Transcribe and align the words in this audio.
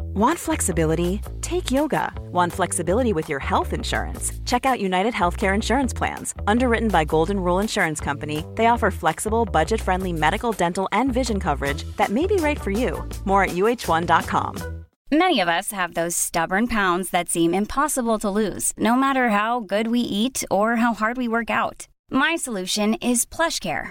Want 0.00 0.38
flexibility? 0.38 1.20
Take 1.42 1.70
yoga. 1.70 2.12
Want 2.32 2.52
flexibility 2.52 3.12
with 3.12 3.28
your 3.28 3.38
health 3.38 3.72
insurance? 3.72 4.32
Check 4.44 4.64
out 4.64 4.80
United 4.80 5.14
Healthcare 5.14 5.54
Insurance 5.54 5.92
Plans. 5.92 6.34
Underwritten 6.46 6.88
by 6.88 7.04
Golden 7.04 7.38
Rule 7.38 7.60
Insurance 7.60 8.00
Company, 8.00 8.44
they 8.54 8.66
offer 8.66 8.90
flexible, 8.90 9.44
budget 9.44 9.80
friendly 9.80 10.12
medical, 10.12 10.52
dental, 10.52 10.88
and 10.92 11.12
vision 11.12 11.38
coverage 11.40 11.84
that 11.96 12.10
may 12.10 12.26
be 12.26 12.36
right 12.36 12.60
for 12.60 12.70
you. 12.70 13.06
More 13.24 13.44
at 13.44 13.50
uh1.com. 13.50 14.84
Many 15.12 15.38
of 15.40 15.48
us 15.48 15.70
have 15.70 15.94
those 15.94 16.16
stubborn 16.16 16.66
pounds 16.66 17.10
that 17.10 17.28
seem 17.28 17.54
impossible 17.54 18.18
to 18.18 18.30
lose, 18.30 18.72
no 18.76 18.96
matter 18.96 19.28
how 19.28 19.60
good 19.60 19.86
we 19.88 20.00
eat 20.00 20.42
or 20.50 20.76
how 20.76 20.94
hard 20.94 21.16
we 21.16 21.28
work 21.28 21.48
out. 21.50 21.86
My 22.10 22.34
solution 22.36 22.94
is 22.94 23.24
PlushCare. 23.24 23.90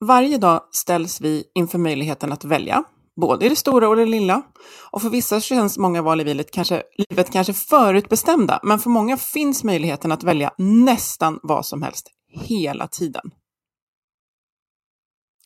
Varje 0.00 0.38
dag 0.38 0.62
ställs 0.70 1.20
vi 1.20 1.44
inför 1.54 1.78
möjligheten 1.78 2.32
att 2.32 2.44
välja, 2.44 2.84
både 3.20 3.46
i 3.46 3.48
det 3.48 3.56
stora 3.56 3.88
och 3.88 3.96
det 3.96 4.06
lilla. 4.06 4.42
Och 4.90 5.02
för 5.02 5.10
vissa 5.10 5.40
känns 5.40 5.78
många 5.78 6.02
val 6.02 6.20
i 6.20 6.24
livet 6.24 6.50
kanske, 6.50 6.82
livet 7.08 7.32
kanske 7.32 7.52
förutbestämda, 7.52 8.60
men 8.62 8.78
för 8.78 8.90
många 8.90 9.16
finns 9.16 9.64
möjligheten 9.64 10.12
att 10.12 10.22
välja 10.22 10.50
nästan 10.58 11.40
vad 11.42 11.66
som 11.66 11.82
helst, 11.82 12.10
hela 12.28 12.88
tiden. 12.88 13.30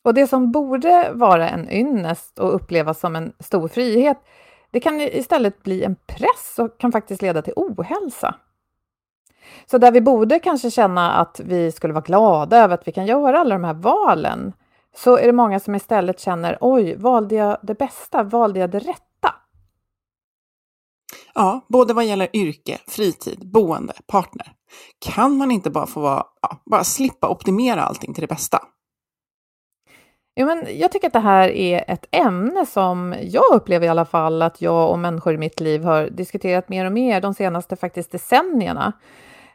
Och 0.04 0.14
det 0.14 0.26
som 0.26 0.52
borde 0.52 1.12
vara 1.14 1.48
en 1.48 1.70
ynnest 1.70 2.38
och 2.38 2.54
upplevas 2.54 3.00
som 3.00 3.16
en 3.16 3.32
stor 3.40 3.68
frihet, 3.68 4.18
det 4.70 4.80
kan 4.80 5.00
istället 5.00 5.62
bli 5.62 5.82
en 5.82 5.96
press 6.06 6.58
och 6.58 6.80
kan 6.80 6.92
faktiskt 6.92 7.22
leda 7.22 7.42
till 7.42 7.52
ohälsa. 7.56 8.34
Så 9.66 9.78
där 9.78 9.92
vi 9.92 10.00
borde 10.00 10.38
kanske 10.38 10.70
känna 10.70 11.12
att 11.12 11.40
vi 11.44 11.72
skulle 11.72 11.92
vara 11.92 12.04
glada 12.04 12.56
över 12.56 12.74
att 12.74 12.88
vi 12.88 12.92
kan 12.92 13.06
göra 13.06 13.40
alla 13.40 13.54
de 13.54 13.64
här 13.64 13.74
valen, 13.74 14.52
så 14.96 15.16
är 15.16 15.26
det 15.26 15.32
många 15.32 15.60
som 15.60 15.74
istället 15.74 16.20
känner 16.20 16.58
oj, 16.60 16.96
valde 16.96 17.34
jag 17.34 17.56
det 17.62 17.74
bästa? 17.74 18.22
Valde 18.22 18.60
jag 18.60 18.70
det 18.70 18.78
rätta? 18.78 19.34
Ja, 21.34 21.66
både 21.68 21.94
vad 21.94 22.04
gäller 22.04 22.36
yrke, 22.36 22.78
fritid, 22.88 23.50
boende, 23.52 23.92
partner. 24.06 24.52
Kan 24.98 25.36
man 25.36 25.50
inte 25.50 25.70
bara 25.70 25.86
få 25.86 26.00
vara, 26.00 26.24
ja, 26.42 26.62
bara 26.70 26.84
slippa 26.84 27.28
optimera 27.28 27.82
allting 27.82 28.14
till 28.14 28.20
det 28.20 28.34
bästa? 28.34 28.58
Jo, 30.36 30.46
men 30.46 30.66
jag 30.78 30.92
tycker 30.92 31.06
att 31.06 31.12
det 31.12 31.18
här 31.18 31.48
är 31.48 31.84
ett 31.88 32.06
ämne 32.10 32.66
som 32.66 33.14
jag 33.22 33.54
upplever 33.54 33.86
i 33.86 33.88
alla 33.88 34.04
fall 34.04 34.42
att 34.42 34.62
jag 34.62 34.90
och 34.90 34.98
människor 34.98 35.34
i 35.34 35.38
mitt 35.38 35.60
liv 35.60 35.84
har 35.84 36.06
diskuterat 36.06 36.68
mer 36.68 36.86
och 36.86 36.92
mer 36.92 37.20
de 37.20 37.34
senaste 37.34 37.76
faktiskt 37.76 38.12
decennierna. 38.12 38.92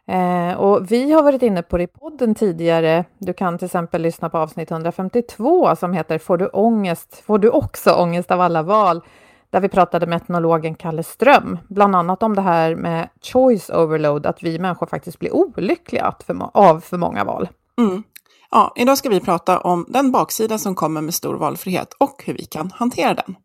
Eh, 0.07 0.57
och 0.57 0.91
vi 0.91 1.11
har 1.11 1.23
varit 1.23 1.41
inne 1.41 1.61
på 1.61 1.77
det 1.77 1.83
i 1.83 1.87
podden 1.87 2.35
tidigare. 2.35 3.05
Du 3.17 3.33
kan 3.33 3.57
till 3.57 3.65
exempel 3.65 4.01
lyssna 4.01 4.29
på 4.29 4.37
avsnitt 4.37 4.71
152 4.71 5.75
som 5.75 5.93
heter 5.93 6.17
Får 6.17 6.37
du 6.37 6.47
ångest? 6.47 7.23
Får 7.25 7.39
du 7.39 7.49
också 7.49 7.91
ångest 7.91 8.31
av 8.31 8.41
alla 8.41 8.63
val? 8.63 9.01
Där 9.49 9.59
vi 9.59 9.69
pratade 9.69 10.07
med 10.07 10.15
etnologen 10.15 10.75
Kalle 10.75 11.03
Ström, 11.03 11.57
bland 11.67 11.95
annat 11.95 12.23
om 12.23 12.35
det 12.35 12.41
här 12.41 12.75
med 12.75 13.09
choice 13.21 13.69
overload, 13.69 14.25
att 14.25 14.43
vi 14.43 14.59
människor 14.59 14.87
faktiskt 14.87 15.19
blir 15.19 15.35
olyckliga 15.35 16.15
av 16.53 16.79
för 16.79 16.97
många 16.97 17.23
val. 17.23 17.49
Mm. 17.77 18.03
Ja, 18.51 18.73
idag 18.75 18.97
ska 18.97 19.09
vi 19.09 19.19
prata 19.19 19.59
om 19.59 19.85
den 19.89 20.11
baksida 20.11 20.57
som 20.57 20.75
kommer 20.75 21.01
med 21.01 21.13
stor 21.13 21.35
valfrihet 21.35 21.93
och 21.93 22.23
hur 22.25 22.33
vi 22.33 22.45
kan 22.45 22.71
hantera 22.75 23.13
den. 23.13 23.35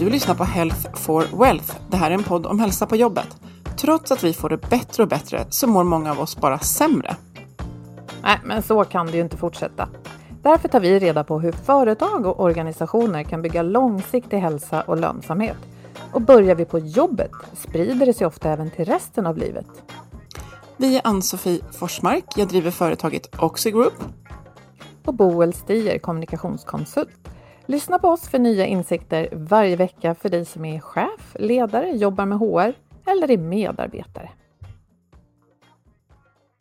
Du 0.00 0.10
lyssnar 0.10 0.34
på 0.34 0.44
Health 0.44 0.94
for 0.94 1.26
Wealth. 1.38 1.76
Det 1.90 1.96
här 1.96 2.10
är 2.10 2.14
en 2.14 2.22
podd 2.22 2.46
om 2.46 2.60
hälsa 2.60 2.86
på 2.86 2.96
jobbet. 2.96 3.36
Trots 3.76 4.12
att 4.12 4.24
vi 4.24 4.32
får 4.32 4.48
det 4.48 4.56
bättre 4.56 5.02
och 5.02 5.08
bättre 5.08 5.46
så 5.50 5.66
mår 5.66 5.84
många 5.84 6.10
av 6.10 6.20
oss 6.20 6.36
bara 6.36 6.58
sämre. 6.58 7.16
Nej, 8.22 8.38
men 8.44 8.62
så 8.62 8.84
kan 8.84 9.06
det 9.06 9.12
ju 9.12 9.22
inte 9.22 9.36
fortsätta. 9.36 9.88
Därför 10.42 10.68
tar 10.68 10.80
vi 10.80 10.98
reda 10.98 11.24
på 11.24 11.40
hur 11.40 11.52
företag 11.52 12.26
och 12.26 12.40
organisationer 12.40 13.22
kan 13.22 13.42
bygga 13.42 13.62
långsiktig 13.62 14.38
hälsa 14.38 14.82
och 14.82 14.96
lönsamhet. 14.96 15.56
Och 16.12 16.22
börjar 16.22 16.54
vi 16.54 16.64
på 16.64 16.78
jobbet 16.78 17.32
sprider 17.56 18.06
det 18.06 18.14
sig 18.14 18.26
ofta 18.26 18.50
även 18.50 18.70
till 18.70 18.84
resten 18.84 19.26
av 19.26 19.36
livet. 19.36 19.66
Vi 20.76 20.96
är 20.96 21.02
Ann-Sofie 21.04 21.60
Forsmark. 21.72 22.24
Jag 22.36 22.48
driver 22.48 22.70
företaget 22.70 23.42
Oxigroup. 23.42 24.04
Och 25.04 25.14
Boel 25.14 25.52
Stier, 25.52 25.98
kommunikationskonsult. 25.98 27.10
Lyssna 27.70 27.98
på 27.98 28.08
oss 28.08 28.28
för 28.28 28.38
nya 28.38 28.66
insikter 28.66 29.28
varje 29.32 29.76
vecka 29.76 30.14
för 30.14 30.28
dig 30.28 30.44
som 30.44 30.64
är 30.64 30.80
chef, 30.80 31.36
ledare, 31.38 31.90
jobbar 31.90 32.26
med 32.26 32.38
HR 32.38 32.74
eller 33.10 33.30
är 33.30 33.38
medarbetare. 33.38 34.30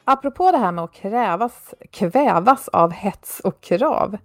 Apropå 0.04 0.52
det 0.52 0.58
här 0.58 0.72
med 0.72 0.84
att 0.84 0.94
krävas, 0.94 1.74
kvävas 1.92 2.68
av 2.68 2.92
hets 2.92 3.40
och 3.40 3.62
krav. 3.62 4.18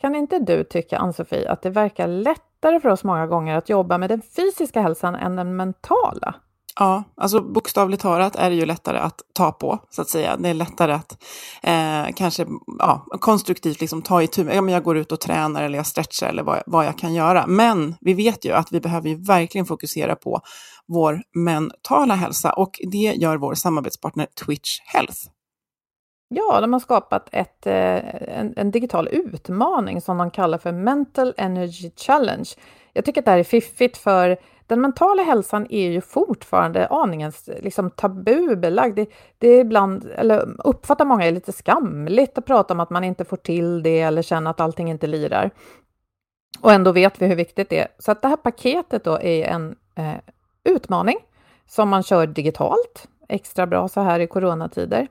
Kan 0.00 0.14
inte 0.14 0.38
du 0.38 0.64
tycka, 0.64 0.98
Ann-Sofie, 0.98 1.50
att 1.50 1.62
det 1.62 1.70
verkar 1.70 2.06
lättare 2.06 2.80
för 2.80 2.88
oss 2.88 3.04
många 3.04 3.26
gånger 3.26 3.56
att 3.56 3.68
jobba 3.68 3.98
med 3.98 4.10
den 4.10 4.22
fysiska 4.22 4.80
hälsan 4.80 5.14
än 5.14 5.36
den 5.36 5.56
mentala? 5.56 6.34
Ja, 6.80 7.04
alltså 7.16 7.40
bokstavligt 7.40 8.02
talat 8.02 8.36
är 8.36 8.50
det 8.50 8.56
ju 8.56 8.66
lättare 8.66 8.98
att 8.98 9.20
ta 9.32 9.52
på, 9.52 9.78
så 9.90 10.02
att 10.02 10.08
säga. 10.08 10.36
Det 10.36 10.48
är 10.48 10.54
lättare 10.54 10.92
att 10.92 11.22
eh, 11.62 12.14
kanske 12.14 12.46
ja, 12.78 13.06
konstruktivt 13.20 13.80
liksom 13.80 14.02
ta 14.02 14.22
i 14.22 14.26
tur. 14.26 14.50
Ja, 14.50 14.62
men 14.62 14.74
jag 14.74 14.82
går 14.82 14.96
ut 14.96 15.12
och 15.12 15.20
tränar 15.20 15.62
eller 15.62 15.78
jag 15.78 15.86
stretchar 15.86 16.28
eller 16.28 16.42
vad, 16.42 16.62
vad 16.66 16.86
jag 16.86 16.98
kan 16.98 17.14
göra. 17.14 17.46
Men 17.46 17.94
vi 18.00 18.14
vet 18.14 18.44
ju 18.44 18.52
att 18.52 18.72
vi 18.72 18.80
behöver 18.80 19.08
ju 19.08 19.24
verkligen 19.24 19.66
fokusera 19.66 20.16
på 20.16 20.40
vår 20.86 21.22
mentala 21.34 22.14
hälsa 22.14 22.52
och 22.52 22.80
det 22.90 23.14
gör 23.16 23.36
vår 23.36 23.54
samarbetspartner 23.54 24.26
Twitch 24.46 24.80
Health. 24.80 25.18
Ja, 26.28 26.60
de 26.60 26.72
har 26.72 26.80
skapat 26.80 27.28
ett, 27.32 27.66
eh, 27.66 28.38
en, 28.38 28.54
en, 28.56 28.70
digital 28.70 29.08
utmaning 29.08 30.00
som 30.00 30.18
de 30.18 30.30
kallar 30.30 30.58
för 30.58 30.72
Mental 30.72 31.34
Energy 31.36 31.90
Challenge. 31.96 32.48
Jag 32.92 33.04
tycker 33.04 33.20
att 33.20 33.24
det 33.24 33.30
här 33.30 33.38
är 33.38 33.44
fiffigt 33.44 33.96
för 33.96 34.38
den 34.66 34.80
mentala 34.80 35.22
hälsan 35.22 35.66
är 35.70 35.90
ju 35.90 36.00
fortfarande 36.00 36.88
aningen 36.88 37.32
liksom, 37.46 37.90
tabubelagd. 37.90 38.96
Det, 38.96 39.08
det 39.38 39.48
är 39.48 39.60
ibland, 39.60 40.10
eller 40.16 40.66
uppfattar 40.66 41.04
många 41.04 41.26
är 41.26 41.32
lite 41.32 41.52
skamligt 41.52 42.38
att 42.38 42.46
prata 42.46 42.74
om 42.74 42.80
att 42.80 42.90
man 42.90 43.04
inte 43.04 43.24
får 43.24 43.36
till 43.36 43.82
det 43.82 44.00
eller 44.00 44.22
känna 44.22 44.50
att 44.50 44.60
allting 44.60 44.90
inte 44.90 45.06
lirar. 45.06 45.50
Och 46.60 46.72
ändå 46.72 46.92
vet 46.92 47.22
vi 47.22 47.26
hur 47.26 47.36
viktigt 47.36 47.70
det 47.70 47.78
är. 47.78 47.88
Så 47.98 48.12
att 48.12 48.22
det 48.22 48.28
här 48.28 48.36
paketet 48.36 49.04
då 49.04 49.20
är 49.20 49.44
en 49.44 49.76
eh, 49.94 50.14
utmaning 50.64 51.16
som 51.66 51.88
man 51.88 52.02
kör 52.02 52.26
digitalt, 52.26 53.08
extra 53.28 53.66
bra 53.66 53.88
så 53.88 54.00
här 54.00 54.20
i 54.20 54.26
coronatider. 54.26 55.08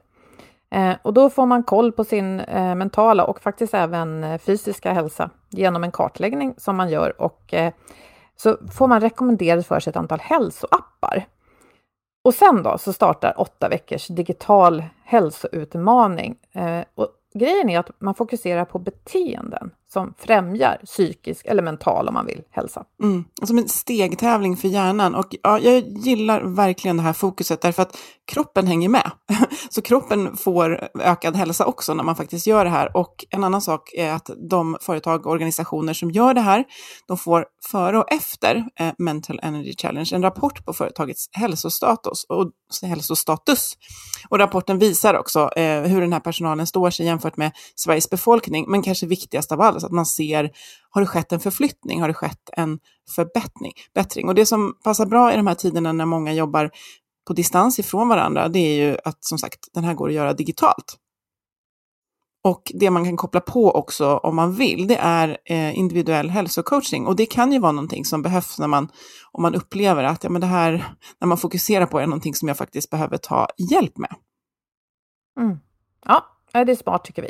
Eh, 0.72 0.96
och 1.02 1.14
då 1.14 1.30
får 1.30 1.46
man 1.46 1.64
koll 1.64 1.92
på 1.92 2.04
sin 2.04 2.40
eh, 2.40 2.76
mentala 2.76 3.26
och 3.26 3.42
faktiskt 3.42 3.74
även 3.74 4.24
eh, 4.24 4.38
fysiska 4.38 4.94
hälsa 4.94 5.30
genom 5.50 5.84
en 5.84 5.92
kartläggning 5.92 6.54
som 6.58 6.76
man 6.76 6.90
gör 6.90 7.22
och 7.22 7.54
eh, 7.54 7.74
så 8.38 8.58
får 8.78 8.88
man 8.88 9.02
rekommenderat 9.02 9.68
för 9.68 9.80
sig 9.80 9.92
ett 9.92 9.98
antal 9.98 10.20
hälsoappar. 10.20 11.26
Och 12.24 12.34
sen 12.34 12.64
då 12.64 12.78
så 12.78 12.94
startar 12.94 13.40
åtta 13.42 13.70
veckors 13.70 14.08
digital 14.08 14.84
hälsoutmaning. 15.04 16.36
Eh, 16.52 16.82
och 16.96 17.10
grejen 17.34 17.70
är 17.70 17.80
att 17.80 17.90
man 18.00 18.16
fokuserar 18.16 18.66
på 18.66 18.80
beteenden 18.80 19.72
som 19.94 20.14
främjar 20.18 20.82
psykisk 20.86 21.46
eller 21.46 21.64
mental, 21.64 22.08
om 22.08 22.14
man 22.14 22.26
vill, 22.26 22.42
hälsa. 22.52 22.84
Mm. 23.04 23.24
Som 23.44 23.58
en 23.58 23.70
stegtävling 23.70 24.58
för 24.58 24.68
hjärnan. 24.68 25.16
Och 25.16 25.36
ja, 25.42 25.60
jag 25.60 25.84
gillar 25.88 26.42
verkligen 26.42 26.98
det 26.98 27.04
här 27.04 27.14
fokuset 27.14 27.62
därför 27.62 27.82
att 27.82 27.98
kroppen 28.32 28.68
hänger 28.68 28.90
med. 28.90 29.12
Så 29.70 29.82
kroppen 29.82 30.38
får 30.38 30.90
ökad 31.00 31.36
hälsa 31.36 31.66
också 31.66 31.94
när 31.94 32.04
man 32.04 32.16
faktiskt 32.16 32.48
gör 32.48 32.66
det 32.66 32.72
här. 32.72 32.98
Och 32.98 33.26
en 33.30 33.44
annan 33.44 33.62
sak 33.62 33.94
är 33.94 34.12
att 34.12 34.30
de 34.50 34.78
företag 34.82 35.26
och 35.26 35.32
organisationer 35.32 35.94
som 35.94 36.12
gör 36.12 36.34
det 36.34 36.42
här, 36.42 36.64
de 37.08 37.18
får 37.18 37.46
före 37.72 37.98
och 37.98 38.12
efter 38.12 38.56
eh, 38.80 38.94
Mental 38.98 39.40
Energy 39.44 39.74
Challenge 39.78 40.10
en 40.14 40.22
rapport 40.22 40.66
på 40.66 40.74
företagets 40.74 41.30
hälsostatus 41.32 42.26
och, 42.30 42.52
hälsostatus. 42.82 43.74
Och 44.30 44.40
rapporten 44.40 44.80
visar 44.80 45.14
också 45.14 45.50
eh, 45.56 45.82
hur 45.82 46.02
den 46.02 46.14
här 46.14 46.20
personalen 46.20 46.68
står 46.68 46.90
sig 46.90 47.06
jämfört 47.06 47.38
med 47.38 47.52
Sveriges 47.76 48.10
befolkning. 48.10 48.66
Men 48.68 48.82
kanske 48.82 49.06
viktigast 49.06 49.52
av 49.52 49.62
allt, 49.62 49.83
att 49.84 49.92
man 49.92 50.06
ser, 50.06 50.52
har 50.90 51.02
det 51.02 51.08
skett 51.08 51.32
en 51.32 51.40
förflyttning? 51.40 52.02
Har 52.02 52.08
det 52.08 52.14
skett 52.14 52.50
en 52.54 52.80
förbättring? 53.16 54.28
Och 54.28 54.36
det 54.36 54.46
som 54.46 54.74
passar 54.84 55.06
bra 55.06 55.34
i 55.34 55.36
de 55.36 55.48
här 55.48 55.56
tiderna 55.56 55.92
när 55.92 56.06
många 56.06 56.34
jobbar 56.34 56.72
på 57.28 57.34
distans 57.34 57.80
ifrån 57.80 58.08
varandra, 58.10 58.48
det 58.48 58.60
är 58.60 58.76
ju 58.76 58.98
att 59.06 59.24
som 59.24 59.38
sagt, 59.38 59.60
den 59.74 59.84
här 59.84 59.94
går 59.94 60.08
att 60.08 60.14
göra 60.14 60.34
digitalt. 60.34 61.00
Och 62.44 62.72
det 62.76 62.90
man 62.90 63.06
kan 63.06 63.18
koppla 63.18 63.40
på 63.40 63.72
också 63.72 64.18
om 64.18 64.36
man 64.36 64.54
vill, 64.54 64.88
det 64.88 64.96
är 64.96 65.38
eh, 65.46 65.78
individuell 65.78 66.30
hälsocoaching. 66.30 67.08
Och 67.08 67.16
det 67.16 67.26
kan 67.26 67.52
ju 67.52 67.60
vara 67.60 67.72
någonting 67.72 68.06
som 68.06 68.22
behövs 68.22 68.60
när 68.60 68.68
man, 68.68 68.92
om 69.32 69.42
man 69.42 69.56
upplever 69.56 70.04
att 70.04 70.24
ja, 70.24 70.30
men 70.30 70.42
det 70.42 70.48
här, 70.48 70.96
när 71.20 71.28
man 71.28 71.38
fokuserar 71.38 71.86
på 71.86 72.00
är 72.00 72.08
någonting 72.08 72.36
som 72.36 72.48
jag 72.48 72.58
faktiskt 72.58 72.90
behöver 72.90 73.18
ta 73.18 73.48
hjälp 73.58 73.98
med. 73.98 74.16
Mm. 75.40 75.58
Ja, 76.06 76.26
det 76.52 76.72
är 76.72 76.76
smart 76.76 77.06
tycker 77.06 77.22
vi. 77.22 77.30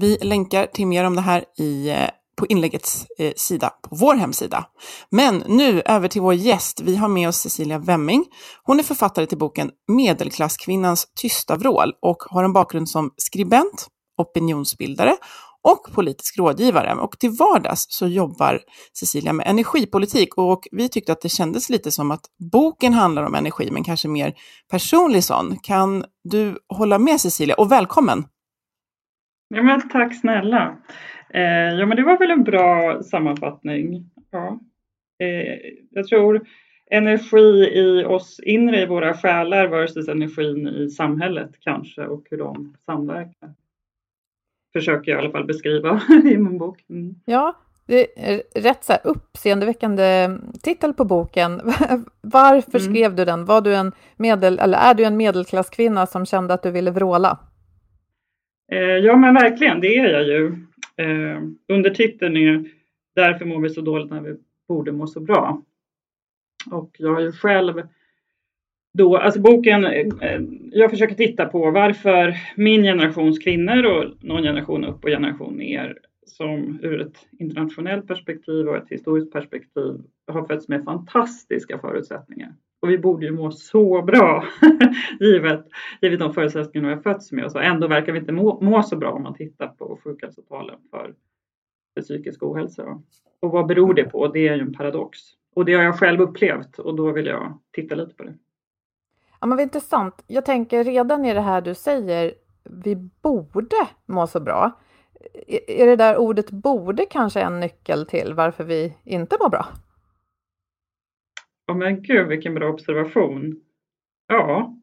Vi 0.00 0.18
länkar 0.22 0.66
till 0.66 0.86
mer 0.86 1.04
om 1.04 1.14
det 1.14 1.20
här 1.20 1.44
i, 1.58 1.90
eh, 1.90 2.08
på 2.36 2.46
inläggets 2.46 3.06
eh, 3.18 3.32
sida 3.36 3.70
på 3.82 3.96
vår 3.96 4.14
hemsida. 4.14 4.64
Men 5.10 5.42
nu 5.46 5.82
över 5.84 6.08
till 6.08 6.22
vår 6.22 6.34
gäst. 6.34 6.80
Vi 6.80 6.96
har 6.96 7.08
med 7.08 7.28
oss 7.28 7.36
Cecilia 7.36 7.78
Wemming. 7.78 8.24
Hon 8.62 8.78
är 8.78 8.82
författare 8.82 9.26
till 9.26 9.38
boken 9.38 9.70
Medelklasskvinnans 9.88 11.06
tysta 11.16 11.56
vrål 11.56 11.92
och 12.02 12.16
har 12.30 12.44
en 12.44 12.52
bakgrund 12.52 12.88
som 12.88 13.10
skribent, 13.16 13.86
opinionsbildare 14.18 15.16
och 15.62 15.94
politisk 15.94 16.38
rådgivare. 16.38 16.94
Och 16.94 17.18
till 17.18 17.30
vardags 17.30 17.86
så 17.88 18.06
jobbar 18.06 18.60
Cecilia 18.98 19.32
med 19.32 19.46
energipolitik 19.46 20.34
och 20.36 20.68
vi 20.70 20.88
tyckte 20.88 21.12
att 21.12 21.20
det 21.20 21.28
kändes 21.28 21.70
lite 21.70 21.90
som 21.90 22.10
att 22.10 22.24
boken 22.52 22.92
handlar 22.92 23.22
om 23.22 23.34
energi, 23.34 23.70
men 23.70 23.84
kanske 23.84 24.08
mer 24.08 24.34
personlig 24.70 25.24
sån. 25.24 25.58
Kan 25.62 26.04
du 26.24 26.58
hålla 26.68 26.98
med 26.98 27.20
Cecilia? 27.20 27.54
Och 27.54 27.72
välkommen! 27.72 28.24
Ja, 29.54 29.62
men 29.62 29.88
tack 29.88 30.14
snälla! 30.20 30.76
Eh, 31.30 31.74
ja, 31.78 31.86
men 31.86 31.96
det 31.96 32.02
var 32.02 32.18
väl 32.18 32.30
en 32.30 32.44
bra 32.44 33.02
sammanfattning. 33.02 34.10
Ja. 34.30 34.60
Eh, 35.18 35.58
jag 35.90 36.06
tror 36.06 36.46
energi 36.90 37.70
i 37.74 38.04
oss 38.04 38.40
inre 38.40 38.82
i 38.82 38.86
våra 38.86 39.14
själar 39.14 39.68
versus 39.68 40.08
energin 40.08 40.68
i 40.68 40.90
samhället 40.90 41.50
kanske 41.60 42.06
och 42.06 42.26
hur 42.30 42.38
de 42.38 42.76
samverkar 42.86 43.54
försöker 44.72 45.10
jag 45.10 45.18
i 45.18 45.22
alla 45.22 45.32
fall 45.32 45.46
beskriva 45.46 46.00
i 46.24 46.38
min 46.38 46.58
bok. 46.58 46.84
Mm. 46.90 47.14
Ja, 47.24 47.56
det 47.86 48.30
är 48.30 48.42
rätt 48.54 48.84
så 48.84 48.92
här 48.92 49.00
uppseendeväckande 49.04 50.38
titel 50.62 50.94
på 50.94 51.04
boken. 51.04 51.60
Varför 52.20 52.78
mm. 52.78 52.92
skrev 52.92 53.14
du 53.14 53.24
den? 53.24 53.44
Var 53.44 53.60
du 53.60 53.74
en 53.74 53.92
medel, 54.16 54.58
eller 54.58 54.78
är 54.78 54.94
du 54.94 55.04
en 55.04 55.16
medelklasskvinna 55.16 56.06
som 56.06 56.26
kände 56.26 56.54
att 56.54 56.62
du 56.62 56.70
ville 56.70 56.90
vråla? 56.90 57.38
Eh, 58.72 58.78
ja, 58.78 59.16
men 59.16 59.34
verkligen, 59.34 59.80
det 59.80 59.96
är 59.96 60.08
jag 60.08 60.26
ju. 60.26 60.46
Eh, 60.96 61.40
undertiteln 61.68 62.36
är 62.36 62.64
Därför 63.14 63.44
mår 63.44 63.60
vi 63.60 63.70
så 63.70 63.80
dåligt 63.80 64.10
när 64.10 64.20
vi 64.20 64.36
borde 64.68 64.92
må 64.92 65.06
så 65.06 65.20
bra. 65.20 65.62
Och 66.70 66.96
jag 66.98 67.14
har 67.14 67.20
ju 67.20 67.32
själv 67.32 67.82
då, 68.98 69.16
alltså 69.16 69.40
boken, 69.40 69.84
eh, 69.84 70.40
jag 70.72 70.90
försöker 70.90 71.14
titta 71.14 71.46
på 71.46 71.70
varför 71.70 72.36
min 72.56 72.82
generations 72.82 73.38
kvinnor 73.38 73.86
och 73.86 74.24
någon 74.24 74.42
generation 74.42 74.84
upp 74.84 75.04
och 75.04 75.10
generation 75.10 75.54
ner 75.54 75.98
som 76.26 76.78
ur 76.82 77.00
ett 77.00 77.26
internationellt 77.38 78.06
perspektiv 78.06 78.68
och 78.68 78.76
ett 78.76 78.88
historiskt 78.88 79.32
perspektiv 79.32 80.00
har 80.26 80.46
fötts 80.46 80.68
med 80.68 80.84
fantastiska 80.84 81.78
förutsättningar. 81.78 82.54
Och 82.82 82.90
vi 82.90 82.98
borde 82.98 83.26
ju 83.26 83.32
må 83.32 83.50
så 83.50 84.02
bra 84.02 84.44
givet, 85.20 85.66
givet 86.00 86.18
de 86.18 86.34
förutsättningar 86.34 86.88
vi 86.88 86.94
har 86.94 87.02
fötts 87.02 87.32
med. 87.32 87.44
Och 87.44 87.52
så 87.52 87.58
ändå 87.58 87.88
verkar 87.88 88.12
vi 88.12 88.18
inte 88.18 88.32
må, 88.32 88.60
må 88.60 88.82
så 88.82 88.96
bra 88.96 89.12
om 89.12 89.22
man 89.22 89.34
tittar 89.34 89.68
på 89.68 89.98
sjukhälsotalen 90.04 90.78
för, 90.90 91.14
för 91.94 92.02
psykisk 92.02 92.42
ohälsa. 92.42 93.02
Och 93.40 93.50
vad 93.50 93.66
beror 93.66 93.94
det 93.94 94.04
på? 94.04 94.28
Det 94.28 94.48
är 94.48 94.54
ju 94.54 94.60
en 94.60 94.72
paradox. 94.72 95.18
Och 95.54 95.64
det 95.64 95.74
har 95.74 95.82
jag 95.82 95.98
själv 95.98 96.20
upplevt 96.20 96.78
och 96.78 96.96
då 96.96 97.12
vill 97.12 97.26
jag 97.26 97.58
titta 97.72 97.94
lite 97.94 98.14
på 98.14 98.22
det. 98.22 98.34
Ja, 99.40 99.46
men 99.46 99.56
vad 99.56 99.62
intressant. 99.62 100.24
Jag 100.26 100.44
tänker 100.44 100.84
redan 100.84 101.24
i 101.24 101.34
det 101.34 101.40
här 101.40 101.60
du 101.60 101.74
säger, 101.74 102.34
vi 102.64 102.96
borde 103.22 103.76
må 104.06 104.26
så 104.26 104.40
bra. 104.40 104.70
Är 105.66 105.86
det 105.86 105.96
där 105.96 106.16
ordet 106.16 106.50
borde 106.50 107.06
kanske 107.06 107.40
en 107.40 107.60
nyckel 107.60 108.06
till 108.06 108.34
varför 108.34 108.64
vi 108.64 108.96
inte 109.04 109.36
mår 109.40 109.48
bra? 109.48 109.66
Ja, 111.66 111.74
men 111.74 112.02
gud 112.02 112.28
vilken 112.28 112.54
bra 112.54 112.68
observation. 112.68 113.60
Ja, 114.26 114.78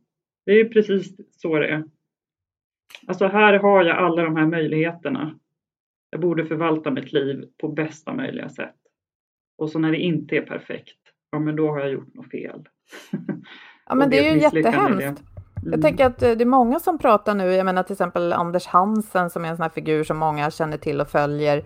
det 0.45 0.51
är 0.51 0.65
precis 0.65 1.15
så 1.31 1.59
det 1.59 1.67
är. 1.67 1.83
Alltså 3.07 3.27
här 3.27 3.53
har 3.53 3.83
jag 3.83 3.97
alla 3.97 4.23
de 4.23 4.35
här 4.35 4.45
möjligheterna. 4.45 5.39
Jag 6.09 6.21
borde 6.21 6.45
förvalta 6.45 6.91
mitt 6.91 7.13
liv 7.13 7.45
på 7.57 7.67
bästa 7.67 8.13
möjliga 8.13 8.49
sätt. 8.49 8.75
Och 9.57 9.69
så 9.69 9.79
när 9.79 9.91
det 9.91 9.97
inte 9.97 10.37
är 10.37 10.41
perfekt, 10.41 10.99
ja 11.31 11.39
men 11.39 11.55
då 11.55 11.71
har 11.71 11.79
jag 11.79 11.91
gjort 11.91 12.13
något 12.13 12.31
fel. 12.31 12.69
Ja, 13.89 13.95
men 13.95 14.09
det 14.09 14.27
är 14.27 14.33
ju 14.33 14.41
jättehemskt. 14.41 15.01
Mm. 15.01 15.71
Jag 15.71 15.81
tänker 15.81 16.05
att 16.05 16.21
eh, 16.21 16.31
det 16.31 16.43
är 16.43 16.45
många 16.45 16.79
som 16.79 16.97
pratar 16.97 17.35
nu, 17.35 17.53
jag 17.53 17.65
menar 17.65 17.83
till 17.83 17.93
exempel 17.93 18.33
Anders 18.33 18.67
Hansen 18.67 19.29
som 19.29 19.45
är 19.45 19.49
en 19.49 19.55
sån 19.55 19.63
här 19.63 19.69
figur 19.69 20.03
som 20.03 20.17
många 20.17 20.51
känner 20.51 20.77
till 20.77 21.01
och 21.01 21.07
följer, 21.07 21.63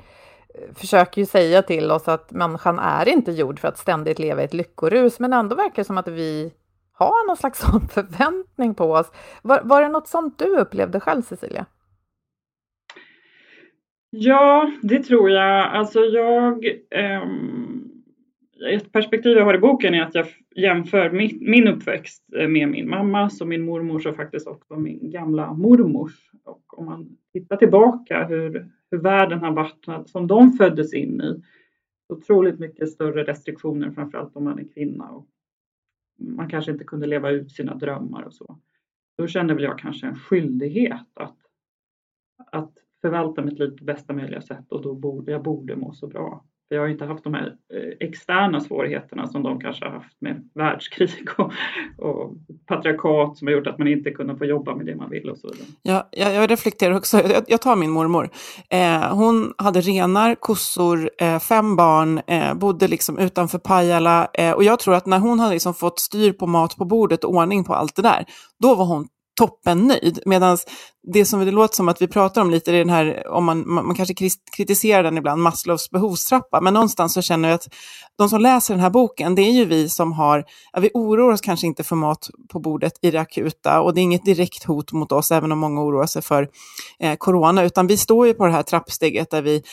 försöker 0.76 1.22
ju 1.22 1.26
säga 1.26 1.62
till 1.62 1.92
oss 1.92 2.08
att 2.08 2.32
människan 2.32 2.80
är 2.80 3.08
inte 3.08 3.32
gjord 3.32 3.60
för 3.60 3.68
att 3.68 3.78
ständigt 3.78 4.20
leva 4.20 4.42
i 4.42 4.46
ett 4.46 4.54
lyckorus, 4.54 5.20
men 5.20 5.34
ändå 5.34 5.56
verkar 5.56 5.76
det 5.76 5.84
som 5.84 5.98
att 5.98 6.08
vi 6.08 6.54
har 6.94 7.28
någon 7.28 7.38
slags 7.38 7.60
sån 7.72 7.88
förväntning 7.88 8.76
på 8.76 8.92
oss. 8.92 9.12
Var, 9.42 9.62
var 9.64 9.82
det 9.82 9.90
något 9.90 10.08
sånt 10.08 10.40
du 10.40 10.58
upplevde 10.58 11.00
själv, 11.00 11.22
Cecilia? 11.22 11.66
Ja, 14.10 14.72
det 14.82 15.00
tror 15.00 15.30
jag. 15.30 15.66
Alltså 15.68 16.00
jag... 16.00 16.66
Ehm, 16.92 17.90
ett 18.72 18.92
perspektiv 18.92 19.38
jag 19.38 19.45
har 19.45 19.54
i 19.54 19.60
boken 19.60 19.94
är 19.94 20.02
att 20.02 20.16
jag 20.16 20.26
jämför 20.56 21.10
min, 21.10 21.38
min 21.42 21.68
uppväxt 21.68 22.24
eh, 22.38 22.48
med 22.48 22.69
min 22.69 22.90
mammas 22.90 23.42
och 23.42 23.48
min 23.48 23.66
mormors 23.66 24.06
och 24.06 24.16
faktiskt 24.16 24.48
också 24.48 24.76
min 24.76 25.12
gamla 25.12 25.54
mormors. 25.54 26.31
Och 26.44 26.80
om 26.80 26.86
man 26.86 27.18
tittar 27.33 27.57
tillbaka 27.57 28.26
hur, 28.26 28.69
hur 28.94 29.00
världen 29.00 29.40
har 29.40 29.52
varit 29.52 30.09
som 30.09 30.28
de 30.28 30.54
föddes 30.54 30.94
in 30.94 31.21
i. 31.21 31.44
Otroligt 32.09 32.59
mycket 32.59 32.90
större 32.90 33.23
restriktioner, 33.23 33.92
framförallt 33.92 34.35
om 34.35 34.44
man 34.44 34.59
är 34.59 34.68
kvinna. 34.73 35.09
Och 35.09 35.28
man 36.19 36.50
kanske 36.50 36.71
inte 36.71 36.83
kunde 36.83 37.07
leva 37.07 37.30
ut 37.30 37.52
sina 37.52 37.76
drömmar 37.76 38.23
och 38.23 38.33
så. 38.33 38.59
Då 39.18 39.28
kände 39.28 39.54
väl 39.54 39.64
jag 39.64 39.80
kanske 39.80 40.07
en 40.07 40.16
skyldighet 40.16 41.07
att, 41.14 41.38
att 42.52 42.78
förvalta 43.02 43.42
mitt 43.42 43.59
liv 43.59 43.78
på 43.78 43.83
bästa 43.83 44.14
möjliga 44.14 44.42
sätt 44.42 44.71
och 44.71 44.81
då 44.81 44.95
borde 44.95 45.31
jag 45.31 45.44
borde 45.44 45.76
må 45.76 45.94
så 45.94 46.07
bra. 46.07 46.45
Vi 46.73 46.77
har 46.80 46.87
inte 46.87 47.06
haft 47.06 47.23
de 47.23 47.33
här 47.33 47.53
eh, 47.73 48.07
externa 48.07 48.59
svårigheterna 48.59 49.27
som 49.27 49.44
de 49.44 49.59
kanske 49.59 49.85
har 49.85 49.92
haft 49.92 50.21
med 50.21 50.49
världskrig 50.53 51.27
och, 51.37 51.51
och 51.97 52.33
patriarkat 52.65 53.37
som 53.37 53.47
har 53.47 53.53
gjort 53.53 53.68
att 53.68 53.77
man 53.77 53.87
inte 53.87 54.11
kunnat 54.11 54.37
få 54.37 54.45
jobba 54.45 54.75
med 54.75 54.85
det 54.85 54.95
man 54.95 55.09
vill 55.09 55.30
och 55.30 55.37
så 55.37 55.47
vidare. 55.47 55.68
Ja, 55.81 56.09
jag, 56.11 56.33
jag 56.33 56.51
reflekterar 56.51 56.95
också, 56.95 57.18
jag, 57.18 57.44
jag, 57.47 57.61
tar 57.61 57.75
min 57.75 57.92
mormor. 57.92 58.30
Eh, 58.69 59.15
hon 59.15 59.53
hade 59.57 59.81
renar, 59.81 60.35
kossor, 60.35 61.09
eh, 61.18 61.39
fem 61.39 61.75
barn, 61.75 62.21
eh, 62.27 62.53
bodde 62.53 62.87
liksom 62.87 63.18
utanför 63.18 63.57
Pajala 63.57 64.27
eh, 64.33 64.51
och 64.51 64.63
jag 64.63 64.80
tror 64.80 64.95
att 64.95 65.06
när 65.06 65.19
hon 65.19 65.39
hade 65.39 65.53
liksom 65.53 65.73
fått 65.73 65.99
styr 65.99 66.33
på 66.33 66.47
mat 66.47 66.77
på 66.77 66.85
bordet 66.85 67.23
och 67.23 67.33
ordning 67.33 67.63
på 67.63 67.73
allt 67.73 67.95
det 67.95 68.01
där, 68.01 68.25
då 68.59 68.75
var 68.75 68.85
hon 68.85 69.07
toppennöjd. 69.35 70.19
Medan 70.25 70.57
det 71.13 71.25
som 71.25 71.45
det 71.45 71.52
låter 71.52 71.75
som 71.75 71.90
att 71.90 72.02
vi 72.02 72.07
pratar 72.07 72.42
om 72.42 72.52
lite 72.52 72.71
är 72.71 72.78
den 72.78 72.90
här, 72.90 73.28
om 73.28 73.45
man, 73.45 73.73
man, 73.73 73.95
kanske 73.95 74.30
kritiserar 74.57 75.04
den 75.04 75.18
ibland, 75.18 75.42
Maslows 75.42 75.90
behovstrappa, 75.90 76.61
men 76.61 76.73
någonstans 76.73 77.13
så 77.13 77.21
känner 77.21 77.49
jag 77.49 77.56
att 77.56 77.68
de 78.18 78.30
som 78.30 78.42
läser 78.42 78.73
den 78.73 78.81
här 78.81 78.90
boken, 78.90 79.35
det 79.35 79.42
är 79.42 79.52
ju 79.52 79.66
vi 79.66 79.90
som 79.90 80.13
har, 80.13 80.45
ja, 80.73 80.80
vi 80.80 80.90
oroar 80.94 81.33
oss 81.33 81.42
kanske 81.42 81.68
inte 81.68 81.83
för 81.83 81.95
mat 81.95 82.30
på 82.52 82.59
bordet 82.59 82.94
i 83.02 83.11
det 83.11 83.21
akuta 83.21 83.81
och 83.81 83.94
det 83.94 84.02
är 84.02 84.04
inget 84.04 84.25
direkt 84.25 84.63
hot 84.63 84.92
mot 84.92 85.11
oss, 85.11 85.31
även 85.31 85.52
om 85.52 85.59
många 85.59 85.81
oroar 85.81 86.06
sig 86.06 86.21
för 86.21 86.49
eh, 86.99 87.16
corona, 87.16 87.63
utan 87.63 87.87
vi 87.87 87.97
står 87.97 88.28
ju 88.28 88.33
på 88.33 88.45
det 88.45 88.52
här 88.52 88.63
trappsteget 88.63 89.30
där 89.31 89.42
vi 89.42 89.63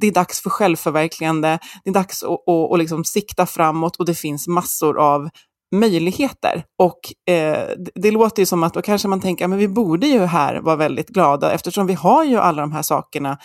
det 0.00 0.06
är 0.06 0.12
dags 0.12 0.40
för 0.40 0.50
självförverkligande, 0.50 1.58
det 1.84 1.90
är 1.90 1.94
dags 1.94 2.22
att, 2.22 2.30
att, 2.30 2.72
att 2.72 2.78
liksom 2.78 3.04
sikta 3.04 3.46
framåt 3.46 3.96
och 3.96 4.06
det 4.06 4.14
finns 4.14 4.48
massor 4.48 4.98
av 4.98 5.28
möjligheter. 5.72 6.64
Och 6.78 7.32
eh, 7.34 7.68
det 7.94 8.10
låter 8.10 8.42
ju 8.42 8.46
som 8.46 8.62
att 8.62 8.74
då 8.74 8.82
kanske 8.82 9.08
man 9.08 9.20
tänker, 9.20 9.48
men 9.48 9.58
vi 9.58 9.68
borde 9.68 10.06
ju 10.06 10.18
här 10.18 10.60
vara 10.60 10.76
väldigt 10.76 11.08
glada 11.08 11.52
eftersom 11.52 11.86
vi 11.86 11.94
har 11.94 12.24
ju 12.24 12.36
alla 12.36 12.62
de 12.62 12.72
här 12.72 12.82
sakerna 12.82 13.38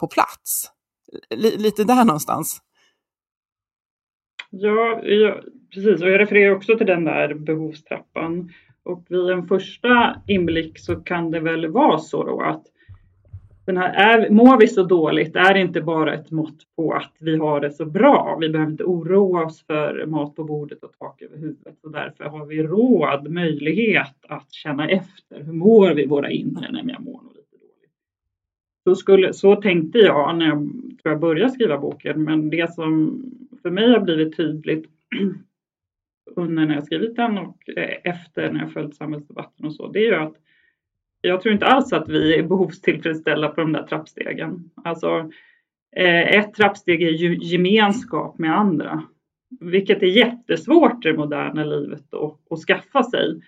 på 0.00 0.06
plats. 0.06 0.70
lite 1.34 1.84
där 1.84 2.04
någonstans. 2.04 2.60
Ja, 4.50 5.00
ja, 5.02 5.40
precis. 5.74 6.02
Och 6.02 6.10
jag 6.10 6.20
refererar 6.20 6.54
också 6.54 6.78
till 6.78 6.86
den 6.86 7.04
där 7.04 7.34
behovstrappan. 7.34 8.50
Och 8.84 9.06
vid 9.08 9.30
en 9.30 9.48
första 9.48 10.22
inblick 10.28 10.78
så 10.78 10.96
kan 10.96 11.30
det 11.30 11.40
väl 11.40 11.66
vara 11.72 11.98
så 11.98 12.24
då 12.24 12.42
att 12.42 12.62
den 13.64 13.76
här, 13.76 14.18
är, 14.18 14.30
mår 14.30 14.60
vi 14.60 14.68
så 14.68 14.82
dåligt 14.82 15.36
är 15.36 15.54
inte 15.54 15.80
bara 15.80 16.14
ett 16.14 16.30
mått 16.30 16.58
på 16.76 16.92
att 16.92 17.12
vi 17.20 17.36
har 17.36 17.60
det 17.60 17.70
så 17.70 17.84
bra. 17.84 18.38
Vi 18.40 18.48
behöver 18.48 18.70
inte 18.70 18.84
oroa 18.84 19.44
oss 19.44 19.64
för 19.66 20.06
mat 20.06 20.36
på 20.36 20.44
bordet 20.44 20.84
och 20.84 20.92
tak 20.98 21.22
över 21.22 21.36
huvudet 21.36 21.84
och 21.84 21.90
därför 21.90 22.24
har 22.24 22.46
vi 22.46 22.62
råd, 22.62 23.30
möjlighet 23.30 24.16
att 24.28 24.52
känna 24.52 24.88
efter. 24.88 25.42
Hur 25.42 25.52
mår 25.52 25.94
vi 25.94 26.06
våra 26.06 26.30
inre 26.30 26.72
när 26.72 26.92
jag 26.92 27.02
mår 27.02 27.20
lite 27.34 27.56
dåligt? 27.56 27.92
Så, 28.84 28.94
skulle, 28.94 29.32
så 29.32 29.56
tänkte 29.56 29.98
jag 29.98 30.38
när 30.38 30.46
jag, 30.46 30.58
tror 31.02 31.12
jag 31.12 31.20
började 31.20 31.50
skriva 31.50 31.78
boken, 31.78 32.24
men 32.24 32.50
det 32.50 32.74
som 32.74 33.22
för 33.62 33.70
mig 33.70 33.92
har 33.92 34.00
blivit 34.00 34.36
tydligt 34.36 34.90
under 36.36 36.66
när 36.66 36.74
jag 36.74 36.84
skrivit 36.84 37.16
den 37.16 37.38
och 37.38 37.68
eh, 37.76 37.96
efter 38.04 38.52
när 38.52 38.60
jag 38.60 38.72
följt 38.72 38.96
samhällsdebatten 38.96 39.66
och 39.66 39.74
så, 39.74 39.88
det 39.88 39.98
är 39.98 40.06
ju 40.06 40.14
att 40.14 40.36
jag 41.28 41.40
tror 41.40 41.52
inte 41.52 41.66
alls 41.66 41.92
att 41.92 42.08
vi 42.08 42.38
är 42.38 42.42
behovstillfredsställda 42.42 43.48
på 43.48 43.60
de 43.60 43.72
där 43.72 43.82
trappstegen. 43.82 44.70
Alltså, 44.84 45.30
eh, 45.96 46.36
ett 46.38 46.54
trappsteg 46.54 47.02
är 47.02 47.10
ju 47.10 47.38
gemenskap 47.42 48.38
med 48.38 48.58
andra, 48.58 49.02
vilket 49.60 50.02
är 50.02 50.06
jättesvårt 50.06 51.04
i 51.04 51.08
det 51.08 51.16
moderna 51.16 51.64
livet 51.64 52.14
att, 52.14 52.52
att 52.52 52.58
skaffa 52.58 53.02
sig. 53.02 53.40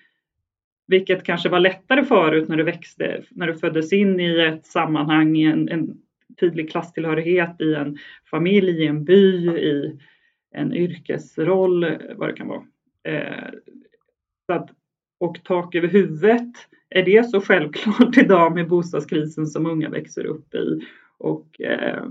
Vilket 0.89 1.25
kanske 1.25 1.49
var 1.49 1.61
lättare 1.61 2.05
förut 2.05 2.49
när 2.49 2.57
du 2.57 2.63
växte, 2.63 3.23
när 3.31 3.47
du 3.47 3.55
föddes 3.55 3.93
in 3.93 4.21
i 4.21 4.41
ett 4.41 4.67
sammanhang, 4.67 5.37
i 5.37 5.45
en, 5.45 5.69
en 5.69 5.99
tydlig 6.41 6.71
klasstillhörighet, 6.71 7.61
i 7.61 7.75
en 7.75 7.99
familj, 8.31 8.83
i 8.83 8.87
en 8.87 9.05
by, 9.05 9.49
i 9.49 9.99
en 10.51 10.75
yrkesroll, 10.75 11.97
vad 12.17 12.29
det 12.29 12.33
kan 12.33 12.49
vara. 12.49 12.63
Eh, 13.05 13.51
så 14.47 14.53
att, 14.53 14.71
och 15.19 15.41
tak 15.45 15.75
över 15.75 15.89
huvudet 15.89 16.53
är 16.91 17.03
det 17.03 17.31
så 17.31 17.41
självklart 17.41 18.17
idag 18.23 18.55
med 18.55 18.69
bostadskrisen 18.69 19.47
som 19.47 19.67
unga 19.67 19.89
växer 19.89 20.27
upp 20.27 20.55
i? 20.55 20.81
Och 21.19 21.61
eh, 21.61 22.05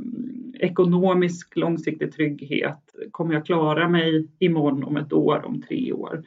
ekonomisk 0.54 1.56
långsiktig 1.56 2.14
trygghet. 2.14 2.96
Kommer 3.12 3.34
jag 3.34 3.46
klara 3.46 3.90
mig 3.90 4.28
imorgon, 4.40 4.84
om 4.84 4.98
ett 4.98 5.14
år, 5.14 5.46
om 5.46 5.62
tre 5.62 5.94
år? 5.94 6.24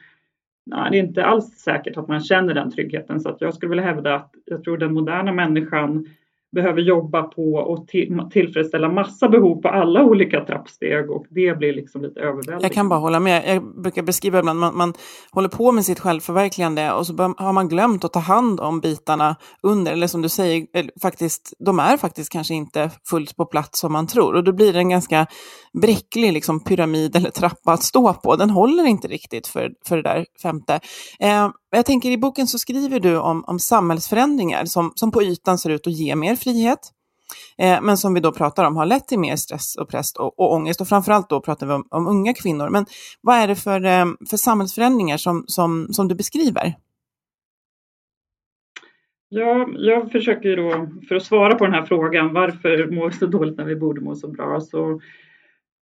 Nej, 0.65 0.91
det 0.91 0.97
är 0.97 1.03
inte 1.03 1.25
alls 1.25 1.45
säkert 1.45 1.97
att 1.97 2.07
man 2.07 2.19
känner 2.19 2.53
den 2.53 2.71
tryggheten. 2.71 3.19
Så 3.19 3.29
att 3.29 3.41
jag 3.41 3.53
skulle 3.53 3.69
vilja 3.69 3.83
hävda 3.83 4.15
att 4.15 4.33
jag 4.45 4.63
tror 4.63 4.77
den 4.77 4.93
moderna 4.93 5.31
människan 5.31 6.09
behöver 6.51 6.81
jobba 6.81 7.23
på 7.23 7.53
och 7.53 7.87
tillfredsställa 8.31 8.89
massa 8.89 9.29
behov 9.29 9.61
på 9.61 9.67
alla 9.67 10.03
olika 10.03 10.45
trappsteg 10.45 11.11
och 11.11 11.25
det 11.29 11.57
blir 11.57 11.73
liksom 11.73 12.01
lite 12.01 12.19
överväldigande. 12.19 12.65
Jag 12.65 12.73
kan 12.73 12.89
bara 12.89 12.99
hålla 12.99 13.19
med. 13.19 13.43
Jag 13.55 13.81
brukar 13.81 14.03
beskriva 14.03 14.39
ibland 14.39 14.59
man, 14.59 14.77
man 14.77 14.93
håller 15.31 15.49
på 15.49 15.71
med 15.71 15.85
sitt 15.85 15.99
självförverkligande 15.99 16.91
och 16.91 17.07
så 17.07 17.13
har 17.37 17.53
man 17.53 17.69
glömt 17.69 18.05
att 18.05 18.13
ta 18.13 18.19
hand 18.19 18.59
om 18.59 18.79
bitarna 18.79 19.35
under, 19.63 19.91
eller 19.91 20.07
som 20.07 20.21
du 20.21 20.29
säger, 20.29 20.67
eh, 20.73 20.85
faktiskt, 21.01 21.53
de 21.59 21.79
är 21.79 21.97
faktiskt 21.97 22.31
kanske 22.31 22.53
inte 22.53 22.91
fullt 23.09 23.35
på 23.35 23.45
plats 23.45 23.79
som 23.79 23.93
man 23.93 24.07
tror 24.07 24.35
och 24.35 24.43
då 24.43 24.51
blir 24.51 24.73
det 24.73 24.79
en 24.79 24.89
ganska 24.89 25.27
bräcklig 25.73 26.33
liksom, 26.33 26.63
pyramid 26.63 27.15
eller 27.15 27.29
trappa 27.29 27.71
att 27.71 27.83
stå 27.83 28.13
på. 28.13 28.35
Den 28.35 28.49
håller 28.49 28.85
inte 28.85 29.07
riktigt 29.07 29.47
för, 29.47 29.71
för 29.85 29.95
det 29.95 30.03
där 30.03 30.25
femte. 30.41 30.79
Eh, 31.19 31.49
jag 31.71 31.85
tänker 31.85 32.11
i 32.11 32.17
boken 32.17 32.47
så 32.47 32.59
skriver 32.59 32.99
du 32.99 33.17
om, 33.17 33.43
om 33.47 33.59
samhällsförändringar 33.59 34.65
som, 34.65 34.91
som 34.95 35.11
på 35.11 35.23
ytan 35.23 35.57
ser 35.57 35.69
ut 35.69 35.87
att 35.87 35.93
ge 35.93 36.15
mer 36.15 36.35
frihet. 36.35 36.79
Eh, 37.57 37.81
men 37.81 37.97
som 37.97 38.13
vi 38.13 38.19
då 38.19 38.31
pratar 38.31 38.63
om 38.63 38.75
har 38.75 38.85
lett 38.85 39.07
till 39.07 39.19
mer 39.19 39.35
stress 39.35 39.75
och 39.75 39.89
press 39.89 40.13
och, 40.15 40.39
och 40.39 40.53
ångest. 40.53 40.81
Och 40.81 40.87
framförallt 40.87 41.29
då 41.29 41.41
pratar 41.41 41.67
vi 41.67 41.73
om, 41.73 41.87
om 41.89 42.07
unga 42.07 42.33
kvinnor. 42.33 42.69
Men 42.69 42.85
vad 43.21 43.35
är 43.35 43.47
det 43.47 43.55
för, 43.55 43.85
eh, 43.85 44.05
för 44.29 44.37
samhällsförändringar 44.37 45.17
som, 45.17 45.43
som, 45.47 45.87
som 45.91 46.07
du 46.07 46.15
beskriver? 46.15 46.75
Ja, 49.31 49.67
jag 49.77 50.11
försöker 50.11 50.49
ju 50.49 50.55
då, 50.55 50.89
för 51.07 51.15
att 51.15 51.23
svara 51.23 51.55
på 51.55 51.65
den 51.65 51.73
här 51.73 51.85
frågan, 51.85 52.33
varför 52.33 52.91
mår 52.91 53.09
vi 53.09 53.15
så 53.15 53.25
dåligt 53.25 53.57
när 53.57 53.65
vi 53.65 53.75
borde 53.75 54.01
må 54.01 54.15
så 54.15 54.27
bra, 54.27 54.61
så 54.61 55.01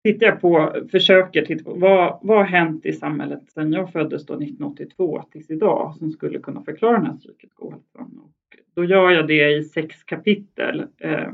tittar 0.03 0.25
jag 0.25 0.41
på, 0.41 0.75
försöker 0.91 1.45
titta 1.45 1.63
på 1.63 1.73
vad, 1.73 2.19
vad 2.21 2.37
har 2.37 2.43
hänt 2.43 2.85
i 2.85 2.93
samhället 2.93 3.51
sedan 3.51 3.73
jag 3.73 3.91
föddes 3.91 4.25
då 4.25 4.33
1982 4.33 5.23
tills 5.31 5.49
idag 5.49 5.95
som 5.95 6.11
skulle 6.11 6.39
kunna 6.39 6.63
förklara 6.63 6.97
den 6.97 7.05
här 7.05 7.17
psykiska 7.17 7.65
ohälsan. 7.65 8.19
Och 8.23 8.57
då 8.75 8.83
gör 8.83 9.11
jag 9.11 9.27
det 9.27 9.57
i 9.57 9.63
sex 9.63 10.03
kapitel 10.03 10.85
eh, 10.97 11.31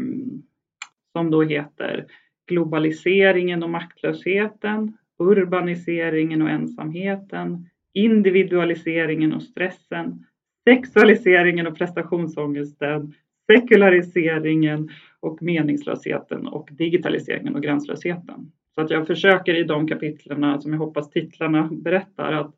som 1.12 1.32
då 1.32 1.44
heter 1.44 2.06
globaliseringen 2.48 3.64
och 3.64 3.70
maktlösheten, 3.70 4.98
urbaniseringen 5.20 6.42
och 6.42 6.50
ensamheten, 6.50 7.70
individualiseringen 7.94 9.34
och 9.34 9.44
stressen, 9.44 10.26
sexualiseringen 10.68 11.68
och 11.68 11.78
prestationsångesten, 11.78 13.14
sekulariseringen 13.52 14.90
och 15.20 15.42
meningslösheten 15.42 16.48
och 16.48 16.70
digitaliseringen 16.72 17.56
och 17.56 17.64
gränslösheten. 17.64 18.52
Så 18.78 18.82
att 18.82 18.90
jag 18.90 19.08
försöker 19.08 19.56
i 19.56 19.64
de 19.64 19.88
kapitlen 19.88 20.62
som 20.62 20.74
jag 20.74 20.80
hoppas 20.80 21.10
titlarna 21.10 21.70
berättar 21.72 22.34
att, 22.34 22.56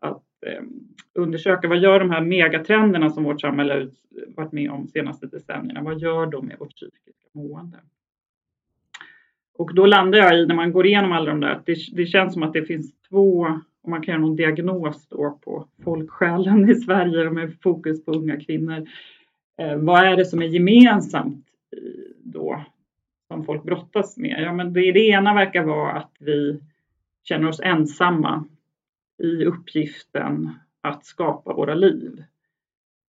att 0.00 0.22
eh, 0.46 0.62
undersöka 1.14 1.68
vad 1.68 1.78
gör 1.78 2.00
de 2.00 2.10
här 2.10 2.20
megatrenderna 2.20 3.10
som 3.10 3.24
vårt 3.24 3.40
samhälle 3.40 3.90
varit 4.36 4.52
med 4.52 4.70
om 4.70 4.84
de 4.84 4.88
senaste 4.88 5.26
decennierna, 5.26 5.82
vad 5.82 6.00
gör 6.00 6.26
de 6.26 6.46
med 6.46 6.58
vårt 6.58 6.76
psykiska 6.76 7.28
mående? 7.32 7.76
Och 9.54 9.74
då 9.74 9.86
landar 9.86 10.18
jag 10.18 10.38
i, 10.38 10.46
när 10.46 10.54
man 10.54 10.72
går 10.72 10.86
igenom 10.86 11.12
alla 11.12 11.30
de 11.30 11.40
där, 11.40 11.50
att 11.50 11.66
det, 11.66 11.76
det 11.92 12.06
känns 12.06 12.32
som 12.32 12.42
att 12.42 12.52
det 12.52 12.62
finns 12.62 13.00
två, 13.08 13.46
om 13.82 13.90
man 13.90 14.02
kan 14.02 14.12
göra 14.12 14.22
någon 14.22 14.36
diagnos 14.36 15.08
då 15.08 15.38
på 15.44 15.68
folksjälen 15.84 16.70
i 16.70 16.74
Sverige 16.74 17.30
med 17.30 17.60
fokus 17.62 18.04
på 18.04 18.12
unga 18.12 18.40
kvinnor. 18.40 18.86
Eh, 19.58 19.76
vad 19.76 20.04
är 20.04 20.16
det 20.16 20.24
som 20.24 20.42
är 20.42 20.46
gemensamt 20.46 21.46
eh, 21.76 21.82
då 22.18 22.64
som 23.30 23.44
folk 23.44 23.62
brottas 23.62 24.16
med? 24.16 24.42
Ja, 24.42 24.52
men 24.52 24.72
det, 24.72 24.92
det 24.92 25.08
ena 25.08 25.34
verkar 25.34 25.64
vara 25.64 25.92
att 25.92 26.16
vi 26.18 26.60
känner 27.22 27.48
oss 27.48 27.60
ensamma 27.60 28.44
i 29.22 29.44
uppgiften 29.44 30.50
att 30.80 31.04
skapa 31.04 31.52
våra 31.52 31.74
liv 31.74 32.24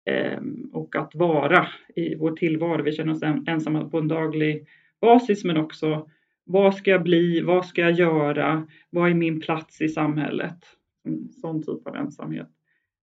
eh, 0.05 0.39
och 0.73 0.95
att 0.95 1.15
vara 1.15 1.67
i 1.95 2.15
vår 2.15 2.31
tillvaro. 2.31 2.83
Vi 2.83 2.91
känner 2.91 3.13
oss 3.13 3.23
ensamma 3.47 3.89
på 3.89 3.97
en 3.97 4.07
daglig 4.07 4.67
basis, 5.01 5.43
men 5.43 5.57
också 5.57 6.09
vad 6.43 6.75
ska 6.75 6.91
jag 6.91 7.03
bli? 7.03 7.41
Vad 7.41 7.65
ska 7.65 7.81
jag 7.81 7.91
göra? 7.91 8.67
Vad 8.89 9.09
är 9.09 9.13
min 9.13 9.39
plats 9.39 9.81
i 9.81 9.89
samhället? 9.89 10.65
En 11.03 11.29
sån 11.29 11.63
typ 11.63 11.87
av 11.87 11.95
ensamhet. 11.95 12.49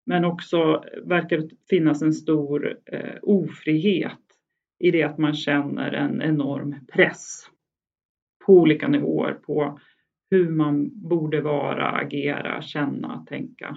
Men 0.06 0.24
också 0.24 0.84
verkar 1.04 1.38
det 1.38 1.48
finnas 1.70 2.02
en 2.02 2.12
stor 2.12 2.78
eh, 2.86 3.18
ofrihet 3.22 4.27
i 4.78 4.90
det 4.90 5.02
att 5.02 5.18
man 5.18 5.34
känner 5.34 5.92
en 5.92 6.22
enorm 6.22 6.74
press 6.92 7.42
på 8.46 8.52
olika 8.52 8.88
nivåer 8.88 9.32
på 9.32 9.78
hur 10.30 10.50
man 10.50 10.90
borde 11.08 11.40
vara, 11.40 11.90
agera, 11.90 12.62
känna, 12.62 13.24
tänka. 13.28 13.76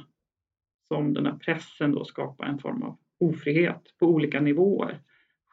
Som 0.87 1.13
den 1.13 1.25
här 1.25 1.37
pressen 1.37 1.91
då 1.91 2.05
skapar 2.05 2.45
en 2.45 2.59
form 2.59 2.83
av 2.83 2.97
ofrihet 3.19 3.81
på 3.99 4.05
olika 4.05 4.39
nivåer. 4.39 5.01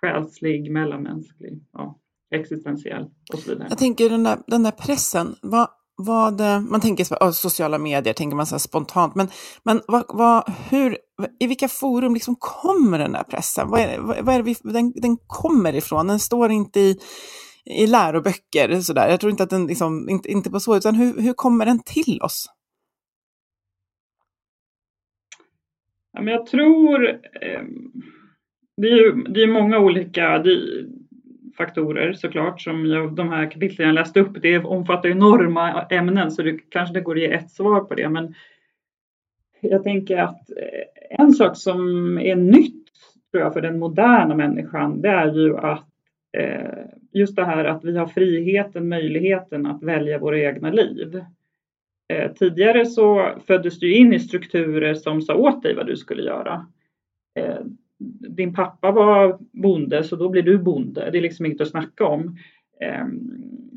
Själslig, 0.01 0.71
mellanmänsklig, 0.73 1.65
ja, 1.73 1.99
existentiell 2.35 3.11
och 3.33 3.39
så 3.39 3.51
vidare. 3.51 3.67
Jag 3.71 3.79
tänker 3.79 4.11
den 4.11 4.25
där, 4.25 4.39
den 4.47 4.63
där 4.63 4.71
pressen, 4.71 5.37
vad, 5.43 5.69
vad, 5.97 6.41
eh, 6.41 6.61
man 6.61 6.81
tänker 6.81 7.31
sociala 7.33 7.79
medier, 7.79 8.15
tänker 8.15 8.37
man 8.37 8.47
så 8.47 8.59
spontant, 8.59 9.15
men, 9.15 9.29
men 9.63 9.81
vad, 9.87 10.05
vad, 10.09 10.53
hur, 10.71 10.99
i 11.41 11.47
vilka 11.47 11.69
forum 11.69 12.15
liksom 12.15 12.37
kommer 12.39 12.99
den 12.99 13.13
där 13.13 13.23
pressen? 13.23 13.69
Vad 13.71 13.81
är, 13.81 13.89
det, 13.89 14.23
vad 14.23 14.35
är 14.35 14.39
det 14.39 14.43
vi, 14.43 14.55
den, 14.63 14.93
den 14.97 15.17
kommer 15.27 15.75
ifrån? 15.75 16.07
Den 16.07 16.19
står 16.19 16.51
inte 16.51 16.81
i, 16.81 16.99
i 17.65 17.87
läroböcker, 17.87 18.81
så 18.81 18.93
där. 18.93 19.09
jag 19.09 19.21
tror 19.21 19.31
inte 19.31 19.43
att 19.43 19.51
den, 19.51 19.67
liksom, 19.67 20.09
inte, 20.09 20.31
inte 20.31 20.51
på 20.51 20.61
så, 20.61 20.77
utan 20.77 20.95
hur, 20.95 21.23
hur 21.23 21.33
kommer 21.33 21.67
den 21.67 21.79
till 21.79 22.21
oss? 22.23 22.47
Ja, 26.13 26.23
men 26.23 26.35
jag 26.35 26.47
tror, 26.47 27.09
eh, 27.09 27.63
det 28.77 28.89
är 28.89 28.97
ju 28.97 29.23
det 29.23 29.43
är 29.43 29.47
många 29.47 29.79
olika, 29.79 30.39
det, 30.39 30.61
faktorer 31.59 32.13
såklart 32.13 32.61
som 32.61 32.87
jag, 32.87 33.15
de 33.15 33.29
här 33.29 33.51
kapitlen 33.51 33.87
jag 33.87 33.95
läste 33.95 34.21
upp, 34.21 34.43
det 34.43 34.59
omfattar 34.59 35.09
enorma 35.09 35.83
ämnen 35.91 36.31
så 36.31 36.43
det 36.43 36.59
kanske 36.71 36.95
det 36.95 37.01
går 37.01 37.15
att 37.15 37.21
ge 37.21 37.33
ett 37.33 37.51
svar 37.51 37.81
på 37.81 37.95
det. 37.95 38.09
Men 38.09 38.35
jag 39.61 39.83
tänker 39.83 40.17
att 40.17 40.51
eh, 40.51 41.21
en 41.21 41.33
sak 41.33 41.57
som 41.57 41.79
är 42.19 42.37
nytt 42.37 42.85
tror 43.31 43.43
jag 43.43 43.53
för 43.53 43.61
den 43.61 43.79
moderna 43.79 44.35
människan, 44.35 45.01
det 45.01 45.09
är 45.09 45.35
ju 45.35 45.57
att 45.57 45.89
eh, 46.39 46.85
just 47.13 47.37
det 47.37 47.45
här 47.45 47.65
att 47.65 47.85
vi 47.85 47.97
har 47.97 48.07
friheten, 48.07 48.89
möjligheten 48.89 49.67
att 49.67 49.83
välja 49.83 50.19
våra 50.19 50.39
egna 50.39 50.71
liv. 50.71 51.23
Eh, 52.13 52.33
tidigare 52.33 52.87
så 52.87 53.35
föddes 53.47 53.79
du 53.79 53.95
in 53.95 54.13
i 54.13 54.21
strukturer 54.21 54.95
som 54.95 55.23
sa 55.23 55.35
åt 55.35 55.63
dig 55.63 55.75
vad 55.75 55.87
du 55.87 55.97
skulle 55.97 56.23
göra 56.23 56.67
din 58.29 58.55
pappa 58.55 58.91
var 58.91 59.39
bonde 59.53 60.05
så 60.05 60.17
då 60.17 60.29
blir 60.29 60.43
du 60.43 60.59
bonde. 60.59 61.11
Det 61.11 61.19
är 61.19 61.23
liksom 61.23 61.47
inget 61.47 61.61
att 61.61 61.69
snacka 61.69 62.07
om. 62.07 62.37
Ehm, 62.81 63.21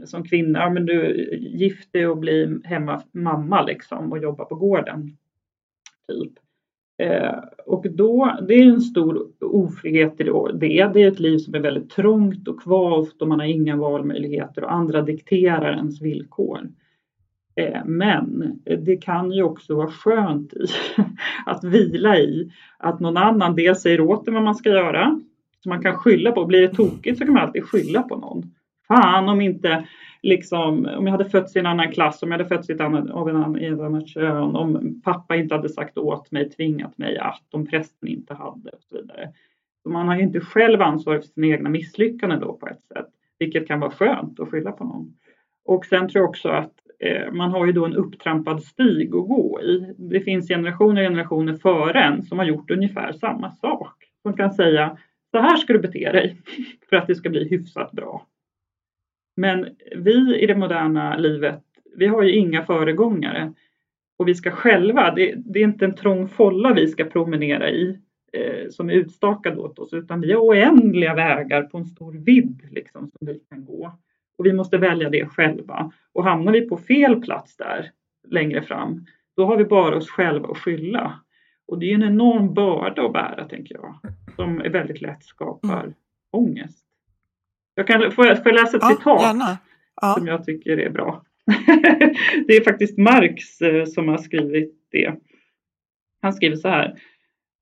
som 0.06 0.24
kvinna, 0.24 0.60
ja, 0.60 0.70
men 0.70 0.86
du 0.86 1.26
gift 1.40 1.94
dig 1.94 2.08
och 2.08 2.18
blir 2.18 2.62
hemma 2.64 3.02
mamma 3.12 3.62
liksom 3.62 4.12
och 4.12 4.20
jobbar 4.20 4.46
på 4.46 4.56
gården. 4.56 5.18
Typ. 6.12 6.34
Eh, 7.02 7.40
och 7.66 7.86
då, 7.92 8.38
det 8.48 8.54
är 8.54 8.66
en 8.66 8.82
stor 8.82 9.28
ofrihet 9.42 10.22
i 10.22 10.24
det. 10.24 10.58
Det 10.94 11.02
är 11.04 11.08
ett 11.08 11.20
liv 11.20 11.38
som 11.38 11.56
är 11.56 11.60
väldigt 11.60 11.90
trångt 11.90 12.48
och 12.48 12.62
kvavt 12.64 13.22
och 13.22 13.28
man 13.28 13.40
har 13.40 13.48
inga 13.48 13.76
valmöjligheter 13.76 14.64
och 14.64 14.74
andra 14.74 15.02
dikterar 15.02 15.78
ens 15.78 16.02
villkor. 16.02 16.70
Eh, 17.56 17.86
men 17.86 18.54
det 18.66 18.98
kan 18.98 19.32
ju 19.32 19.44
också 19.44 19.76
vara 19.76 19.92
skönt 19.92 20.54
i, 20.54 20.66
att 21.46 21.64
vila 21.64 22.18
i 22.18 22.52
att 22.78 23.00
någon 23.00 23.18
annan 23.18 23.56
dels 23.56 23.82
säger 23.82 24.02
åt 24.02 24.28
en 24.28 24.34
vad 24.34 24.44
man 24.44 24.56
ska 24.56 24.70
göra, 24.70 25.22
så 25.64 25.70
man 25.70 25.82
kan 25.82 25.98
skylla 25.98 26.32
på. 26.32 26.46
Blir 26.46 26.62
det 26.62 26.76
tokigt 26.76 27.18
så 27.18 27.26
kan 27.26 27.34
man 27.34 27.44
alltid 27.44 27.64
skylla 27.64 28.02
på 28.02 28.18
någon. 28.18 28.44
Fan 28.88 29.30
om 29.30 29.42
inte 29.42 29.88
liksom, 30.22 30.86
om 30.98 31.08
jag 31.08 31.12
hade 31.12 31.30
fötts 31.30 31.56
i 31.56 31.60
en 31.60 31.66
annan 31.66 31.92
klass, 31.92 32.24
om 32.24 32.32
jag 32.32 32.38
hade 32.38 32.50
fötts 32.50 32.70
i 32.70 32.74
ett 32.74 32.82
annat, 32.82 33.10
av 33.10 33.30
en 33.30 33.36
annan, 33.36 33.60
i 33.60 33.66
ett 33.66 33.80
annat 33.80 34.08
kön, 34.08 34.56
om 34.56 35.02
pappa 35.04 35.36
inte 35.36 35.56
hade 35.56 35.70
sagt 35.70 35.98
åt 35.98 36.32
mig, 36.32 36.50
tvingat 36.50 36.98
mig 36.98 37.18
att, 37.18 37.54
om 37.54 37.68
prästen 37.68 38.10
inte 38.10 38.34
hade 38.34 38.70
och 38.70 38.84
så 38.84 38.96
vidare. 38.96 39.30
Så 39.84 39.90
man 39.90 40.08
har 40.08 40.16
ju 40.16 40.22
inte 40.22 40.40
själv 40.40 40.82
ansvar 40.82 41.16
för 41.16 41.22
sina 41.22 41.48
egna 41.48 41.70
misslyckanden 41.70 42.40
då 42.40 42.54
på 42.54 42.68
ett 42.68 42.84
sätt, 42.84 43.08
vilket 43.40 43.68
kan 43.68 43.80
vara 43.80 43.92
skönt 43.92 44.40
att 44.40 44.50
skylla 44.50 44.72
på 44.72 44.84
någon. 44.84 45.14
Och 45.66 45.86
sen 45.86 46.10
tror 46.10 46.22
jag 46.22 46.30
också 46.30 46.50
att 46.50 46.74
eh, 47.00 47.32
man 47.32 47.52
har 47.52 47.66
ju 47.66 47.72
då 47.72 47.86
en 47.86 47.96
upptrampad 47.96 48.64
stig 48.64 49.16
att 49.16 49.28
gå 49.28 49.62
i. 49.62 49.94
Det 49.98 50.20
finns 50.20 50.48
generationer 50.48 51.02
och 51.02 51.08
generationer 51.08 51.54
före 51.54 52.04
en 52.04 52.24
som 52.24 52.40
har 52.40 52.46
gjort 52.46 52.72
ungefär 52.72 53.12
samma 53.12 53.52
sak. 53.52 53.96
Som 54.22 54.38
kan 54.38 54.54
säga 54.54 54.98
så 55.32 55.40
här 55.40 55.56
ska 55.56 55.74
du 55.74 55.80
bete 55.80 56.12
dig 56.12 56.38
för 56.90 56.96
att 56.96 57.08
det 57.08 57.16
ska 57.16 57.30
bli 57.30 57.50
hyfsat 57.50 57.92
bra. 57.92 58.28
Men 59.36 59.70
vi 59.96 60.40
i 60.40 60.48
det 60.48 60.56
moderna 60.56 61.18
livet, 61.18 61.64
vi 61.96 62.08
har 62.08 62.24
ju 62.24 62.32
inga 62.32 62.64
föregångare 62.64 63.54
och 64.18 64.28
vi 64.28 64.36
ska 64.36 64.52
själva, 64.52 65.12
det, 65.16 65.34
det 65.36 65.60
är 65.60 65.64
inte 65.64 65.86
en 65.86 65.96
trång 65.96 66.28
folla 66.28 66.74
vi 66.74 66.88
ska 66.88 67.04
promenera 67.04 67.70
i 67.70 68.00
eh, 68.34 68.70
som 68.70 68.90
är 68.90 68.94
utstakad 68.94 69.58
åt 69.58 69.80
oss, 69.80 69.94
utan 69.94 70.22
vi 70.22 70.34
har 70.34 70.42
oändliga 70.42 71.16
vägar 71.16 71.64
på 71.64 71.78
en 71.78 71.86
stor 71.86 72.14
vidd 72.14 72.68
liksom, 72.72 73.12
som 73.18 73.28
vi 73.28 73.40
kan 73.50 73.66
gå. 73.66 73.92
Och 74.38 74.46
vi 74.46 74.54
måste 74.54 74.78
välja 74.78 75.10
det 75.10 75.26
själva. 75.26 75.92
Och 76.14 76.24
hamnar 76.24 76.52
vi 76.52 76.62
på 76.62 76.78
fel 76.78 77.22
plats 77.22 77.58
där 77.58 77.92
längre 78.28 78.62
fram, 78.62 79.06
då 79.36 79.46
har 79.46 79.58
vi 79.58 79.66
bara 79.66 79.96
oss 79.96 80.10
själva 80.10 80.50
att 80.50 80.58
skylla. 80.58 81.20
Och 81.68 81.80
det 81.80 81.92
är 81.92 81.96
en 81.96 82.04
enorm 82.04 82.54
börda 82.54 83.06
att 83.06 83.14
bära, 83.14 83.46
tänker 83.46 83.76
jag, 83.76 83.96
som 84.36 84.62
är 84.62 84.70
väldigt 84.70 85.02
lätt 85.02 85.24
skapar 85.24 85.84
mm. 85.84 85.94
ångest. 86.32 86.91
Jag 87.82 87.88
kan, 87.88 88.12
får, 88.12 88.28
jag, 88.28 88.44
får 88.44 88.52
jag 88.52 88.62
läsa 88.62 88.78
ett 88.78 88.84
ja, 88.84 88.90
citat 88.90 89.60
ja. 90.02 90.14
som 90.18 90.28
jag 90.28 90.46
tycker 90.46 90.78
är 90.78 90.90
bra? 90.90 91.24
det 92.48 92.54
är 92.54 92.64
faktiskt 92.64 92.98
Marx 92.98 93.62
eh, 93.62 93.86
som 93.86 94.08
har 94.08 94.18
skrivit 94.18 94.74
det. 94.92 95.14
Han 96.22 96.34
skriver 96.34 96.56
så 96.56 96.68
här. 96.68 96.96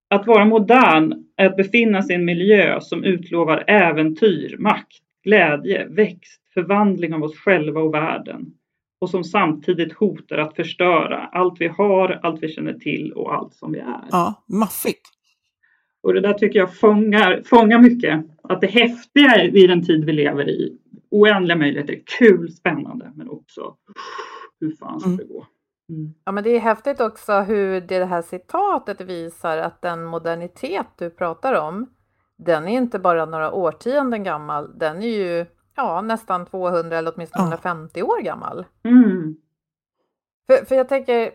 Att 0.09 0.27
vara 0.27 0.45
modern 0.45 1.13
är 1.35 1.45
att 1.45 1.57
befinna 1.57 2.01
sig 2.01 2.15
i 2.15 2.15
en 2.15 2.25
miljö 2.25 2.81
som 2.81 3.03
utlovar 3.03 3.63
äventyr, 3.67 4.57
makt, 4.59 4.97
glädje, 5.23 5.87
växt, 5.89 6.41
förvandling 6.53 7.13
av 7.13 7.23
oss 7.23 7.37
själva 7.37 7.81
och 7.81 7.93
världen 7.93 8.45
och 9.01 9.09
som 9.09 9.23
samtidigt 9.23 9.93
hotar 9.93 10.37
att 10.37 10.55
förstöra 10.55 11.29
allt 11.31 11.61
vi 11.61 11.67
har, 11.67 12.19
allt 12.23 12.43
vi 12.43 12.49
känner 12.49 12.73
till 12.73 13.13
och 13.13 13.33
allt 13.33 13.53
som 13.53 13.71
vi 13.71 13.79
är. 13.79 14.03
Ja, 14.11 14.43
maffigt. 14.47 15.09
Och 16.03 16.13
det 16.13 16.21
där 16.21 16.33
tycker 16.33 16.59
jag 16.59 16.75
fångar, 16.75 17.41
fångar 17.45 17.79
mycket. 17.79 18.25
Att 18.43 18.61
det 18.61 18.67
häftiga 18.67 19.43
i 19.43 19.67
den 19.67 19.85
tid 19.85 20.05
vi 20.05 20.13
lever 20.13 20.49
i, 20.49 20.77
oändliga 21.11 21.57
möjligheter, 21.57 22.01
kul, 22.19 22.51
spännande, 22.51 23.11
men 23.15 23.29
också 23.29 23.75
hur 24.59 24.75
fan 24.75 24.99
ska 24.99 25.09
mm. 25.09 25.17
det 25.17 25.33
gå? 25.33 25.45
Mm. 25.89 26.13
Ja, 26.25 26.31
men 26.31 26.43
det 26.43 26.49
är 26.49 26.59
häftigt 26.59 27.01
också 27.01 27.33
hur 27.39 27.81
det 27.81 28.05
här 28.05 28.21
citatet 28.21 29.01
visar 29.01 29.57
att 29.57 29.81
den 29.81 30.03
modernitet 30.03 30.87
du 30.97 31.09
pratar 31.09 31.53
om, 31.53 31.89
den 32.37 32.67
är 32.67 32.77
inte 32.77 32.99
bara 32.99 33.25
några 33.25 33.51
årtionden 33.51 34.23
gammal, 34.23 34.77
den 34.79 35.03
är 35.03 35.07
ju 35.07 35.45
ja, 35.75 36.01
nästan 36.01 36.45
200 36.45 36.97
eller 36.97 37.13
åtminstone 37.15 37.43
150 37.43 38.03
år 38.03 38.21
gammal. 38.21 38.65
Mm. 38.83 39.35
För, 40.47 40.65
för 40.65 40.75
jag 40.75 40.89
tänker, 40.89 41.31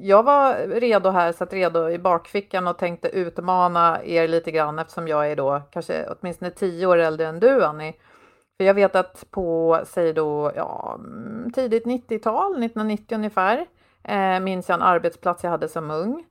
jag 0.00 0.22
var 0.22 0.66
redo 0.66 1.10
här, 1.10 1.32
satt 1.32 1.52
redo 1.52 1.88
i 1.88 1.98
bakfickan 1.98 2.66
och 2.66 2.78
tänkte 2.78 3.08
utmana 3.08 4.04
er 4.04 4.28
lite 4.28 4.50
grann 4.50 4.78
eftersom 4.78 5.08
jag 5.08 5.30
är 5.30 5.36
då 5.36 5.62
kanske 5.70 6.06
åtminstone 6.08 6.50
tio 6.50 6.86
år 6.86 6.96
äldre 6.96 7.26
än 7.26 7.40
du 7.40 7.64
Annie. 7.64 7.94
För 8.56 8.64
jag 8.64 8.74
vet 8.74 8.96
att 8.96 9.24
på, 9.30 9.80
säg 9.86 10.12
då, 10.12 10.52
ja, 10.56 10.98
mm, 10.98 11.52
tidigt 11.52 11.84
90-tal, 11.84 12.52
1990 12.52 13.14
ungefär, 13.14 13.66
eh, 14.04 14.40
minns 14.40 14.68
jag 14.68 14.76
en 14.76 14.82
arbetsplats 14.82 15.44
jag 15.44 15.50
hade 15.50 15.68
som 15.68 15.90
ung. 15.90 16.24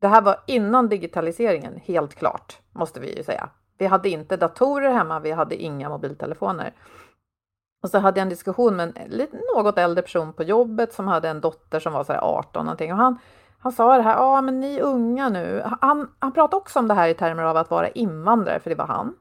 Det 0.00 0.08
här 0.08 0.22
var 0.22 0.36
innan 0.46 0.88
digitaliseringen, 0.88 1.80
helt 1.84 2.14
klart, 2.14 2.58
måste 2.72 3.00
vi 3.00 3.16
ju 3.16 3.22
säga. 3.22 3.48
Vi 3.78 3.86
hade 3.86 4.08
inte 4.08 4.36
datorer 4.36 4.92
hemma, 4.92 5.20
vi 5.20 5.30
hade 5.30 5.56
inga 5.56 5.88
mobiltelefoner. 5.88 6.72
Och 7.82 7.90
så 7.90 7.98
hade 7.98 8.20
jag 8.20 8.22
en 8.22 8.28
diskussion 8.28 8.76
med 8.76 8.92
en 8.96 9.10
lite, 9.10 9.36
något 9.56 9.78
äldre 9.78 10.02
person 10.02 10.32
på 10.32 10.42
jobbet 10.42 10.92
som 10.92 11.08
hade 11.08 11.28
en 11.28 11.40
dotter 11.40 11.80
som 11.80 11.92
var 11.92 12.04
så 12.04 12.12
18 12.12 12.64
någonting 12.64 12.92
och 12.92 12.98
han, 12.98 13.18
han 13.58 13.72
sa 13.72 13.96
det 13.96 14.02
här, 14.02 14.14
ja 14.14 14.38
ah, 14.38 14.40
men 14.40 14.60
ni 14.60 14.80
unga 14.80 15.28
nu, 15.28 15.62
han, 15.80 16.10
han 16.18 16.32
pratade 16.32 16.56
också 16.56 16.78
om 16.78 16.88
det 16.88 16.94
här 16.94 17.08
i 17.08 17.14
termer 17.14 17.42
av 17.42 17.56
att 17.56 17.70
vara 17.70 17.88
invandrare, 17.88 18.60
för 18.60 18.70
det 18.70 18.76
var 18.76 18.86
han. 18.86 19.16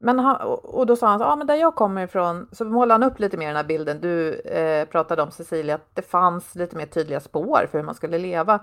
Men 0.00 0.18
han, 0.18 0.36
och 0.62 0.86
då 0.86 0.96
sa 0.96 1.06
han, 1.08 1.20
ja 1.20 1.26
ah, 1.26 1.36
men 1.36 1.46
där 1.46 1.54
jag 1.54 1.74
kommer 1.74 2.04
ifrån, 2.04 2.48
så 2.52 2.64
målade 2.64 3.04
han 3.04 3.12
upp 3.12 3.18
lite 3.18 3.36
mer 3.36 3.46
den 3.46 3.56
här 3.56 3.64
bilden 3.64 4.00
du 4.00 4.34
eh, 4.40 4.88
pratade 4.88 5.22
om 5.22 5.30
Cecilia, 5.30 5.74
att 5.74 5.94
det 5.94 6.02
fanns 6.02 6.54
lite 6.54 6.76
mer 6.76 6.86
tydliga 6.86 7.20
spår 7.20 7.68
för 7.70 7.78
hur 7.78 7.84
man 7.84 7.94
skulle 7.94 8.18
leva. 8.18 8.54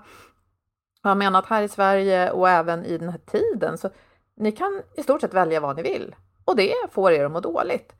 Och 1.02 1.08
han 1.08 1.18
menar 1.18 1.38
att 1.38 1.46
här 1.46 1.62
i 1.62 1.68
Sverige 1.68 2.30
och 2.30 2.48
även 2.48 2.84
i 2.84 2.98
den 2.98 3.08
här 3.08 3.20
tiden, 3.26 3.78
så 3.78 3.90
ni 4.36 4.52
kan 4.52 4.82
i 4.94 5.02
stort 5.02 5.20
sett 5.20 5.34
välja 5.34 5.60
vad 5.60 5.76
ni 5.76 5.82
vill 5.82 6.14
och 6.44 6.56
det 6.56 6.74
får 6.90 7.12
er 7.12 7.24
att 7.24 7.32
må 7.32 7.40
dåligt. 7.40 7.92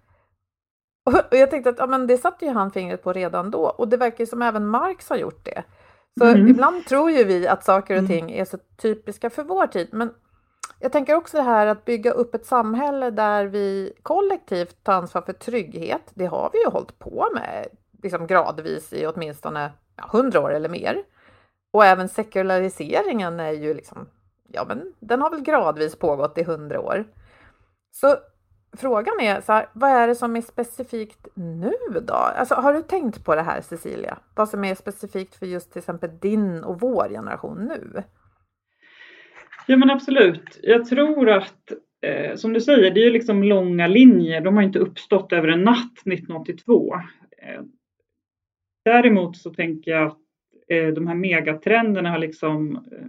Och 1.07 1.13
jag 1.31 1.51
tänkte 1.51 1.71
att 1.71 1.79
ja, 1.79 1.87
men 1.87 2.07
det 2.07 2.19
satte 2.19 2.45
ju 2.45 2.51
han 2.51 2.71
fingret 2.71 3.03
på 3.03 3.13
redan 3.13 3.51
då 3.51 3.65
och 3.65 3.89
det 3.89 3.97
verkar 3.97 4.27
som 4.27 4.43
även 4.43 4.67
Marx 4.67 5.09
har 5.09 5.17
gjort 5.17 5.45
det. 5.45 5.63
Så 6.19 6.27
mm. 6.27 6.49
ibland 6.49 6.87
tror 6.87 7.11
ju 7.11 7.25
vi 7.25 7.49
att 7.49 7.65
saker 7.65 7.95
och 7.95 7.99
mm. 7.99 8.09
ting 8.09 8.33
är 8.33 8.45
så 8.45 8.59
typiska 8.77 9.31
för 9.31 9.43
vår 9.43 9.67
tid, 9.67 9.89
men 9.93 10.15
jag 10.81 10.93
tänker 10.93 11.15
också 11.15 11.37
det 11.37 11.43
här 11.43 11.67
att 11.67 11.85
bygga 11.85 12.11
upp 12.11 12.35
ett 12.35 12.47
samhälle 12.47 13.11
där 13.11 13.45
vi 13.47 13.93
kollektivt 14.03 14.77
tar 14.83 14.93
ansvar 14.93 15.23
för 15.23 15.33
trygghet. 15.33 16.11
Det 16.15 16.27
har 16.27 16.51
vi 16.53 16.59
ju 16.59 16.71
hållit 16.71 16.99
på 16.99 17.29
med 17.35 17.67
liksom 18.03 18.27
gradvis 18.27 18.93
i 18.93 19.07
åtminstone 19.07 19.73
hundra 20.13 20.41
år 20.41 20.55
eller 20.55 20.69
mer. 20.69 21.03
Och 21.73 21.85
även 21.85 22.09
sekulariseringen 22.09 23.41
är 23.41 23.53
ju 23.53 23.75
liksom, 23.75 24.07
ja 24.49 24.65
men 24.69 24.93
den 25.01 25.23
har 25.23 25.31
väl 25.31 25.41
gradvis 25.41 25.97
pågått 25.97 26.39
i 26.39 26.43
hundra 26.43 26.81
år. 26.81 27.05
Så 27.93 28.17
frågan 28.77 29.21
är 29.21 29.41
så 29.41 29.53
här, 29.53 29.67
vad 29.73 29.91
är 29.91 30.09
det 30.09 30.15
som 30.15 30.37
är 30.37 30.41
specifikt 30.41 31.29
nu 31.35 31.73
då? 32.07 32.15
Alltså, 32.15 32.55
har 32.55 32.75
du 32.75 32.83
tänkt 32.83 33.25
på 33.25 33.35
det 33.35 33.43
här 33.43 33.61
Cecilia? 33.61 34.19
Vad 34.35 34.49
som 34.49 34.65
är 34.65 34.75
specifikt 34.75 35.35
för 35.35 35.47
just 35.47 35.73
till 35.73 35.79
exempel 35.79 36.11
din 36.21 36.65
och 36.65 36.81
vår 36.81 37.09
generation 37.09 37.65
nu? 37.65 38.03
Ja 39.67 39.77
men 39.77 39.91
absolut. 39.91 40.61
Jag 40.63 40.87
tror 40.87 41.31
att 41.31 41.73
eh, 42.03 42.37
som 42.37 42.53
du 42.53 42.61
säger, 42.61 42.91
det 42.91 43.01
är 43.01 43.05
ju 43.05 43.11
liksom 43.11 43.43
långa 43.43 43.87
linjer. 43.87 44.41
De 44.41 44.57
har 44.57 44.63
inte 44.63 44.79
uppstått 44.79 45.33
över 45.33 45.49
en 45.49 45.63
natt 45.63 45.99
1982. 45.99 46.95
Eh, 47.43 47.63
däremot 48.85 49.37
så 49.37 49.55
tänker 49.55 49.91
jag 49.91 50.07
att 50.07 50.19
eh, 50.69 50.87
de 50.87 51.07
här 51.07 51.15
megatrenderna 51.15 52.11
har 52.11 52.19
liksom 52.19 52.77
eh, 52.77 53.09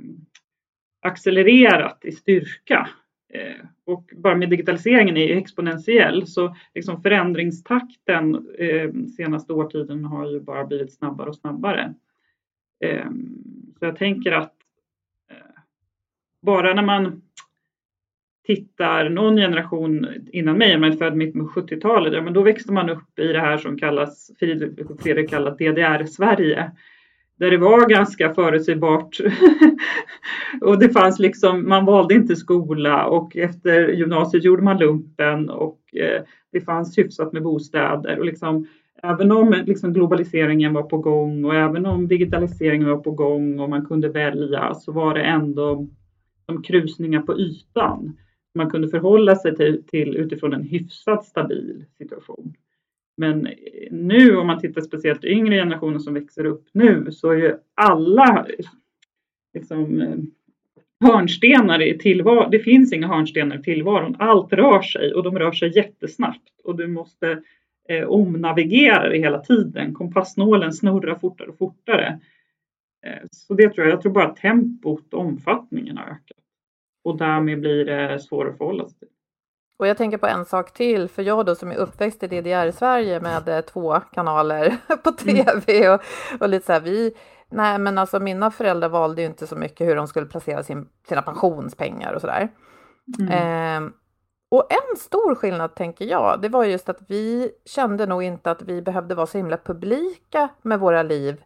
accelererat 1.01 2.05
i 2.05 2.11
styrka 2.11 2.89
Eh, 3.29 3.65
och 3.85 4.13
bara 4.15 4.35
med 4.35 4.49
digitaliseringen 4.49 5.17
är 5.17 5.37
exponentiell 5.37 6.27
så 6.27 6.55
liksom 6.75 7.01
förändringstakten 7.01 8.47
eh, 8.57 8.91
senaste 9.17 9.53
årtiden 9.53 10.05
har 10.05 10.31
ju 10.31 10.39
bara 10.39 10.65
blivit 10.65 10.93
snabbare 10.93 11.29
och 11.29 11.35
snabbare. 11.35 11.93
Eh, 12.79 13.09
så 13.79 13.85
jag 13.85 13.95
tänker 13.95 14.31
att 14.31 14.53
eh, 15.31 15.61
bara 16.41 16.73
när 16.73 16.83
man 16.83 17.21
tittar 18.45 19.09
någon 19.09 19.35
generation 19.35 20.07
innan 20.31 20.57
mig, 20.57 20.75
om 20.75 20.81
man 20.81 20.91
är 20.91 20.97
född 20.97 21.15
mitt 21.15 21.33
på 21.33 21.39
70-talet, 21.39 22.13
ja, 22.13 22.21
men 22.21 22.33
då 22.33 22.41
växte 22.41 22.71
man 22.71 22.89
upp 22.89 23.19
i 23.19 23.27
det 23.27 23.39
här 23.39 23.57
som 23.57 23.77
kallas, 23.77 24.31
Fredrik 24.39 25.29
kallar 25.29 25.51
DDR-Sverige 25.51 26.71
där 27.37 27.51
det 27.51 27.57
var 27.57 27.89
ganska 27.89 28.33
förutsägbart. 28.33 29.17
och 30.61 30.79
det 30.79 30.89
fanns 30.89 31.19
liksom, 31.19 31.69
man 31.69 31.85
valde 31.85 32.13
inte 32.13 32.35
skola 32.35 33.05
och 33.05 33.37
efter 33.37 33.87
gymnasiet 33.87 34.43
gjorde 34.43 34.63
man 34.63 34.77
lumpen 34.77 35.49
och 35.49 35.79
eh, 35.95 36.21
det 36.51 36.61
fanns 36.61 36.97
hyfsat 36.97 37.33
med 37.33 37.43
bostäder 37.43 38.19
och 38.19 38.25
liksom 38.25 38.67
även 39.03 39.31
om 39.31 39.63
liksom 39.65 39.93
globaliseringen 39.93 40.73
var 40.73 40.83
på 40.83 40.97
gång 40.97 41.45
och 41.45 41.55
även 41.55 41.85
om 41.85 42.07
digitaliseringen 42.07 42.89
var 42.89 42.97
på 42.97 43.11
gång 43.11 43.59
och 43.59 43.69
man 43.69 43.85
kunde 43.85 44.09
välja 44.09 44.73
så 44.73 44.91
var 44.91 45.13
det 45.13 45.21
ändå 45.21 45.87
som 46.45 46.63
krusningar 46.63 47.21
på 47.21 47.39
ytan. 47.39 48.17
Man 48.55 48.69
kunde 48.69 48.89
förhålla 48.89 49.35
sig 49.35 49.55
till, 49.55 49.83
till 49.87 50.17
utifrån 50.17 50.53
en 50.53 50.63
hyfsat 50.63 51.25
stabil 51.25 51.85
situation. 51.97 52.53
Men 53.17 53.47
nu 53.91 54.37
om 54.37 54.47
man 54.47 54.59
tittar 54.59 54.81
speciellt 54.81 55.25
yngre 55.25 55.55
generationer 55.55 55.99
som 55.99 56.13
växer 56.13 56.45
upp 56.45 56.67
nu 56.71 57.11
så 57.11 57.31
är 57.31 57.35
ju 57.35 57.55
alla 57.75 58.47
liksom, 59.53 60.01
eh, 60.01 60.17
hörnstenar 60.99 61.81
i 61.81 61.97
tillvaron. 61.97 62.51
Det 62.51 62.59
finns 62.59 62.93
inga 62.93 63.07
hörnstenar 63.07 63.59
i 63.59 63.63
tillvaron. 63.63 64.15
Allt 64.19 64.53
rör 64.53 64.81
sig 64.81 65.13
och 65.13 65.23
de 65.23 65.39
rör 65.39 65.51
sig 65.51 65.75
jättesnabbt 65.75 66.61
och 66.63 66.77
du 66.77 66.87
måste 66.87 67.41
eh, 67.89 68.03
omnavigera 68.03 69.09
det 69.09 69.17
hela 69.17 69.39
tiden. 69.39 69.93
Kompassnålen 69.93 70.73
snurrar 70.73 71.15
fortare 71.15 71.47
och 71.47 71.57
fortare. 71.57 72.19
Eh, 73.05 73.27
så 73.31 73.53
det 73.53 73.69
tror 73.69 73.85
jag, 73.87 73.93
jag 73.93 74.01
tror 74.01 74.11
bara 74.11 74.35
tempot 74.35 75.13
och 75.13 75.19
omfattningen 75.19 75.97
har 75.97 76.05
ökat. 76.05 76.37
Och 77.03 77.17
därmed 77.17 77.59
blir 77.59 77.85
det 77.85 78.19
svårare 78.19 78.51
att 78.51 78.57
förhålla 78.57 78.89
sig 78.89 78.99
till. 78.99 79.07
Och 79.79 79.87
jag 79.87 79.97
tänker 79.97 80.17
på 80.17 80.27
en 80.27 80.45
sak 80.45 80.73
till, 80.73 81.09
för 81.09 81.23
jag 81.23 81.45
då 81.45 81.55
som 81.55 81.71
är 81.71 81.75
uppväxt 81.75 82.23
i 82.23 82.27
DDR-Sverige 82.27 83.19
med 83.19 83.49
eh, 83.49 83.61
två 83.61 83.99
kanaler 84.13 84.77
på 85.03 85.13
mm. 85.27 85.45
tv 85.45 85.89
och, 85.89 86.01
och 86.39 86.49
lite 86.49 86.65
så 86.65 86.73
här, 86.73 86.79
vi, 86.79 87.13
nej 87.49 87.79
men 87.79 87.97
alltså 87.97 88.19
mina 88.19 88.51
föräldrar 88.51 88.89
valde 88.89 89.21
ju 89.21 89.27
inte 89.27 89.47
så 89.47 89.55
mycket 89.55 89.87
hur 89.87 89.95
de 89.95 90.07
skulle 90.07 90.25
placera 90.25 90.63
sin, 90.63 90.87
sina 91.07 91.21
pensionspengar 91.21 92.13
och 92.13 92.21
sådär. 92.21 92.49
Mm. 93.19 93.85
Eh, 93.85 93.91
och 94.49 94.67
en 94.69 94.97
stor 94.97 95.35
skillnad 95.35 95.75
tänker 95.75 96.05
jag, 96.05 96.41
det 96.41 96.49
var 96.49 96.63
just 96.63 96.89
att 96.89 96.99
vi 97.07 97.51
kände 97.65 98.05
nog 98.05 98.23
inte 98.23 98.51
att 98.51 98.61
vi 98.61 98.81
behövde 98.81 99.15
vara 99.15 99.27
så 99.27 99.37
himla 99.37 99.57
publika 99.57 100.49
med 100.61 100.79
våra 100.79 101.03
liv 101.03 101.41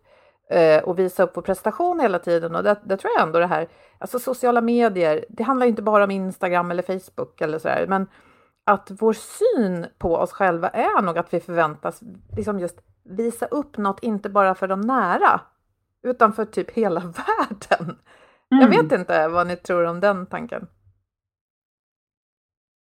och 0.84 1.00
visa 1.00 1.24
upp 1.24 1.32
vår 1.38 1.42
prestation 1.42 2.00
hela 2.00 2.20
tiden. 2.20 2.56
Och 2.56 2.64
det, 2.64 2.80
det, 2.84 2.98
tror 2.98 3.14
jag 3.18 3.28
ändå 3.28 3.40
det 3.40 3.48
här, 3.48 3.68
alltså 3.98 4.20
sociala 4.20 4.62
medier, 4.62 5.26
det 5.30 5.44
handlar 5.44 5.66
inte 5.66 5.82
bara 5.82 6.04
om 6.04 6.12
Instagram 6.12 6.72
eller 6.72 6.84
Facebook 6.84 7.42
eller 7.42 7.60
sådär, 7.60 7.86
men 7.90 8.08
att 8.64 8.92
vår 8.92 9.14
syn 9.14 9.86
på 9.98 10.16
oss 10.16 10.32
själva 10.32 10.70
är 10.70 11.02
nog 11.02 11.18
att 11.18 11.34
vi 11.34 11.40
förväntas 11.40 12.02
liksom 12.36 12.60
just 12.60 12.82
visa 13.04 13.46
upp 13.46 13.78
något, 13.78 14.04
inte 14.04 14.30
bara 14.30 14.56
för 14.56 14.68
de 14.68 14.82
nära, 14.82 15.42
utan 16.04 16.34
för 16.34 16.46
typ 16.46 16.72
hela 16.72 17.00
världen. 17.00 17.98
Mm. 18.52 18.62
Jag 18.62 18.68
vet 18.68 19.00
inte 19.00 19.28
vad 19.28 19.48
ni 19.48 19.56
tror 19.56 19.86
om 19.86 20.00
den 20.00 20.26
tanken. 20.26 20.68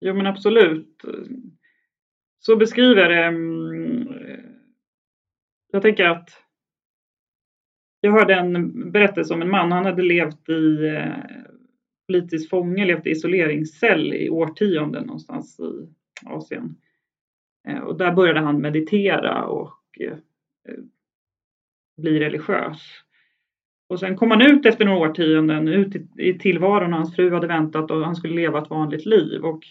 Jo 0.00 0.14
men 0.14 0.26
absolut. 0.26 1.02
Så 2.38 2.56
beskriver 2.56 3.02
jag 3.02 3.10
det. 3.10 3.24
Mm, 3.24 4.08
jag 5.72 5.82
tänker 5.82 6.04
att 6.04 6.30
jag 8.00 8.12
hörde 8.12 8.34
en 8.34 8.90
berättelse 8.90 9.34
om 9.34 9.42
en 9.42 9.50
man, 9.50 9.72
han 9.72 9.84
hade 9.84 10.02
levt 10.02 10.48
i 10.48 10.86
eh, 10.86 11.40
politisk 12.06 12.50
fånge, 12.50 12.84
levt 12.84 13.06
i 13.06 13.10
isoleringscell 13.10 14.14
i 14.14 14.30
årtionden 14.30 15.04
någonstans 15.04 15.60
i 15.60 15.88
Asien. 16.26 16.76
Eh, 17.68 17.78
och 17.78 17.98
där 17.98 18.12
började 18.12 18.40
han 18.40 18.60
meditera 18.60 19.44
och 19.44 19.80
eh, 20.00 20.16
bli 21.96 22.20
religiös. 22.20 22.82
Och 23.88 24.00
sen 24.00 24.16
kom 24.16 24.30
han 24.30 24.42
ut 24.42 24.66
efter 24.66 24.84
några 24.84 25.08
årtionden, 25.10 25.68
ut 25.68 25.96
i 26.18 26.38
tillvaron 26.38 26.92
och 26.92 26.98
hans 26.98 27.16
fru 27.16 27.34
hade 27.34 27.46
väntat 27.46 27.90
och 27.90 28.04
han 28.04 28.16
skulle 28.16 28.34
leva 28.34 28.62
ett 28.62 28.70
vanligt 28.70 29.06
liv. 29.06 29.44
Och 29.44 29.64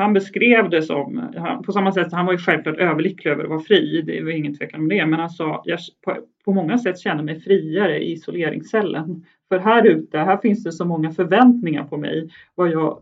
han 0.00 0.12
beskrev 0.12 0.70
det 0.70 0.82
som, 0.82 1.32
på 1.66 1.72
samma 1.72 1.92
sätt, 1.92 2.12
han 2.12 2.26
var 2.26 2.32
ju 2.32 2.38
självklart 2.38 2.76
överlycklig 2.76 3.30
över 3.30 3.44
att 3.44 3.50
vara 3.50 3.60
fri, 3.60 4.02
det 4.02 4.22
var 4.22 4.30
ingen 4.30 4.58
tvekan 4.58 4.80
om 4.80 4.88
det, 4.88 5.06
men 5.06 5.20
han 5.20 5.30
sa, 5.30 5.62
jag 5.64 5.78
på, 6.04 6.16
på 6.44 6.52
många 6.52 6.78
sätt 6.78 6.98
känner 6.98 7.22
mig 7.22 7.40
friare 7.40 7.98
i 7.98 8.12
isoleringscellen. 8.12 9.24
För 9.48 9.58
här 9.58 9.86
ute, 9.86 10.18
här 10.18 10.36
finns 10.36 10.64
det 10.64 10.72
så 10.72 10.84
många 10.84 11.10
förväntningar 11.10 11.84
på 11.84 11.96
mig, 11.96 12.30
vad 12.54 12.70
jag 12.70 12.98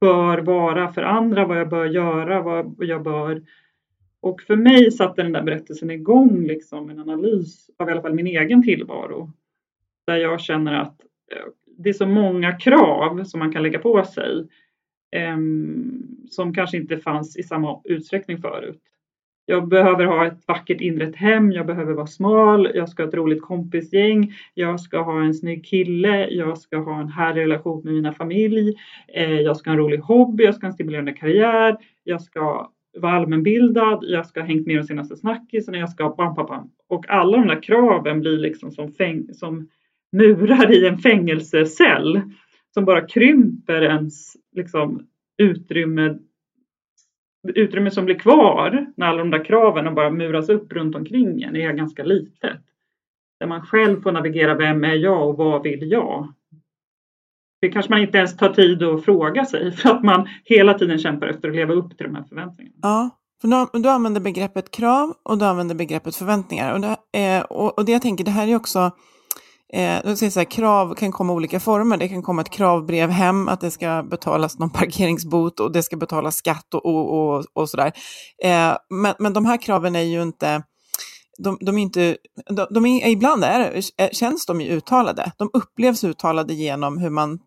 bör 0.00 0.38
vara 0.38 0.92
för 0.92 1.02
andra, 1.02 1.46
vad 1.46 1.58
jag 1.58 1.68
bör 1.68 1.86
göra, 1.86 2.42
vad 2.42 2.74
jag 2.78 3.02
bör 3.02 3.42
och 4.20 4.42
för 4.42 4.56
mig 4.56 4.90
satte 4.90 5.22
den 5.22 5.32
där 5.32 5.42
berättelsen 5.42 5.90
igång 5.90 6.46
liksom 6.46 6.90
en 6.90 6.98
analys 6.98 7.70
av 7.76 7.88
i 7.88 7.92
alla 7.92 8.02
fall 8.02 8.14
min 8.14 8.26
egen 8.26 8.62
tillvaro. 8.62 9.32
Där 10.06 10.16
jag 10.16 10.40
känner 10.40 10.74
att 10.74 11.00
eh, 11.32 11.46
det 11.78 11.88
är 11.88 11.92
så 11.92 12.06
många 12.06 12.52
krav 12.52 13.24
som 13.24 13.40
man 13.40 13.52
kan 13.52 13.62
lägga 13.62 13.78
på 13.78 14.04
sig 14.04 14.46
Ehm, 15.12 16.02
som 16.30 16.54
kanske 16.54 16.76
inte 16.76 16.96
fanns 16.96 17.36
i 17.36 17.42
samma 17.42 17.80
utsträckning 17.84 18.38
förut. 18.38 18.80
Jag 19.50 19.68
behöver 19.68 20.04
ha 20.04 20.26
ett 20.26 20.38
vackert 20.46 20.80
inrett 20.80 21.16
hem, 21.16 21.52
jag 21.52 21.66
behöver 21.66 21.92
vara 21.92 22.06
smal, 22.06 22.70
jag 22.74 22.88
ska 22.88 23.02
ha 23.02 23.08
ett 23.08 23.14
roligt 23.14 23.42
kompisgäng, 23.42 24.32
jag 24.54 24.80
ska 24.80 25.02
ha 25.02 25.22
en 25.22 25.34
snygg 25.34 25.64
kille, 25.64 26.28
jag 26.28 26.58
ska 26.58 26.76
ha 26.76 27.00
en 27.00 27.08
härlig 27.08 27.42
relation 27.42 27.84
med 27.84 27.94
mina 27.94 28.12
familj, 28.12 28.74
eh, 29.14 29.40
jag 29.40 29.56
ska 29.56 29.70
ha 29.70 29.72
en 29.72 29.80
rolig 29.80 29.98
hobby, 29.98 30.44
jag 30.44 30.54
ska 30.54 30.66
ha 30.66 30.68
en 30.68 30.74
stimulerande 30.74 31.12
karriär, 31.12 31.76
jag 32.04 32.22
ska 32.22 32.70
vara 32.98 33.12
allmänbildad, 33.12 33.98
jag 34.02 34.26
ska 34.26 34.40
ha 34.40 34.46
hängt 34.46 34.66
med 34.66 34.76
de 34.76 34.82
senaste 34.82 35.16
snackisarna, 35.16 35.78
jag 35.78 35.90
ska 35.90 36.14
bam, 36.18 36.34
bam, 36.34 36.46
bam. 36.46 36.70
Och 36.88 37.10
alla 37.10 37.36
de 37.36 37.46
där 37.46 37.62
kraven 37.62 38.20
blir 38.20 38.38
liksom 38.38 38.70
som, 38.70 38.92
fäng 38.92 39.34
som 39.34 39.68
murar 40.12 40.72
i 40.72 40.86
en 40.86 40.98
fängelsecell 40.98 42.22
som 42.74 42.84
bara 42.84 43.06
krymper 43.06 43.82
ens 43.82 44.36
liksom, 44.52 45.06
utrymme, 45.38 46.18
utrymme 47.54 47.90
som 47.90 48.04
blir 48.04 48.18
kvar 48.18 48.86
när 48.96 49.06
alla 49.06 49.18
de 49.18 49.30
där 49.30 49.44
kraven 49.44 49.94
bara 49.94 50.10
muras 50.10 50.48
upp 50.48 50.72
runt 50.72 50.96
omkring 50.96 51.42
en 51.42 51.56
är 51.56 51.72
ganska 51.72 52.04
litet. 52.04 52.60
Där 53.40 53.46
man 53.46 53.66
själv 53.66 54.02
får 54.02 54.12
navigera, 54.12 54.54
vem 54.54 54.84
är 54.84 54.94
jag 54.94 55.28
och 55.28 55.36
vad 55.36 55.62
vill 55.62 55.90
jag? 55.90 56.32
Det 57.60 57.68
kanske 57.68 57.92
man 57.92 58.00
inte 58.00 58.18
ens 58.18 58.36
tar 58.36 58.48
tid 58.48 58.82
att 58.82 59.04
fråga 59.04 59.44
sig 59.44 59.72
för 59.76 59.90
att 59.90 60.04
man 60.04 60.28
hela 60.44 60.74
tiden 60.74 60.98
kämpar 60.98 61.26
efter 61.26 61.48
att 61.48 61.54
leva 61.54 61.74
upp 61.74 61.96
till 61.96 62.06
de 62.06 62.14
här 62.14 62.24
förväntningarna. 62.24 62.78
Ja, 62.82 63.10
för 63.40 63.48
du, 63.48 63.82
du 63.82 63.88
använder 63.88 64.20
begreppet 64.20 64.70
krav 64.70 65.14
och 65.22 65.38
du 65.38 65.44
använder 65.44 65.74
begreppet 65.74 66.16
förväntningar. 66.16 66.72
Och 66.72 66.80
det, 66.80 66.96
eh, 67.20 67.42
och, 67.42 67.78
och 67.78 67.84
det 67.84 67.92
jag 67.92 68.02
tänker, 68.02 68.24
det 68.24 68.30
här 68.30 68.48
är 68.48 68.56
också 68.56 68.90
Eh, 69.72 70.14
så 70.14 70.24
här, 70.24 70.50
krav 70.50 70.94
kan 70.94 71.12
komma 71.12 71.32
i 71.32 71.36
olika 71.36 71.60
former. 71.60 71.96
Det 71.96 72.08
kan 72.08 72.22
komma 72.22 72.42
ett 72.42 72.50
kravbrev 72.50 73.10
hem, 73.10 73.48
att 73.48 73.60
det 73.60 73.70
ska 73.70 74.02
betalas 74.02 74.58
någon 74.58 74.70
parkeringsbot 74.70 75.60
och 75.60 75.72
det 75.72 75.82
ska 75.82 75.96
betalas 75.96 76.36
skatt 76.36 76.74
och, 76.74 76.86
och, 76.86 77.36
och, 77.36 77.44
och 77.52 77.70
sådär. 77.70 77.92
Eh, 78.44 78.76
men, 78.90 79.14
men 79.18 79.32
de 79.32 79.44
här 79.44 79.56
kraven 79.56 79.96
är 79.96 80.02
ju 80.02 80.22
inte, 80.22 80.62
de, 81.38 81.58
de 81.60 81.78
är 81.78 81.82
inte, 81.82 82.16
de, 82.50 82.66
de 82.70 82.86
är, 82.86 83.08
ibland 83.08 83.44
är, 83.44 83.80
känns 84.12 84.46
de 84.46 84.60
ju 84.60 84.68
uttalade. 84.68 85.32
De 85.36 85.50
upplevs 85.52 86.04
uttalade 86.04 86.54
genom 86.54 86.98
hur 86.98 87.10
man 87.10 87.38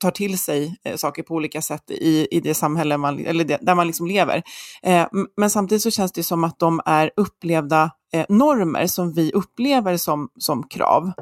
tar 0.00 0.10
till 0.10 0.38
sig 0.38 0.76
eh, 0.84 0.96
saker 0.96 1.22
på 1.22 1.34
olika 1.34 1.62
sätt 1.62 1.90
i, 1.90 2.28
i 2.30 2.40
det 2.40 2.54
samhälle 2.54 2.96
man, 2.96 3.26
eller 3.26 3.44
det, 3.44 3.58
där 3.62 3.74
man 3.74 3.86
liksom 3.86 4.06
lever. 4.06 4.42
Eh, 4.82 5.06
men 5.36 5.50
samtidigt 5.50 5.82
så 5.82 5.90
känns 5.90 6.12
det 6.12 6.22
som 6.22 6.44
att 6.44 6.58
de 6.58 6.80
är 6.84 7.10
upplevda 7.16 7.90
eh, 8.12 8.26
normer 8.28 8.86
som 8.86 9.12
vi 9.12 9.32
upplever 9.32 9.96
som, 9.96 10.28
som 10.38 10.68
krav. 10.68 11.12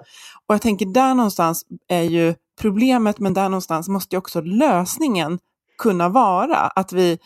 Och 0.46 0.54
jag 0.54 0.62
tänker 0.62 0.87
där 0.87 1.14
någonstans 1.14 1.66
är 1.88 2.02
ju 2.02 2.35
problemet, 2.61 3.18
men 3.18 3.35
där 3.35 3.48
någonstans 3.48 3.88
måste 3.88 4.16
ju 4.16 4.18
också 4.18 4.40
lösningen 4.40 5.38
kunna 5.78 6.09
vara. 6.09 6.57
Att 6.57 6.92
vi 6.92 7.18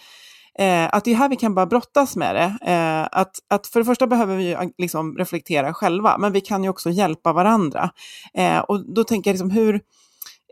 Eh, 0.58 0.88
att 0.92 1.04
det 1.04 1.10
är 1.10 1.14
här 1.14 1.28
vi 1.28 1.36
kan 1.36 1.54
bara 1.54 1.66
brottas 1.66 2.16
med 2.16 2.34
det. 2.34 2.72
Eh, 2.72 3.20
att, 3.20 3.36
att 3.50 3.66
för 3.66 3.80
det 3.80 3.84
första 3.84 4.06
behöver 4.06 4.36
vi 4.36 4.52
eh, 4.52 4.60
liksom 4.78 5.16
reflektera 5.18 5.74
själva, 5.74 6.18
men 6.18 6.32
vi 6.32 6.40
kan 6.40 6.64
ju 6.64 6.70
också 6.70 6.90
hjälpa 6.90 7.32
varandra. 7.32 7.90
Eh, 8.34 8.58
och 8.58 8.94
då 8.94 9.04
tänker 9.04 9.30
jag 9.30 9.34
liksom 9.34 9.50
hur, 9.50 9.80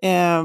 eh, 0.03 0.45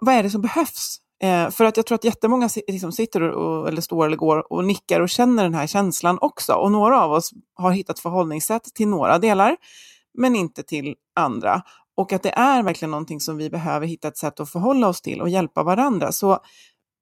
vad 0.00 0.14
är 0.14 0.22
det 0.22 0.30
som 0.30 0.42
behövs? 0.42 1.00
Eh, 1.22 1.50
för 1.50 1.64
att 1.64 1.76
jag 1.76 1.86
tror 1.86 1.96
att 1.96 2.04
jättemånga 2.04 2.48
liksom 2.68 2.92
sitter 2.92 3.22
och, 3.22 3.68
eller 3.68 3.80
står 3.80 4.06
eller 4.06 4.16
går 4.16 4.52
och 4.52 4.64
nickar 4.64 5.00
och 5.00 5.08
känner 5.08 5.42
den 5.42 5.54
här 5.54 5.66
känslan 5.66 6.18
också. 6.20 6.52
Och 6.52 6.72
några 6.72 7.02
av 7.02 7.12
oss 7.12 7.30
har 7.54 7.72
hittat 7.72 7.98
förhållningssätt 7.98 8.64
till 8.74 8.88
några 8.88 9.18
delar, 9.18 9.56
men 10.18 10.36
inte 10.36 10.62
till 10.62 10.94
andra. 11.16 11.62
Och 11.96 12.12
att 12.12 12.22
det 12.22 12.30
är 12.30 12.62
verkligen 12.62 12.90
någonting 12.90 13.20
som 13.20 13.36
vi 13.36 13.50
behöver 13.50 13.86
hitta 13.86 14.08
ett 14.08 14.16
sätt 14.18 14.40
att 14.40 14.50
förhålla 14.50 14.88
oss 14.88 15.02
till 15.02 15.20
och 15.20 15.28
hjälpa 15.28 15.62
varandra. 15.62 16.12
Så 16.12 16.38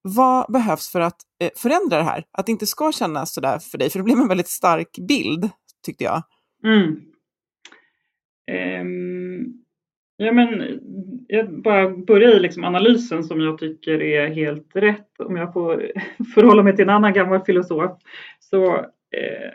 vad 0.02 0.52
behövs 0.52 0.88
för 0.88 1.00
att 1.00 1.16
eh, 1.40 1.50
förändra 1.56 1.98
det 1.98 2.04
här? 2.04 2.24
Att 2.32 2.46
det 2.46 2.52
inte 2.52 2.66
ska 2.66 2.92
kännas 2.92 3.34
sådär 3.34 3.58
för 3.58 3.78
dig, 3.78 3.90
för 3.90 3.98
det 3.98 4.02
blev 4.02 4.18
en 4.18 4.28
väldigt 4.28 4.48
stark 4.48 4.98
bild, 5.08 5.50
tyckte 5.84 6.04
jag. 6.04 6.22
Mm. 6.64 7.12
Um, 8.80 9.21
Ja, 10.22 10.32
men 10.32 10.80
jag 11.28 11.62
bara 11.62 11.90
börjar 11.90 12.36
i 12.36 12.40
liksom 12.40 12.64
analysen 12.64 13.24
som 13.24 13.40
jag 13.40 13.58
tycker 13.58 14.02
är 14.02 14.28
helt 14.28 14.76
rätt. 14.76 15.20
Om 15.20 15.36
jag 15.36 15.52
får 15.52 15.92
förhålla 16.34 16.62
mig 16.62 16.76
till 16.76 16.82
en 16.82 16.90
annan 16.90 17.12
gammal 17.12 17.44
filosof. 17.44 17.92
Så 18.40 18.74
eh, 19.10 19.52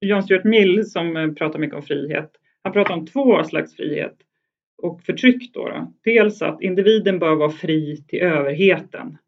John 0.00 0.22
Stuart 0.22 0.44
Mill 0.44 0.90
som 0.90 1.16
eh, 1.16 1.32
pratar 1.32 1.58
mycket 1.58 1.76
om 1.76 1.82
frihet. 1.82 2.30
Han 2.62 2.72
pratar 2.72 2.94
om 2.94 3.06
två 3.06 3.44
slags 3.44 3.76
frihet 3.76 4.16
och 4.82 5.02
förtryck. 5.02 5.54
Då, 5.54 5.68
då. 5.68 5.92
Dels 6.04 6.42
att 6.42 6.62
individen 6.62 7.18
bör 7.18 7.34
vara 7.34 7.50
fri 7.50 7.96
till 8.08 8.20
överheten, 8.20 9.18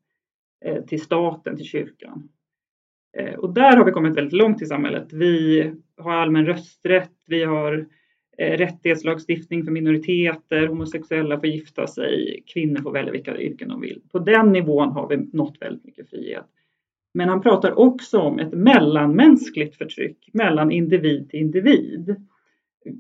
eh, 0.65 0.85
till 0.85 1.03
staten, 1.03 1.57
till 1.57 1.67
kyrkan. 1.67 2.29
Eh, 3.19 3.35
och 3.35 3.55
där 3.55 3.77
har 3.77 3.85
vi 3.85 3.93
kommit 3.93 4.17
väldigt 4.17 4.39
långt 4.39 4.63
i 4.63 4.67
samhället. 4.67 5.13
Vi 5.13 5.73
har 5.97 6.13
allmän 6.13 6.47
rösträtt, 6.47 7.13
vi 7.27 7.45
har 7.45 7.87
Eh, 7.87 7.87
Eh, 8.39 8.57
rättighetslagstiftning 8.57 9.65
för 9.65 9.71
minoriteter, 9.71 10.67
homosexuella 10.67 11.41
får 11.41 11.49
gifta 11.49 11.87
sig, 11.87 12.43
kvinnor 12.47 12.83
får 12.83 12.93
välja 12.93 13.13
vilka 13.13 13.39
yrken 13.39 13.69
de 13.69 13.81
vill. 13.81 14.01
På 14.13 14.19
den 14.19 14.53
nivån 14.53 14.93
har 14.93 15.09
vi 15.09 15.17
nått 15.17 15.57
väldigt 15.61 15.85
mycket 15.85 16.11
frihet. 16.11 16.47
Men 17.15 17.29
han 17.29 17.43
pratar 17.43 17.79
också 17.79 18.19
om 18.19 18.39
ett 18.39 18.53
mellanmänskligt 18.53 19.77
förtryck 19.77 20.29
mellan 20.33 20.71
individ 20.71 21.31
till 21.31 21.41
individ. 21.41 22.17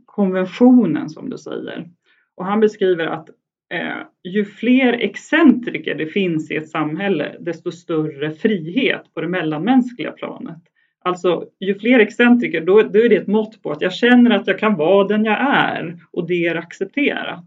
Konventionen 0.04 1.10
som 1.10 1.30
du 1.30 1.38
säger. 1.38 1.88
Och 2.34 2.44
han 2.44 2.60
beskriver 2.60 3.06
att 3.06 3.28
eh, 3.70 4.02
ju 4.22 4.44
fler 4.44 4.92
excentriker 4.92 5.94
det 5.94 6.06
finns 6.06 6.50
i 6.50 6.56
ett 6.56 6.68
samhälle, 6.68 7.36
desto 7.40 7.72
större 7.72 8.30
frihet 8.30 9.14
på 9.14 9.20
det 9.20 9.28
mellanmänskliga 9.28 10.12
planet. 10.12 10.62
Alltså 11.06 11.48
ju 11.60 11.74
fler 11.74 11.98
excentriker, 11.98 12.60
då, 12.60 12.82
då 12.82 12.98
är 12.98 13.08
det 13.08 13.16
ett 13.16 13.26
mått 13.26 13.62
på 13.62 13.70
att 13.70 13.82
jag 13.82 13.92
känner 13.92 14.30
att 14.30 14.46
jag 14.46 14.58
kan 14.58 14.76
vara 14.76 15.08
den 15.08 15.24
jag 15.24 15.40
är 15.40 15.98
och 16.10 16.26
det 16.26 16.46
är 16.46 16.54
accepterat. 16.54 17.44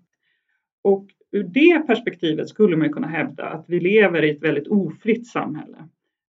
Och 0.84 1.06
ur 1.32 1.44
det 1.44 1.88
perspektivet 1.88 2.50
skulle 2.50 2.78
man 2.78 2.94
kunna 2.94 3.08
hävda 3.08 3.44
att 3.44 3.66
vi 3.68 3.80
lever 3.80 4.24
i 4.24 4.30
ett 4.30 4.44
väldigt 4.44 4.68
ofritt 4.68 5.28
samhälle. 5.28 5.78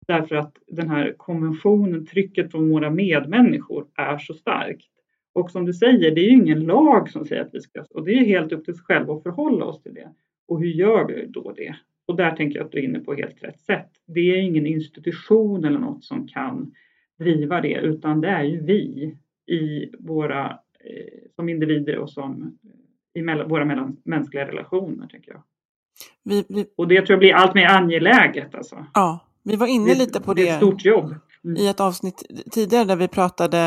Därför 0.08 0.36
att 0.36 0.54
den 0.68 0.90
här 0.90 1.14
konventionen, 1.18 2.06
trycket 2.06 2.52
från 2.52 2.70
våra 2.70 2.90
medmänniskor 2.90 3.88
är 3.96 4.18
så 4.18 4.34
starkt. 4.34 4.88
Och 5.34 5.52
som 5.52 5.66
du 5.66 5.74
säger, 5.74 6.16
det 6.16 6.22
är 6.22 6.30
ju 6.30 6.38
ingen 6.38 6.64
lag 6.64 7.10
som 7.10 7.26
säger 7.26 7.42
att 7.42 7.54
vi 7.54 7.62
ska, 7.62 7.86
och 7.90 8.06
det 8.06 8.12
är 8.12 8.26
helt 8.26 8.52
upp 8.52 8.66
till 8.66 8.74
oss 8.74 8.82
själva 8.82 9.14
att 9.14 9.24
förhålla 9.24 9.66
oss 9.66 9.82
till 9.82 9.94
det. 9.94 10.10
Och 10.48 10.60
hur 10.60 10.68
gör 10.68 11.08
vi 11.08 11.26
då 11.28 11.52
det? 11.52 11.76
Och 12.06 12.16
där 12.16 12.32
tänker 12.32 12.58
jag 12.58 12.66
att 12.66 12.72
du 12.72 12.80
är 12.80 12.84
inne 12.84 13.00
på 13.00 13.14
helt 13.14 13.44
rätt 13.44 13.60
sätt. 13.60 13.90
Det 14.06 14.20
är 14.20 14.38
ingen 14.38 14.68
institution 14.68 15.66
eller 15.66 15.80
något 15.80 16.04
som 16.04 16.28
kan 16.28 16.74
driva 17.20 17.62
det, 17.62 17.74
utan 17.74 18.22
det 18.22 18.28
är 18.28 18.44
ju 18.44 18.62
vi 18.62 19.16
i 19.48 19.92
våra, 20.00 20.46
eh, 20.80 21.30
som 21.36 21.50
individer 21.50 21.98
och 21.98 22.10
som 22.10 22.58
i 23.14 23.22
mellan, 23.22 23.50
våra 23.50 23.66
mellanmänskliga 23.66 24.48
relationer, 24.48 25.08
tänker 25.08 25.32
jag. 25.32 25.44
Vi, 26.24 26.46
vi... 26.50 26.66
Och 26.76 26.88
det 26.88 26.96
tror 26.96 27.10
jag 27.10 27.20
blir 27.20 27.34
allt 27.34 27.56
mer 27.56 27.68
angeläget. 27.68 28.56
Alltså. 28.56 28.86
Ja, 28.94 29.20
vi 29.44 29.56
var 29.56 29.68
inne 29.68 29.94
det, 29.94 30.00
lite 30.00 30.22
på 30.22 30.34
det. 30.34 30.42
Det 30.42 30.50
är 30.50 30.52
ett 30.52 30.58
stort 30.58 30.86
jobb. 30.86 31.16
Mm. 31.48 31.58
I 31.58 31.68
ett 31.68 31.80
avsnitt 31.80 32.24
tidigare 32.52 32.84
där 32.86 32.96
vi 32.96 33.08
pratade 33.08 33.60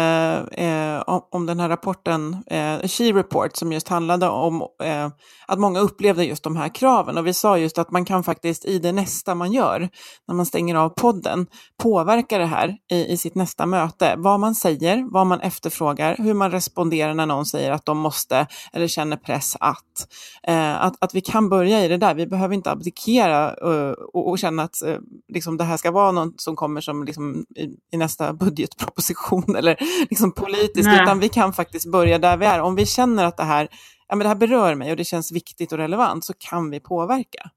eh, 0.52 1.14
om, 1.14 1.22
om, 1.30 1.46
den 1.46 1.60
här 1.60 1.68
rapporten, 1.68 2.36
eh, 2.46 2.88
She 2.88 3.12
Report, 3.12 3.56
som 3.56 3.72
just 3.72 3.88
handlade 3.88 4.28
om 4.28 4.62
eh, 4.82 5.08
att 5.46 5.58
många 5.58 5.80
upplevde 5.80 6.24
just 6.24 6.42
de 6.42 6.56
här 6.56 6.74
kraven. 6.74 7.18
Och 7.18 7.26
vi 7.26 7.34
sa 7.34 7.58
just 7.58 7.78
att 7.78 7.90
man 7.90 8.04
kan 8.04 8.24
faktiskt 8.24 8.64
i 8.64 8.78
det 8.78 8.92
nästa 8.92 9.34
man 9.34 9.52
gör, 9.52 9.88
när 10.28 10.34
man 10.34 10.46
stänger 10.46 10.74
av 10.74 10.88
podden, 10.88 11.46
påverka 11.82 12.38
det 12.38 12.46
här 12.46 12.76
i, 12.90 13.12
i 13.12 13.16
sitt 13.16 13.34
nästa 13.34 13.66
möte. 13.66 14.14
Vad 14.18 14.40
man 14.40 14.54
säger, 14.54 15.12
vad 15.12 15.26
man 15.26 15.40
efterfrågar, 15.40 16.16
hur 16.18 16.34
man 16.34 16.50
responderar 16.50 17.14
när 17.14 17.26
någon 17.26 17.46
säger 17.46 17.72
att 17.72 17.86
de 17.86 17.98
måste 17.98 18.46
eller 18.72 18.86
känner 18.86 19.16
press 19.16 19.56
att. 19.60 20.08
Eh, 20.42 20.84
att, 20.84 21.04
att 21.04 21.14
vi 21.14 21.20
kan 21.20 21.48
börja 21.48 21.84
i 21.84 21.88
det 21.88 21.96
där. 21.96 22.14
Vi 22.14 22.26
behöver 22.26 22.54
inte 22.54 22.70
abdikera 22.70 23.54
uh, 23.64 23.92
och, 23.92 24.28
och, 24.28 24.38
känna 24.38 24.62
att 24.62 24.76
uh, 24.86 24.96
liksom 25.28 25.56
det 25.56 25.64
här 25.64 25.76
ska 25.76 25.90
vara 25.90 26.12
något 26.12 26.40
som 26.40 26.56
kommer 26.56 26.80
som 26.80 27.04
liksom, 27.04 27.46
i, 27.56 27.69
i 27.92 27.96
nästa 27.96 28.32
budgetproposition 28.32 29.44
eller 29.58 29.76
liksom 30.10 30.32
politiskt, 30.32 30.88
Nej. 30.88 31.02
utan 31.02 31.20
vi 31.20 31.28
kan 31.28 31.52
faktiskt 31.52 31.92
börja 31.92 32.18
där 32.18 32.36
vi 32.36 32.46
är. 32.46 32.60
Om 32.60 32.76
vi 32.76 32.86
känner 32.86 33.24
att 33.24 33.36
det 33.36 33.44
här, 33.44 33.68
ja, 34.08 34.16
men 34.16 34.18
det 34.18 34.28
här 34.28 34.34
berör 34.34 34.74
mig 34.74 34.90
och 34.90 34.96
det 34.96 35.04
känns 35.04 35.32
viktigt 35.32 35.72
och 35.72 35.78
relevant 35.78 36.24
så 36.24 36.32
kan 36.38 36.70
vi 36.70 36.80
påverka. 36.80 37.50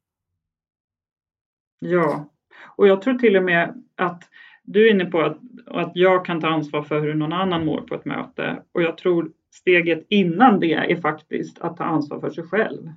Ja, 1.79 2.29
och 2.75 2.87
jag 2.87 3.01
tror 3.01 3.13
till 3.13 3.37
och 3.37 3.43
med 3.43 3.83
att 3.95 4.23
du 4.63 4.87
är 4.87 4.91
inne 4.91 5.05
på 5.05 5.21
att, 5.21 5.37
att 5.67 5.91
jag 5.95 6.25
kan 6.25 6.41
ta 6.41 6.47
ansvar 6.47 6.83
för 6.83 7.01
hur 7.01 7.13
någon 7.13 7.33
annan 7.33 7.65
mår 7.65 7.81
på 7.81 7.95
ett 7.95 8.05
möte 8.05 8.63
och 8.73 8.81
jag 8.81 8.97
tror 8.97 9.31
steget 9.51 10.05
innan 10.09 10.59
det 10.59 10.73
är 10.73 11.01
faktiskt 11.01 11.59
att 11.59 11.77
ta 11.77 11.83
ansvar 11.83 12.19
för 12.19 12.29
sig 12.29 12.43
själv. 12.43 12.91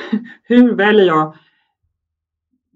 hur 0.42 0.74
väljer 0.74 1.06
jag 1.06 1.36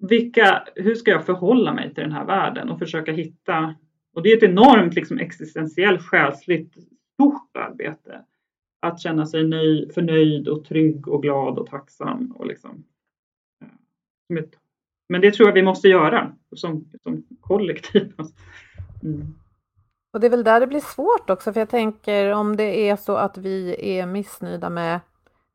vilka, 0.01 0.65
hur 0.75 0.95
ska 0.95 1.11
jag 1.11 1.27
förhålla 1.27 1.75
mig 1.75 1.95
till 1.95 2.03
den 2.03 2.13
här 2.13 2.25
världen 2.25 2.71
och 2.71 2.79
försöka 2.79 3.13
hitta, 3.13 3.75
och 4.15 4.23
det 4.23 4.33
är 4.33 4.37
ett 4.37 4.43
enormt 4.43 4.95
liksom, 4.95 5.19
existentiellt, 5.19 6.03
själsligt, 6.03 6.73
stort 7.15 7.57
arbete. 7.57 8.25
Att 8.81 9.01
känna 9.01 9.27
sig 9.27 9.45
nöj, 9.45 9.93
förnöjd 9.93 10.49
och 10.49 10.65
trygg 10.65 11.09
och 11.09 11.23
glad 11.23 11.59
och 11.59 11.67
tacksam. 11.67 12.33
Och 12.33 12.47
liksom, 12.47 12.85
eh, 13.65 14.45
men 15.09 15.21
det 15.21 15.35
tror 15.35 15.49
jag 15.49 15.55
vi 15.55 15.63
måste 15.63 15.89
göra 15.89 16.33
som, 16.57 16.85
som 17.03 17.25
kollektiv. 17.41 18.13
Mm. 19.03 19.35
Och 20.13 20.21
det 20.21 20.27
är 20.27 20.31
väl 20.31 20.45
där 20.45 20.61
det 20.61 20.67
blir 20.67 20.81
svårt 20.81 21.31
också, 21.31 21.53
för 21.53 21.61
jag 21.61 21.69
tänker 21.69 22.33
om 22.33 22.57
det 22.57 22.89
är 22.89 22.97
så 22.97 23.17
att 23.17 23.39
vi 23.39 23.77
är 23.99 24.07
missnöjda 24.07 24.71
med 24.71 25.01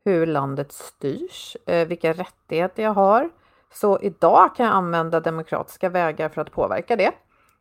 hur 0.06 0.26
landet 0.26 0.72
styrs, 0.72 1.58
eh, 1.66 1.88
vilka 1.88 2.14
rättigheter 2.14 2.84
jag 2.84 2.94
har, 2.94 3.30
så 3.74 4.00
idag 4.02 4.56
kan 4.56 4.66
jag 4.66 4.76
använda 4.76 5.20
demokratiska 5.20 5.90
vägar 5.90 6.30
för 6.30 6.42
att 6.42 6.52
påverka 6.52 6.96
det. 6.96 7.12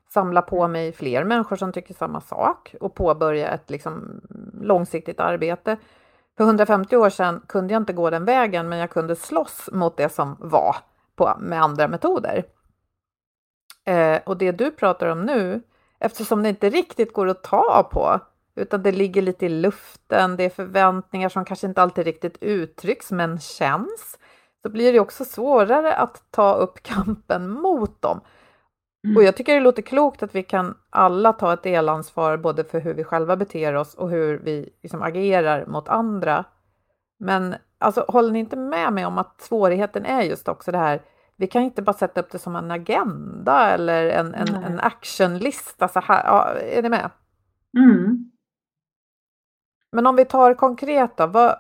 Samla 0.09 0.42
på 0.42 0.68
mig 0.68 0.92
fler 0.92 1.25
människor 1.25 1.57
som 1.57 1.72
tycker 1.72 1.94
samma 1.94 2.20
sak 2.20 2.75
och 2.81 2.94
påbörja 2.94 3.51
ett 3.51 3.70
liksom 3.70 4.20
långsiktigt 4.61 5.20
arbete. 5.20 5.77
För 6.37 6.44
150 6.44 6.96
år 6.96 7.11
sedan 7.11 7.42
kunde 7.48 7.75
jag 7.75 7.81
inte 7.81 7.92
gå 7.92 8.11
den 8.11 8.25
vägen, 8.25 8.68
men 8.68 8.79
jag 8.79 8.90
kunde 8.90 9.16
slåss 9.16 9.68
mot 9.72 9.96
det 9.96 10.09
som 10.09 10.37
var 10.40 10.77
på, 11.16 11.37
med 11.40 11.62
andra 11.62 11.88
metoder. 11.88 12.44
Eh, 13.85 14.20
och 14.27 14.37
det 14.37 14.53
du 14.53 14.70
pratar 14.70 15.07
om 15.07 15.22
nu, 15.22 15.62
eftersom 15.98 16.42
det 16.42 16.48
inte 16.48 16.70
riktigt 16.70 17.12
går 17.12 17.29
att 17.29 17.42
ta 17.42 17.88
på, 17.92 18.20
utan 18.55 18.83
det 18.83 18.92
ligger 18.92 19.22
lite 19.22 19.46
i 19.46 19.48
luften, 19.48 20.37
det 20.37 20.44
är 20.44 20.51
förväntningar 20.51 21.29
som 21.29 21.44
kanske 21.44 21.66
inte 21.66 21.83
alltid 21.83 22.05
riktigt 22.05 22.38
uttrycks 22.40 23.12
men 23.12 23.40
känns, 23.40 24.18
så 24.62 24.70
blir 24.70 24.92
det 24.92 25.01
också 25.01 25.25
svårare 25.25 25.94
att 25.94 26.25
ta 26.31 26.55
upp 26.55 26.83
kampen 26.83 27.51
mot 27.51 28.03
dem. 28.03 28.20
Mm. 29.05 29.16
Och 29.16 29.22
jag 29.22 29.37
tycker 29.37 29.55
det 29.55 29.61
låter 29.61 29.83
klokt 29.83 30.22
att 30.22 30.35
vi 30.35 30.42
kan 30.42 30.75
alla 30.90 31.33
ta 31.33 31.53
ett 31.53 31.62
delansvar 31.62 32.37
både 32.37 32.64
för 32.64 32.81
hur 32.81 32.94
vi 32.94 33.05
själva 33.05 33.37
beter 33.37 33.75
oss 33.75 33.94
och 33.94 34.11
hur 34.11 34.38
vi 34.38 34.70
liksom 34.83 35.03
agerar 35.03 35.66
mot 35.66 35.88
andra. 35.88 36.44
Men 37.18 37.55
alltså, 37.79 38.05
håller 38.09 38.33
ni 38.33 38.38
inte 38.38 38.57
med 38.57 38.92
mig 38.92 39.07
om 39.07 39.18
att 39.18 39.40
svårigheten 39.40 40.07
är 40.07 40.22
just 40.22 40.48
också 40.48 40.72
det 40.72 40.79
här, 40.79 41.03
vi 41.37 41.46
kan 41.46 41.62
inte 41.62 41.83
bara 41.83 41.92
sätta 41.92 42.20
upp 42.20 42.31
det 42.31 42.38
som 42.38 42.57
en 42.57 42.70
agenda 42.70 43.70
eller 43.70 44.09
en, 44.09 44.35
en, 44.35 44.55
en 44.55 44.81
actionlista 44.81 45.88
så 45.88 46.01
här. 46.01 46.25
Ja, 46.25 46.48
är 46.61 46.83
ni 46.83 46.88
med? 46.88 47.11
Mm. 47.79 48.31
Men 49.92 50.07
om 50.07 50.16
vi 50.16 50.25
tar 50.25 50.55
konkret 50.55 51.16
då, 51.16 51.27
vad, 51.27 51.57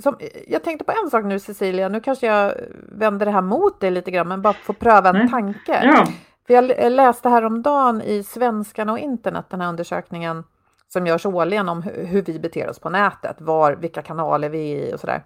som, 0.00 0.18
jag 0.48 0.64
tänkte 0.64 0.84
på 0.84 0.92
en 1.04 1.10
sak 1.10 1.24
nu 1.24 1.38
Cecilia, 1.38 1.88
nu 1.88 2.00
kanske 2.00 2.26
jag 2.26 2.54
vänder 2.92 3.26
det 3.26 3.32
här 3.32 3.42
mot 3.42 3.80
dig 3.80 3.90
lite 3.90 4.10
grann, 4.10 4.28
men 4.28 4.42
bara 4.42 4.52
få 4.52 4.72
pröva 4.72 5.08
en 5.08 5.16
Nej. 5.16 5.28
tanke. 5.28 5.80
Ja. 5.84 6.06
För 6.46 6.54
jag 6.54 6.92
läste 6.92 7.28
häromdagen 7.28 8.02
i 8.02 8.22
Svenskarna 8.22 8.92
och 8.92 8.98
internet, 8.98 9.46
den 9.48 9.60
här 9.60 9.68
undersökningen 9.68 10.44
som 10.88 11.06
görs 11.06 11.26
årligen 11.26 11.68
om 11.68 11.82
hur 11.82 12.22
vi 12.22 12.38
beter 12.38 12.70
oss 12.70 12.78
på 12.78 12.90
nätet, 12.90 13.40
var, 13.40 13.72
vilka 13.72 14.02
kanaler 14.02 14.48
vi 14.48 14.72
är 14.72 14.88
i 14.88 14.94
och 14.94 15.00
sådär. 15.00 15.22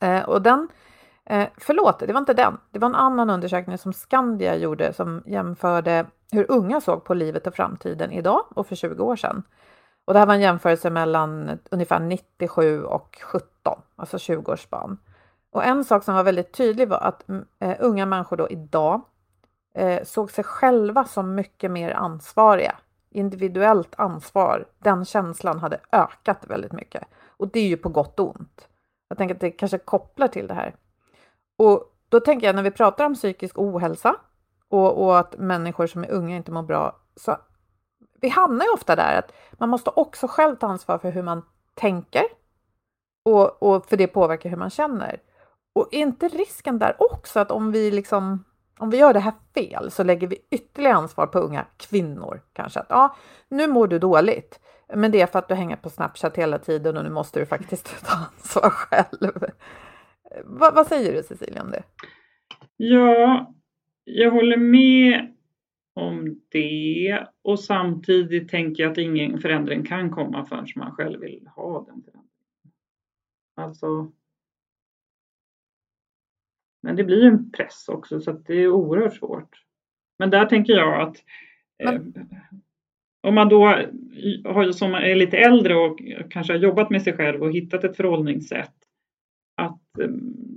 Eh, 0.00 0.22
och 0.22 0.42
den, 0.42 0.68
eh, 1.26 1.48
förlåt, 1.56 1.98
det 1.98 2.12
var 2.12 2.20
inte 2.20 2.34
den, 2.34 2.58
det 2.70 2.78
var 2.78 2.88
en 2.88 2.94
annan 2.94 3.30
undersökning 3.30 3.78
som 3.78 3.92
Skandia 3.92 4.56
gjorde 4.56 4.92
som 4.92 5.22
jämförde 5.26 6.06
hur 6.32 6.50
unga 6.50 6.80
såg 6.80 7.04
på 7.04 7.14
livet 7.14 7.46
och 7.46 7.54
framtiden 7.54 8.12
idag 8.12 8.44
och 8.54 8.66
för 8.66 8.76
20 8.76 9.04
år 9.04 9.16
sedan. 9.16 9.42
Och 10.04 10.12
det 10.12 10.18
här 10.18 10.26
var 10.26 10.34
en 10.34 10.40
jämförelse 10.40 10.90
mellan 10.90 11.58
ungefär 11.70 12.00
97 12.00 12.84
och 12.84 13.18
17, 13.22 13.78
alltså 13.96 14.16
20-årsspann. 14.16 14.96
Och 15.50 15.64
en 15.64 15.84
sak 15.84 16.04
som 16.04 16.14
var 16.14 16.24
väldigt 16.24 16.52
tydlig 16.52 16.88
var 16.88 16.98
att 16.98 17.28
mm, 17.28 17.44
eh, 17.58 17.76
unga 17.80 18.06
människor 18.06 18.36
då 18.36 18.48
idag 18.48 19.00
eh, 19.74 20.04
såg 20.04 20.30
sig 20.30 20.44
själva 20.44 21.04
som 21.04 21.34
mycket 21.34 21.70
mer 21.70 21.90
ansvariga. 21.90 22.76
Individuellt 23.10 23.94
ansvar, 23.98 24.66
den 24.78 25.04
känslan 25.04 25.58
hade 25.58 25.80
ökat 25.92 26.46
väldigt 26.46 26.72
mycket. 26.72 27.04
Och 27.26 27.48
det 27.48 27.60
är 27.60 27.68
ju 27.68 27.76
på 27.76 27.88
gott 27.88 28.20
och 28.20 28.36
ont. 28.36 28.68
Jag 29.08 29.18
tänker 29.18 29.34
att 29.34 29.40
det 29.40 29.50
kanske 29.50 29.78
kopplar 29.78 30.28
till 30.28 30.46
det 30.46 30.54
här. 30.54 30.74
Och 31.58 31.84
då 32.08 32.20
tänker 32.20 32.46
jag 32.46 32.56
när 32.56 32.62
vi 32.62 32.70
pratar 32.70 33.06
om 33.06 33.14
psykisk 33.14 33.58
ohälsa 33.58 34.16
och, 34.68 35.04
och 35.04 35.18
att 35.18 35.38
människor 35.38 35.86
som 35.86 36.04
är 36.04 36.10
unga 36.10 36.36
inte 36.36 36.52
mår 36.52 36.62
bra, 36.62 36.96
så 37.16 37.36
vi 38.22 38.28
hamnar 38.28 38.64
ju 38.64 38.72
ofta 38.72 38.96
där 38.96 39.18
att 39.18 39.32
man 39.52 39.68
måste 39.68 39.90
också 39.90 40.26
själv 40.26 40.56
ta 40.56 40.66
ansvar 40.66 40.98
för 40.98 41.10
hur 41.10 41.22
man 41.22 41.42
tänker 41.74 42.24
och, 43.24 43.62
och 43.62 43.86
för 43.86 43.96
det 43.96 44.06
påverkar 44.06 44.50
hur 44.50 44.56
man 44.56 44.70
känner. 44.70 45.20
Och 45.74 45.88
är 45.92 45.98
inte 45.98 46.28
risken 46.28 46.78
där 46.78 46.96
också 46.98 47.40
att 47.40 47.50
om 47.50 47.72
vi 47.72 47.90
liksom 47.90 48.44
om 48.78 48.90
vi 48.90 48.98
gör 48.98 49.12
det 49.12 49.20
här 49.20 49.32
fel 49.54 49.90
så 49.90 50.02
lägger 50.02 50.26
vi 50.26 50.38
ytterligare 50.50 50.96
ansvar 50.96 51.26
på 51.26 51.38
unga 51.38 51.66
kvinnor 51.76 52.40
kanske 52.52 52.80
att 52.80 52.86
ja, 52.88 53.16
nu 53.48 53.66
mår 53.66 53.86
du 53.86 53.98
dåligt, 53.98 54.60
men 54.94 55.10
det 55.10 55.20
är 55.20 55.26
för 55.26 55.38
att 55.38 55.48
du 55.48 55.54
hänger 55.54 55.76
på 55.76 55.90
Snapchat 55.90 56.36
hela 56.36 56.58
tiden 56.58 56.96
och 56.96 57.04
nu 57.04 57.10
måste 57.10 57.40
du 57.40 57.46
faktiskt 57.46 58.04
ta 58.06 58.16
ansvar 58.16 58.70
själv. 58.70 59.50
Va, 60.44 60.70
vad 60.74 60.86
säger 60.86 61.12
du 61.12 61.22
Cecilia 61.22 61.62
om 61.62 61.70
det? 61.70 61.82
Ja, 62.76 63.54
jag 64.04 64.30
håller 64.30 64.56
med 64.56 65.34
om 65.94 66.40
det 66.48 67.26
och 67.42 67.60
samtidigt 67.60 68.48
tänker 68.48 68.82
jag 68.82 68.92
att 68.92 68.98
ingen 68.98 69.40
förändring 69.40 69.84
kan 69.84 70.10
komma 70.10 70.44
förrän 70.44 70.66
man 70.76 70.92
själv 70.92 71.20
vill 71.20 71.46
ha 71.46 71.84
den 71.84 72.02
förändringen. 72.02 72.28
Alltså. 73.54 74.12
Men 76.82 76.96
det 76.96 77.04
blir 77.04 77.26
en 77.26 77.50
press 77.50 77.88
också 77.88 78.20
så 78.20 78.30
att 78.30 78.46
det 78.46 78.54
är 78.54 78.68
oerhört 78.68 79.14
svårt. 79.14 79.64
Men 80.18 80.30
där 80.30 80.46
tänker 80.46 80.72
jag 80.72 81.02
att 81.02 81.16
eh, 81.78 82.00
om 83.20 83.34
man 83.34 83.48
då 83.48 83.66
har, 84.44 84.72
som 84.72 84.94
är 84.94 85.14
lite 85.14 85.36
äldre 85.36 85.74
och 85.74 86.00
kanske 86.30 86.52
har 86.52 86.60
jobbat 86.60 86.90
med 86.90 87.02
sig 87.02 87.12
själv 87.12 87.42
och 87.42 87.52
hittat 87.52 87.84
ett 87.84 87.96
förhållningssätt, 87.96 88.74
att 89.56 89.98
eh, 89.98 90.08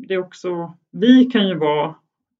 det 0.07 0.17
också, 0.17 0.77
vi 0.91 1.25
kan 1.25 1.47
ju 1.47 1.55
vara 1.55 1.95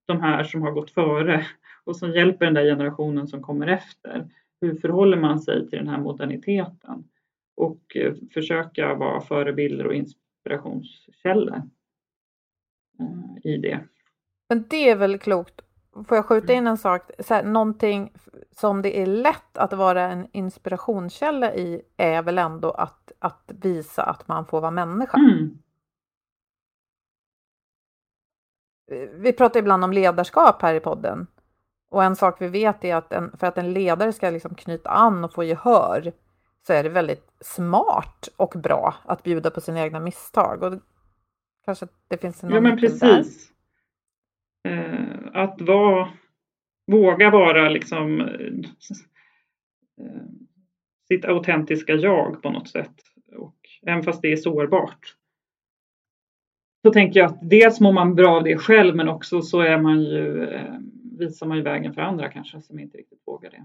de 0.05 0.21
här 0.21 0.43
som 0.43 0.61
har 0.61 0.71
gått 0.71 0.91
före 0.91 1.45
och 1.85 1.97
som 1.97 2.11
hjälper 2.11 2.45
den 2.45 2.53
där 2.53 2.63
generationen 2.63 3.27
som 3.27 3.41
kommer 3.41 3.67
efter. 3.67 4.29
Hur 4.61 4.75
förhåller 4.75 5.17
man 5.17 5.39
sig 5.39 5.69
till 5.69 5.79
den 5.79 5.87
här 5.87 5.99
moderniteten? 5.99 7.03
Och 7.55 7.95
eh, 7.95 8.13
försöka 8.33 8.93
vara 8.93 9.21
förebilder 9.21 9.87
och 9.87 9.93
inspirationskällor 9.93 11.61
eh, 12.99 13.51
i 13.51 13.57
det. 13.57 13.79
Men 14.49 14.65
det 14.69 14.89
är 14.89 14.95
väl 14.95 15.17
klokt. 15.17 15.61
Får 16.07 16.17
jag 16.17 16.25
skjuta 16.25 16.53
in 16.53 16.67
en 16.67 16.77
sak? 16.77 17.11
Så 17.19 17.33
här, 17.33 17.43
någonting 17.43 18.13
som 18.51 18.81
det 18.81 19.01
är 19.01 19.05
lätt 19.05 19.57
att 19.57 19.73
vara 19.73 20.01
en 20.01 20.27
inspirationskälla 20.31 21.55
i 21.55 21.81
är 21.97 22.23
väl 22.23 22.37
ändå 22.37 22.71
att, 22.71 23.11
att 23.19 23.51
visa 23.61 24.03
att 24.03 24.27
man 24.27 24.45
får 24.45 24.61
vara 24.61 24.71
människa. 24.71 25.17
Mm. 25.17 25.57
Vi 29.21 29.33
pratar 29.33 29.59
ibland 29.59 29.83
om 29.83 29.93
ledarskap 29.93 30.61
här 30.61 30.73
i 30.73 30.79
podden. 30.79 31.27
Och 31.89 32.03
en 32.03 32.15
sak 32.15 32.41
vi 32.41 32.47
vet 32.47 32.83
är 32.83 32.95
att 32.95 33.13
en, 33.13 33.37
för 33.37 33.47
att 33.47 33.57
en 33.57 33.73
ledare 33.73 34.13
ska 34.13 34.29
liksom 34.29 34.55
knyta 34.55 34.89
an 34.89 35.23
och 35.23 35.33
få 35.33 35.43
gehör 35.43 36.11
så 36.67 36.73
är 36.73 36.83
det 36.83 36.89
väldigt 36.89 37.31
smart 37.39 38.29
och 38.35 38.53
bra 38.63 38.95
att 39.05 39.23
bjuda 39.23 39.51
på 39.51 39.61
sina 39.61 39.81
egna 39.81 39.99
misstag. 39.99 40.63
Och 40.63 40.73
kanske 41.65 41.87
det 42.07 42.17
finns 42.17 42.43
en 42.43 42.49
Ja, 42.49 42.61
men 42.61 42.77
precis. 42.77 43.51
Eh, 44.67 45.15
att 45.33 45.61
vara, 45.61 46.09
våga 46.91 47.29
vara 47.29 47.69
liksom 47.69 48.21
eh, 48.21 48.53
sitt 51.07 51.25
autentiska 51.25 51.93
jag 51.93 52.41
på 52.41 52.49
något 52.49 52.69
sätt. 52.69 52.95
Och 53.37 53.55
även 53.87 54.03
fast 54.03 54.21
det 54.21 54.31
är 54.31 54.35
sårbart. 54.35 55.15
Så 56.85 56.93
tänker 56.93 57.19
jag 57.19 57.31
att 57.31 57.49
dels 57.49 57.79
mår 57.79 57.93
man 57.93 58.15
bra 58.15 58.35
av 58.35 58.43
det 58.43 58.57
själv 58.57 58.95
men 58.95 59.09
också 59.09 59.41
så 59.41 59.61
är 59.61 59.77
man 59.81 60.01
ju, 60.01 60.43
eh, 60.43 60.79
visar 61.17 61.45
man 61.45 61.57
ju 61.57 61.63
vägen 61.63 61.93
för 61.93 62.01
andra 62.01 62.31
kanske 62.31 62.61
som 62.61 62.79
inte 62.79 62.97
riktigt 62.97 63.21
vågar 63.25 63.51
det. 63.51 63.63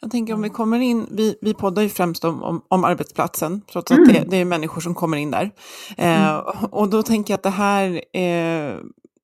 Jag 0.00 0.10
tänker 0.10 0.34
om 0.34 0.42
vi 0.42 0.50
kommer 0.50 0.80
in, 0.80 1.06
vi, 1.10 1.38
vi 1.40 1.54
poddar 1.54 1.82
ju 1.82 1.88
främst 1.88 2.24
om, 2.24 2.42
om, 2.42 2.64
om 2.68 2.84
arbetsplatsen, 2.84 3.62
trots 3.72 3.90
mm. 3.90 4.02
att 4.02 4.14
det, 4.14 4.24
det, 4.30 4.36
är 4.36 4.44
människor 4.44 4.80
som 4.80 4.94
kommer 4.94 5.16
in 5.16 5.30
där. 5.30 5.50
Eh, 5.96 6.30
mm. 6.30 6.44
Och 6.70 6.88
då 6.88 7.02
tänker 7.02 7.32
jag 7.32 7.38
att 7.38 7.42
det 7.42 7.50
här, 7.50 7.90
eh, 8.12 8.76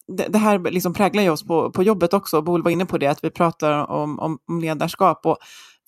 det, 0.09 0.29
det, 0.29 0.39
här 0.39 0.71
liksom 0.71 0.95
präglar 0.95 1.23
ju 1.23 1.31
oss 1.31 1.47
på, 1.47 1.71
på 1.71 1.83
jobbet 1.83 2.15
också. 2.15 2.43
Boel 2.43 2.63
var 2.63 2.71
inne 2.71 2.87
på 2.87 2.99
det, 2.99 3.07
att 3.07 3.25
vi 3.25 3.31
pratar 3.31 3.91
om, 3.91 4.19
om, 4.19 4.39
om 4.49 4.61
ledarskap 4.61 5.27
och 5.27 5.37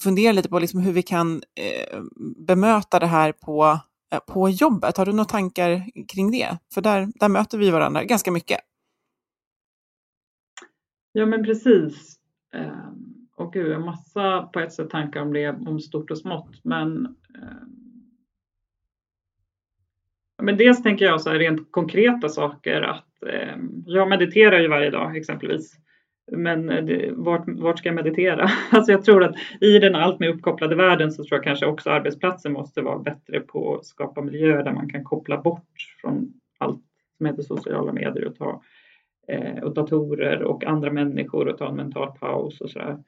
funderar 0.03 0.33
lite 0.33 0.49
på 0.49 0.59
liksom 0.59 0.81
hur 0.81 0.93
vi 0.93 1.03
kan 1.03 1.43
eh, 1.61 2.01
bemöta 2.47 2.99
det 2.99 3.07
här 3.07 3.33
på, 3.33 3.79
eh, 4.13 4.19
på 4.19 4.49
jobbet. 4.49 4.97
Har 4.97 5.07
du 5.07 5.13
några 5.13 5.25
tankar 5.25 5.87
kring 6.09 6.31
det? 6.31 6.59
För 6.75 6.81
där, 6.81 7.09
där 7.15 7.29
möter 7.29 7.59
vi 7.59 7.71
varandra 7.71 8.05
ganska 8.05 8.31
mycket. 8.31 8.61
Ja, 11.19 11.27
men 11.27 11.45
precis. 11.45 12.17
Ehm, 12.55 13.29
och 13.37 13.53
gud, 13.53 13.73
en 13.73 13.85
massa 13.85 14.43
på 14.43 14.61
ett 14.61 14.73
sätt 14.73 14.91
tankar 14.91 15.23
om 15.23 15.33
det, 15.33 15.49
om 15.49 15.81
stort 15.81 16.11
och 16.11 16.19
smått. 16.19 16.61
Men, 16.65 17.07
ehm, 17.35 17.73
men 20.43 20.57
dels 20.57 20.83
tänker 20.83 21.05
jag 21.05 21.21
så 21.21 21.31
här 21.31 21.39
rent 21.39 21.73
konkreta 21.73 22.29
saker 22.29 22.83
att 22.83 23.23
ehm, 23.23 23.83
jag 23.87 24.09
mediterar 24.09 24.61
ju 24.61 24.69
varje 24.69 24.91
dag 24.91 25.17
exempelvis. 25.17 25.77
Men 26.33 26.67
det, 26.67 27.11
vart, 27.13 27.45
vart 27.47 27.79
ska 27.79 27.89
jag 27.89 27.97
meditera? 27.97 28.49
Alltså 28.71 28.93
jag 28.93 29.05
tror 29.05 29.25
att 29.25 29.37
i 29.61 29.79
den 29.79 29.95
allt 29.95 30.21
mer 30.21 30.29
uppkopplade 30.29 30.77
världen 30.77 31.13
så 31.13 31.25
tror 31.25 31.37
jag 31.37 31.45
kanske 31.45 31.67
också 31.67 31.91
arbetsplatser 31.91 32.51
måste 32.51 32.83
vara 32.83 32.99
bättre 32.99 33.41
på 33.41 33.75
att 33.75 33.87
skapa 33.87 34.23
miljöer 34.23 34.65
där 34.65 34.73
man 34.73 34.91
kan 34.91 35.05
koppla 35.05 35.41
bort 35.41 35.97
från 36.01 36.33
allt 36.59 36.83
som 37.17 37.27
heter 37.27 37.43
sociala 37.43 37.93
medier 37.93 38.27
och 38.27 38.37
ta 38.37 38.51
eh, 38.51 38.61
och 39.63 39.75
datorer 39.75 40.43
och 40.43 40.65
andra 40.65 40.93
människor 40.93 41.49
och 41.49 41.59
ta 41.59 41.69
en 41.69 41.77
mental 41.77 42.19
paus 42.19 42.61
och 42.61 42.71
sådär. 42.71 42.99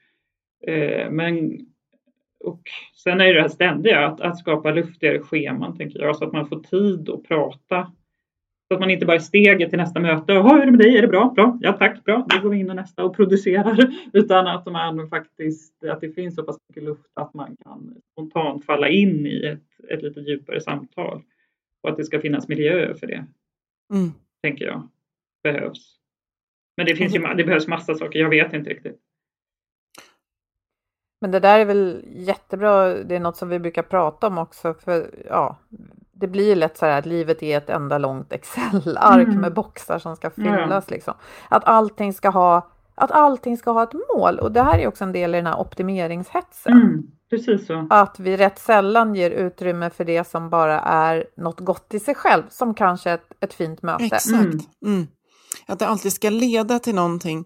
Eh, 0.67 1.11
men 1.11 1.59
och 2.45 2.63
sen 2.95 3.21
är 3.21 3.25
det 3.25 3.33
det 3.33 3.41
här 3.41 3.49
ständiga, 3.49 4.07
att, 4.07 4.21
att 4.21 4.39
skapa 4.39 4.71
luftigare 4.71 5.21
scheman 5.21 5.77
tänker 5.77 6.01
jag, 6.01 6.17
så 6.17 6.25
att 6.25 6.33
man 6.33 6.49
får 6.49 6.61
tid 6.61 7.09
att 7.11 7.23
prata. 7.23 7.93
Så 8.69 8.75
att 8.75 8.81
man 8.81 8.91
inte 8.91 9.07
bara 9.07 9.17
är 9.17 9.21
steget 9.21 9.71
till 9.71 9.79
nästa 9.79 10.01
möte. 10.01 10.33
Jaha, 10.33 10.55
hur 10.55 10.63
är 10.63 10.67
det 10.67 10.71
med 10.71 10.81
dig? 10.81 10.97
Är 10.97 11.03
det 11.03 11.09
bra? 11.09 11.33
Bra? 11.35 11.59
Ja 11.61 11.73
tack, 11.73 12.05
bra. 12.05 12.27
Då 12.29 12.41
går 12.43 12.51
vi 12.51 12.59
in 12.59 12.71
och 12.71 12.77
nästa 12.77 13.05
och 13.05 13.17
producerar. 13.17 13.95
Utan 14.13 14.47
att 14.47 14.67
man 14.67 15.09
faktiskt, 15.09 15.85
att 15.85 16.01
det 16.01 16.13
finns 16.13 16.35
så 16.35 16.43
pass 16.43 16.57
mycket 16.69 16.83
luft 16.83 17.11
att 17.15 17.35
man 17.35 17.57
kan 17.65 17.97
spontant 18.13 18.65
falla 18.65 18.89
in 18.89 19.27
i 19.27 19.45
ett, 19.45 19.91
ett 19.91 20.03
lite 20.03 20.21
djupare 20.21 20.61
samtal. 20.61 21.23
Och 21.81 21.91
att 21.91 21.97
det 21.97 22.05
ska 22.05 22.21
finnas 22.21 22.49
miljöer 22.49 22.95
för 22.95 23.07
det. 23.07 23.27
Mm. 23.95 24.11
Tänker 24.43 24.65
jag. 24.65 24.89
Behövs. 25.43 26.00
Men 26.77 26.87
det 26.87 26.97
finns 26.97 27.15
ju, 27.15 27.35
det 27.35 27.45
behövs 27.45 27.69
massa 27.69 27.95
saker. 27.95 28.19
Jag 28.19 28.29
vet 28.29 28.53
inte 28.53 28.71
riktigt. 28.71 28.97
Men 31.21 31.31
det 31.31 31.41
där 31.41 31.59
är 31.59 31.65
väl 31.65 32.05
jättebra, 32.07 32.89
det 32.89 33.17
är 33.17 33.21
något 33.21 33.37
som 33.37 33.49
vi 33.49 33.59
brukar 33.59 33.83
prata 33.83 34.27
om 34.27 34.39
också, 34.39 34.75
för 34.75 35.11
ja, 35.29 35.59
det 36.13 36.27
blir 36.27 36.57
lätt 36.57 36.77
så 36.77 36.87
här 36.87 36.99
att 36.99 37.07
livet 37.07 37.43
är 37.43 37.59
ett 37.59 37.71
enda 37.71 37.99
långt 37.99 38.33
Excel-ark 38.33 39.29
mm. 39.29 39.41
med 39.41 39.55
boxar 39.55 39.99
som 39.99 40.17
ska 40.17 40.31
fyllas. 40.31 40.71
Mm. 40.71 40.83
Liksom. 40.89 41.15
Att 41.49 41.65
allting 41.65 42.13
ska 42.13 42.29
ha 42.29 42.71
att 42.95 43.11
allting 43.11 43.57
ska 43.57 43.71
ha 43.71 43.83
ett 43.83 43.95
mål 44.15 44.39
och 44.39 44.53
det 44.53 44.63
här 44.63 44.79
är 44.79 44.89
också 44.89 45.05
en 45.05 45.13
del 45.13 45.35
i 45.35 45.39
den 45.39 45.47
här 45.47 45.61
optimeringshetsen. 45.61 46.73
Mm, 46.73 47.03
precis 47.31 47.67
så. 47.67 47.87
Att 47.91 48.21
vi 48.21 48.37
rätt 48.37 48.59
sällan 48.59 49.15
ger 49.15 49.31
utrymme 49.31 49.91
för 49.91 50.05
det 50.05 50.25
som 50.25 50.51
bara 50.51 50.81
är 50.81 51.27
något 51.37 51.61
gott 51.61 51.95
i 51.95 52.01
sig 52.01 52.15
själv, 52.15 52.43
som 52.49 52.75
kanske 52.75 53.11
ett, 53.11 53.33
ett 53.41 53.55
fint 53.55 53.83
möte. 53.83 54.05
Exakt. 54.05 54.69
Att 55.71 55.79
det 55.79 55.87
alltid 55.87 56.13
ska 56.13 56.31
leda 56.31 56.79
till 56.79 56.95
någonting. 56.95 57.45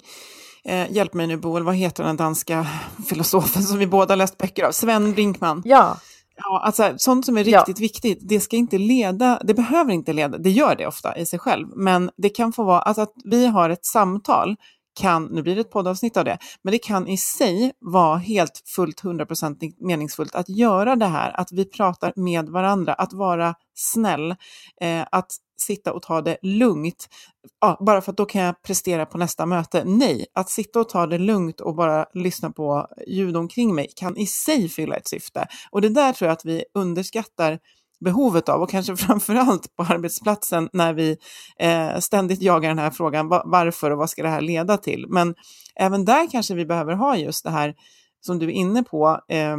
Eh, 0.64 0.92
hjälp 0.92 1.14
mig 1.14 1.26
nu 1.26 1.36
Boel, 1.36 1.62
vad 1.62 1.74
heter 1.74 2.04
den 2.04 2.16
danska 2.16 2.66
filosofen 3.08 3.62
som 3.62 3.78
vi 3.78 3.86
båda 3.86 4.14
läst 4.14 4.38
böcker 4.38 4.64
av? 4.64 4.72
Sven 4.72 5.12
Brinkman. 5.12 5.62
Ja. 5.64 5.96
Ja, 6.36 6.62
alltså, 6.64 6.94
sånt 6.96 7.26
som 7.26 7.38
är 7.38 7.44
riktigt 7.44 7.78
ja. 7.78 7.82
viktigt, 7.82 8.18
det 8.22 8.40
ska 8.40 8.56
inte 8.56 8.78
leda, 8.78 9.40
det 9.44 9.54
behöver 9.54 9.92
inte 9.92 10.12
leda, 10.12 10.38
det 10.38 10.50
gör 10.50 10.76
det 10.76 10.86
ofta 10.86 11.16
i 11.18 11.26
sig 11.26 11.38
själv, 11.38 11.68
men 11.76 12.10
det 12.16 12.28
kan 12.28 12.52
få 12.52 12.64
vara, 12.64 12.80
alltså 12.80 13.02
att 13.02 13.12
vi 13.24 13.46
har 13.46 13.70
ett 13.70 13.84
samtal 13.84 14.56
kan, 15.00 15.24
nu 15.24 15.42
blir 15.42 15.54
det 15.54 15.60
ett 15.60 15.70
poddavsnitt 15.70 16.16
av 16.16 16.24
det, 16.24 16.38
men 16.62 16.72
det 16.72 16.78
kan 16.78 17.08
i 17.08 17.16
sig 17.16 17.72
vara 17.80 18.16
helt 18.16 18.62
fullt 18.76 19.00
hundraprocentigt 19.00 19.80
meningsfullt 19.80 20.34
att 20.34 20.48
göra 20.48 20.96
det 20.96 21.06
här, 21.06 21.40
att 21.40 21.52
vi 21.52 21.64
pratar 21.64 22.12
med 22.16 22.48
varandra, 22.48 22.94
att 22.94 23.12
vara 23.12 23.54
snäll, 23.74 24.30
eh, 24.80 25.06
att 25.12 25.30
sitta 25.64 25.92
och 25.92 26.02
ta 26.02 26.20
det 26.22 26.36
lugnt, 26.42 27.08
ja, 27.60 27.78
bara 27.86 28.00
för 28.00 28.12
att 28.12 28.16
då 28.16 28.26
kan 28.26 28.42
jag 28.42 28.62
prestera 28.62 29.06
på 29.06 29.18
nästa 29.18 29.46
möte. 29.46 29.84
Nej, 29.84 30.26
att 30.34 30.50
sitta 30.50 30.80
och 30.80 30.88
ta 30.88 31.06
det 31.06 31.18
lugnt 31.18 31.60
och 31.60 31.74
bara 31.74 32.06
lyssna 32.14 32.50
på 32.50 32.88
ljud 33.06 33.36
omkring 33.36 33.74
mig 33.74 33.88
kan 33.96 34.16
i 34.16 34.26
sig 34.26 34.68
fylla 34.68 34.96
ett 34.96 35.08
syfte. 35.08 35.46
Och 35.70 35.80
det 35.80 35.88
där 35.88 36.12
tror 36.12 36.26
jag 36.26 36.32
att 36.32 36.44
vi 36.44 36.64
underskattar 36.74 37.58
behovet 38.04 38.48
av 38.48 38.62
och 38.62 38.70
kanske 38.70 38.96
framför 39.06 39.34
allt 39.34 39.76
på 39.76 39.82
arbetsplatsen 39.82 40.68
när 40.72 40.94
vi 40.94 41.16
eh, 41.58 41.98
ständigt 41.98 42.42
jagar 42.42 42.68
den 42.68 42.78
här 42.78 42.90
frågan 42.90 43.28
varför 43.28 43.90
och 43.90 43.98
vad 43.98 44.10
ska 44.10 44.22
det 44.22 44.28
här 44.28 44.40
leda 44.40 44.76
till? 44.76 45.06
Men 45.08 45.34
även 45.76 46.04
där 46.04 46.30
kanske 46.30 46.54
vi 46.54 46.66
behöver 46.66 46.92
ha 46.94 47.16
just 47.16 47.44
det 47.44 47.50
här 47.50 47.74
som 48.20 48.38
du 48.38 48.46
är 48.46 48.50
inne 48.50 48.82
på, 48.82 49.20
eh, 49.28 49.56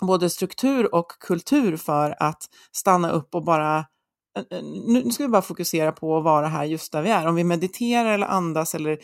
både 0.00 0.30
struktur 0.30 0.94
och 0.94 1.08
kultur 1.08 1.76
för 1.76 2.22
att 2.22 2.42
stanna 2.72 3.10
upp 3.10 3.34
och 3.34 3.44
bara 3.44 3.78
eh, 3.78 3.84
Eh, 4.36 4.58
eh, 4.58 4.64
nu 4.86 5.10
ska 5.10 5.24
vi 5.24 5.28
bara 5.28 5.42
fokusera 5.42 5.92
på 5.92 6.16
att 6.16 6.24
vara 6.24 6.46
här 6.46 6.64
just 6.64 6.92
där 6.92 7.02
vi 7.02 7.10
är. 7.10 7.26
Om 7.26 7.34
vi 7.34 7.44
mediterar 7.44 8.14
eller 8.14 8.26
andas 8.26 8.74
eller 8.74 8.98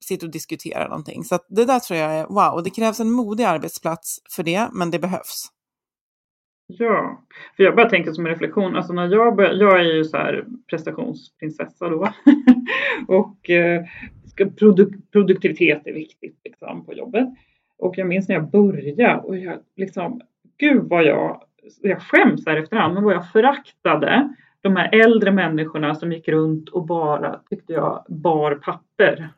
sitter 0.00 0.26
och 0.26 0.32
diskuterar 0.32 0.88
någonting. 0.88 1.24
Så 1.24 1.38
det 1.48 1.64
där 1.64 1.78
tror 1.78 1.98
jag 1.98 2.14
är 2.14 2.26
wow, 2.26 2.62
det 2.62 2.70
krävs 2.70 3.00
en 3.00 3.10
modig 3.10 3.44
arbetsplats 3.44 4.18
för 4.36 4.42
det, 4.42 4.68
men 4.72 4.90
det 4.90 4.98
behövs. 4.98 5.48
Ja, 6.66 7.22
för 7.56 7.62
jag 7.62 7.76
bara 7.76 7.88
tänker 7.88 8.12
som 8.12 8.26
en 8.26 8.32
reflektion, 8.32 8.76
alltså 8.76 8.92
när 8.92 9.08
jag 9.08 9.36
började, 9.36 9.56
jag 9.56 9.80
är 9.80 9.94
ju 9.94 10.04
så 10.04 10.16
här 10.16 10.44
prestationsprinsessa 10.70 11.88
då 11.88 12.08
och 13.08 13.50
eh, 13.50 13.84
produk, 14.58 15.12
produktivitet 15.12 15.86
är 15.86 15.92
viktigt 15.92 16.40
liksom 16.44 16.86
på 16.86 16.92
jobbet. 16.92 17.28
Och 17.78 17.98
jag 17.98 18.06
minns 18.06 18.28
när 18.28 18.34
jag 18.34 18.50
började 18.50 19.20
och 19.20 19.38
jag 19.38 19.58
liksom, 19.76 20.20
gud 20.58 20.82
vad 20.88 21.04
jag, 21.04 21.42
jag 21.80 22.02
skäms 22.02 22.46
här 22.46 22.56
efterhand, 22.56 22.94
men 22.94 23.04
vad 23.04 23.14
jag 23.14 23.32
föraktade 23.32 24.34
de 24.60 24.76
här 24.76 24.94
äldre 24.94 25.32
människorna 25.32 25.94
som 25.94 26.12
gick 26.12 26.28
runt 26.28 26.68
och 26.68 26.86
bara, 26.86 27.40
tyckte 27.50 27.72
jag, 27.72 28.04
bar 28.08 28.54
papper. 28.54 29.28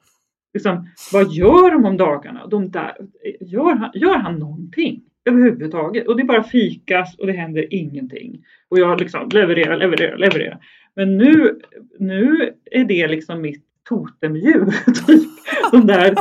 Liksom, 0.54 0.88
vad 1.12 1.32
gör 1.32 1.70
de 1.70 1.84
om 1.84 1.96
dagarna? 1.96 2.46
De 2.46 2.70
där, 2.70 2.96
gör, 3.40 3.74
han, 3.74 3.90
gör 3.94 4.18
han 4.18 4.38
någonting? 4.38 5.02
överhuvudtaget. 5.24 6.06
Och 6.06 6.16
det 6.16 6.24
bara 6.24 6.42
fikas 6.42 7.18
och 7.18 7.26
det 7.26 7.32
händer 7.32 7.74
ingenting. 7.74 8.44
Och 8.68 8.78
jag 8.78 9.00
liksom 9.00 9.28
levererar, 9.28 9.76
levererar, 9.76 10.16
levererar. 10.16 10.58
Men 10.96 11.16
nu, 11.16 11.60
nu 11.98 12.54
är 12.70 12.84
det 12.84 13.08
liksom 13.08 13.40
mitt 13.40 13.64
totemdjur. 13.88 14.66
Typ. 15.06 15.30
De 15.72 15.86
där 15.86 16.14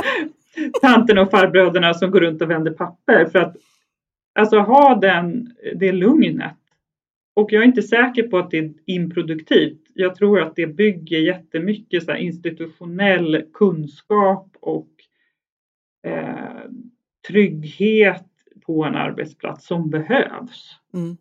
tanterna 0.80 1.22
och 1.22 1.30
farbröderna 1.30 1.94
som 1.94 2.10
går 2.10 2.20
runt 2.20 2.42
och 2.42 2.50
vänder 2.50 2.72
papper. 2.72 3.26
För 3.26 3.38
att 3.38 3.56
alltså 4.34 4.58
ha 4.58 4.94
den, 4.94 5.54
det 5.74 5.92
lugnet. 5.92 6.56
Och 7.34 7.52
jag 7.52 7.62
är 7.62 7.66
inte 7.66 7.82
säker 7.82 8.22
på 8.22 8.38
att 8.38 8.50
det 8.50 8.58
är 8.58 8.74
improduktivt. 8.86 9.80
Jag 9.94 10.14
tror 10.14 10.40
att 10.40 10.56
det 10.56 10.66
bygger 10.66 11.18
jättemycket 11.18 12.04
så 12.04 12.14
institutionell 12.14 13.44
kunskap 13.52 14.56
och 14.60 14.90
eh, 16.06 16.70
trygghet 17.28 18.26
på 18.66 18.84
en 18.84 18.94
arbetsplats 18.94 19.66
som 19.66 19.90
behövs. 19.90 20.78
Mm. 20.94 21.16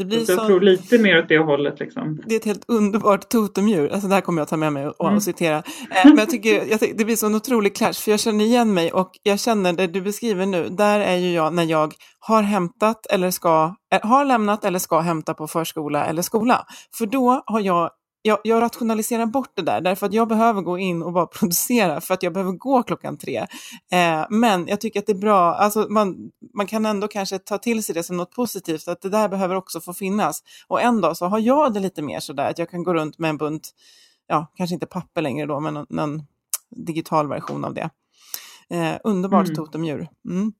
Det 0.00 0.06
blir 0.06 0.24
så 0.24 0.32
jag 0.32 0.46
tror 0.46 0.60
lite 0.60 0.98
mer 0.98 1.18
åt 1.18 1.28
det 1.28 1.38
hållet. 1.38 1.80
Liksom. 1.80 2.22
Det 2.26 2.34
är 2.34 2.38
ett 2.38 2.44
helt 2.44 2.64
underbart 2.68 3.28
totemdjur. 3.28 3.92
Alltså 3.92 4.08
det 4.08 4.14
här 4.14 4.20
kommer 4.20 4.40
jag 4.40 4.48
ta 4.48 4.56
med 4.56 4.72
mig 4.72 4.86
och, 4.86 5.08
mm. 5.08 5.20
citera. 5.20 5.56
Eh, 5.56 6.04
men 6.04 6.18
jag 6.18 6.30
tycker, 6.30 6.64
jag 6.70 6.80
tycker 6.80 6.98
det 6.98 7.04
blir 7.04 7.16
så 7.16 7.26
en 7.26 7.34
otrolig 7.34 7.76
clash, 7.76 7.92
för 7.92 8.10
jag 8.10 8.20
känner 8.20 8.44
igen 8.44 8.74
mig 8.74 8.92
och 8.92 9.10
jag 9.22 9.40
känner 9.40 9.72
det 9.72 9.86
du 9.86 10.00
beskriver 10.00 10.46
nu, 10.46 10.68
där 10.68 11.00
är 11.00 11.16
ju 11.16 11.32
jag 11.32 11.54
när 11.54 11.64
jag 11.64 11.94
har 12.18 12.42
hämtat 12.42 13.06
eller 13.06 13.30
ska, 13.30 13.74
eh, 13.94 14.08
har 14.08 14.24
lämnat 14.24 14.64
eller 14.64 14.78
ska 14.78 15.00
hämta 15.00 15.34
på 15.34 15.46
förskola 15.46 16.06
eller 16.06 16.22
skola. 16.22 16.66
För 16.98 17.06
då 17.06 17.42
har 17.46 17.60
jag 17.60 17.90
jag, 18.22 18.38
jag 18.44 18.62
rationaliserar 18.62 19.26
bort 19.26 19.52
det 19.54 19.62
där, 19.62 19.80
därför 19.80 20.06
att 20.06 20.12
jag 20.12 20.28
behöver 20.28 20.62
gå 20.62 20.78
in 20.78 21.02
och 21.02 21.12
bara 21.12 21.26
producera, 21.38 22.00
för 22.00 22.14
att 22.14 22.22
jag 22.22 22.32
behöver 22.32 22.52
gå 22.52 22.82
klockan 22.82 23.18
tre. 23.18 23.46
Eh, 23.92 24.26
men 24.30 24.66
jag 24.66 24.80
tycker 24.80 25.00
att 25.00 25.06
det 25.06 25.12
är 25.12 25.18
bra, 25.18 25.54
alltså 25.54 25.86
man, 25.90 26.30
man 26.54 26.66
kan 26.66 26.86
ändå 26.86 27.08
kanske 27.08 27.38
ta 27.38 27.58
till 27.58 27.84
sig 27.84 27.94
det 27.94 28.02
som 28.02 28.16
något 28.16 28.34
positivt, 28.34 28.88
att 28.88 29.00
det 29.00 29.08
där 29.08 29.28
behöver 29.28 29.54
också 29.54 29.80
få 29.80 29.92
finnas. 29.92 30.42
Och 30.68 30.82
en 30.82 31.00
dag 31.00 31.16
så 31.16 31.26
har 31.26 31.38
jag 31.38 31.74
det 31.74 31.80
lite 31.80 32.02
mer 32.02 32.20
sådär, 32.20 32.50
att 32.50 32.58
jag 32.58 32.70
kan 32.70 32.82
gå 32.82 32.94
runt 32.94 33.18
med 33.18 33.30
en 33.30 33.36
bunt, 33.36 33.70
ja, 34.26 34.46
kanske 34.56 34.74
inte 34.74 34.86
papper 34.86 35.22
längre 35.22 35.46
då, 35.46 35.60
men 35.60 35.76
en, 35.76 35.98
en 35.98 36.22
digital 36.70 37.28
version 37.28 37.64
av 37.64 37.74
det. 37.74 37.90
Eh, 38.70 38.96
underbart 39.04 39.46
mm. 39.46 39.56
totemdjur. 39.56 40.08
Mm. 40.28 40.52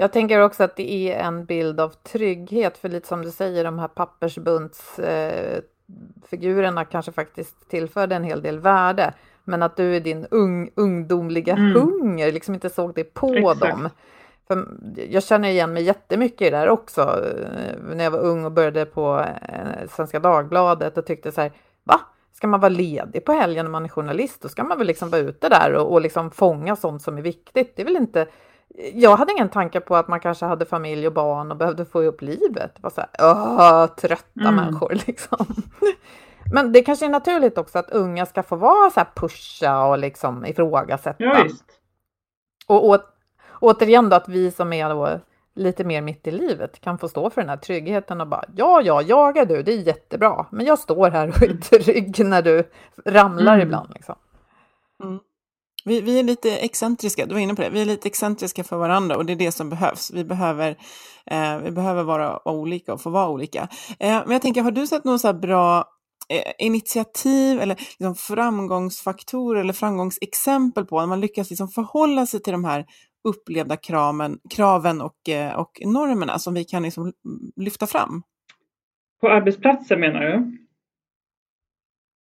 Jag 0.00 0.12
tänker 0.12 0.40
också 0.40 0.64
att 0.64 0.76
det 0.76 0.92
är 0.92 1.18
en 1.18 1.44
bild 1.44 1.80
av 1.80 1.88
trygghet, 1.88 2.78
för 2.78 2.88
lite 2.88 3.08
som 3.08 3.22
du 3.22 3.30
säger, 3.30 3.64
de 3.64 3.78
här 3.78 3.88
pappersbuntsfigurerna 3.88 6.80
eh, 6.80 6.86
kanske 6.90 7.12
faktiskt 7.12 7.70
tillförde 7.70 8.14
en 8.14 8.24
hel 8.24 8.42
del 8.42 8.58
värde. 8.58 9.14
Men 9.44 9.62
att 9.62 9.76
du 9.76 9.94
i 9.94 10.00
din 10.00 10.26
ung, 10.30 10.70
ungdomliga 10.74 11.52
mm. 11.52 11.74
hunger 11.74 12.32
liksom 12.32 12.54
inte 12.54 12.70
såg 12.70 12.94
det 12.94 13.04
på 13.04 13.34
Exakt. 13.34 13.60
dem. 13.60 13.88
För 14.48 14.66
jag 15.10 15.22
känner 15.22 15.48
igen 15.48 15.72
mig 15.72 15.82
jättemycket 15.82 16.42
i 16.42 16.50
det 16.50 16.56
där 16.56 16.68
också. 16.68 17.00
Eh, 17.00 17.76
när 17.94 18.04
jag 18.04 18.10
var 18.10 18.20
ung 18.20 18.44
och 18.44 18.52
började 18.52 18.86
på 18.86 19.20
eh, 19.20 19.88
Svenska 19.90 20.20
Dagbladet 20.20 20.98
och 20.98 21.06
tyckte 21.06 21.32
så 21.32 21.40
här, 21.40 21.52
va? 21.84 22.00
Ska 22.32 22.46
man 22.46 22.60
vara 22.60 22.68
ledig 22.68 23.24
på 23.24 23.32
helgen 23.32 23.64
när 23.64 23.70
man 23.70 23.84
är 23.84 23.88
journalist? 23.88 24.42
Då 24.42 24.48
ska 24.48 24.64
man 24.64 24.78
väl 24.78 24.86
liksom 24.86 25.10
vara 25.10 25.20
ute 25.20 25.48
där 25.48 25.74
och, 25.74 25.92
och 25.92 26.00
liksom 26.00 26.30
fånga 26.30 26.76
sånt 26.76 27.02
som 27.02 27.18
är 27.18 27.22
viktigt. 27.22 27.76
Det 27.76 27.82
är 27.82 27.86
väl 27.86 27.96
inte 27.96 28.26
jag 28.94 29.16
hade 29.16 29.32
ingen 29.32 29.48
tanke 29.48 29.80
på 29.80 29.96
att 29.96 30.08
man 30.08 30.20
kanske 30.20 30.46
hade 30.46 30.64
familj 30.64 31.06
och 31.06 31.12
barn 31.12 31.50
och 31.50 31.56
behövde 31.56 31.84
få 31.84 32.02
ihop 32.02 32.22
livet. 32.22 32.74
Det 32.74 32.82
var 32.82 32.90
så 32.90 33.00
här, 33.00 33.10
åh, 33.18 33.86
trötta 33.86 34.40
mm. 34.40 34.54
människor 34.54 34.92
liksom. 35.06 35.46
Men 36.52 36.72
det 36.72 36.82
kanske 36.82 37.06
är 37.06 37.10
naturligt 37.10 37.58
också 37.58 37.78
att 37.78 37.90
unga 37.90 38.26
ska 38.26 38.42
få 38.42 38.56
vara 38.56 38.90
så 38.90 39.00
här 39.00 39.08
pusha 39.16 39.84
och 39.84 39.98
liksom 39.98 40.46
ifrågasätta. 40.46 41.24
Ja, 41.24 41.44
och 42.66 42.88
å, 42.88 42.98
återigen 43.60 44.08
då 44.08 44.16
att 44.16 44.28
vi 44.28 44.50
som 44.50 44.72
är 44.72 44.88
då 44.88 45.20
lite 45.54 45.84
mer 45.84 46.02
mitt 46.02 46.26
i 46.26 46.30
livet 46.30 46.80
kan 46.80 46.98
få 46.98 47.08
stå 47.08 47.30
för 47.30 47.40
den 47.40 47.48
här 47.48 47.56
tryggheten 47.56 48.20
och 48.20 48.26
bara 48.26 48.44
ja, 48.56 48.80
ja, 48.82 49.02
jag 49.02 49.36
är 49.36 49.46
du, 49.46 49.62
det 49.62 49.72
är 49.72 49.82
jättebra, 49.82 50.46
men 50.50 50.66
jag 50.66 50.78
står 50.78 51.10
här 51.10 51.28
och 51.28 51.42
är 51.42 51.46
mm. 51.46 51.60
trygg 51.60 52.24
när 52.24 52.42
du 52.42 52.70
ramlar 53.04 53.54
mm. 53.54 53.66
ibland. 53.66 53.90
Liksom. 53.94 54.14
Mm. 55.04 55.18
Vi, 55.88 56.00
vi 56.00 56.18
är 56.18 56.22
lite 56.22 56.56
excentriska, 56.56 57.26
du 57.26 57.34
var 57.34 57.40
inne 57.40 57.54
på 57.54 57.62
det, 57.62 57.70
vi 57.70 57.80
är 57.80 57.86
lite 57.86 58.08
excentriska 58.08 58.64
för 58.64 58.76
varandra 58.76 59.16
och 59.16 59.26
det 59.26 59.32
är 59.32 59.36
det 59.36 59.52
som 59.52 59.70
behövs. 59.70 60.10
Vi 60.14 60.24
behöver, 60.24 60.76
eh, 61.30 61.58
vi 61.58 61.70
behöver 61.70 62.02
vara 62.02 62.48
olika 62.48 62.92
och 62.92 63.02
få 63.02 63.10
vara 63.10 63.28
olika. 63.28 63.68
Eh, 64.00 64.22
men 64.24 64.30
jag 64.30 64.42
tänker, 64.42 64.62
har 64.62 64.70
du 64.70 64.86
sett 64.86 65.04
någon 65.04 65.18
så 65.18 65.32
bra 65.32 65.84
eh, 66.28 66.66
initiativ 66.66 67.60
eller 67.60 67.74
liksom 67.74 68.14
framgångsfaktorer 68.14 69.60
eller 69.60 69.72
framgångsexempel 69.72 70.84
på 70.84 71.00
när 71.00 71.06
man 71.06 71.20
lyckas 71.20 71.50
liksom 71.50 71.68
förhålla 71.68 72.26
sig 72.26 72.42
till 72.42 72.52
de 72.52 72.64
här 72.64 72.84
upplevda 73.28 73.76
kraven, 73.76 74.38
kraven 74.50 75.00
och, 75.00 75.28
eh, 75.28 75.54
och 75.54 75.70
normerna 75.84 76.38
som 76.38 76.54
vi 76.54 76.64
kan 76.64 76.82
liksom 76.82 77.12
lyfta 77.56 77.86
fram? 77.86 78.22
På 79.20 79.28
arbetsplatsen 79.28 80.00
menar 80.00 80.20
du? 80.20 80.58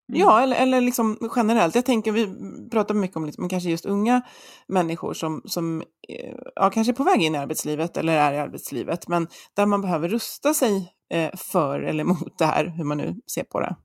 Mm. 0.10 0.22
Ja, 0.22 0.42
eller, 0.42 0.56
eller 0.56 0.82
liksom 0.82 1.18
generellt. 1.36 1.76
Jag 1.76 1.86
tänker, 1.86 2.12
vi 2.12 2.28
pratar 2.70 2.96
mycket 2.96 3.18
om 3.18 3.26
liksom, 3.26 3.50
kanske 3.50 3.70
just 3.70 3.86
unga 3.86 4.22
människor 4.68 5.14
som, 5.14 5.42
som 5.46 5.82
eh, 6.10 6.36
ja, 6.56 6.70
kanske 6.70 6.92
är 6.92 6.96
på 6.96 7.04
väg 7.04 7.22
in 7.22 7.36
i 7.36 7.38
arbetslivet 7.38 7.98
eller 7.98 8.18
är 8.18 8.34
i 8.34 8.38
arbetslivet, 8.38 9.08
men 9.08 9.28
där 9.56 9.66
man 9.66 9.82
behöver 9.82 10.10
rusta 10.10 10.54
sig 10.54 10.94
eh, 11.14 11.30
för 11.38 11.82
eller 11.82 12.04
mot 12.04 12.38
det 12.38 12.46
här, 12.46 12.66
hur 12.66 12.84
man 12.84 12.98
nu 12.98 13.16
ser 13.34 13.44
på 13.44 13.60
det. 13.60 13.76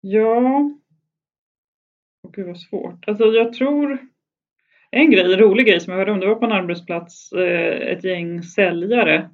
Ja, 0.00 0.70
och 2.22 2.32
gud 2.32 2.46
vad 2.46 2.60
svårt. 2.60 3.08
Alltså 3.08 3.24
jag 3.24 3.52
tror, 3.52 3.98
en 4.90 5.10
grej, 5.10 5.32
en 5.32 5.38
rolig 5.38 5.66
grej 5.66 5.80
som 5.80 5.92
jag 5.92 5.98
hörde 5.98 6.12
om, 6.12 6.20
det 6.20 6.26
var 6.26 6.34
på 6.34 6.46
en 6.46 6.52
arbetsplats, 6.52 7.32
eh, 7.32 7.92
ett 7.92 8.04
gäng 8.04 8.42
säljare 8.42 9.30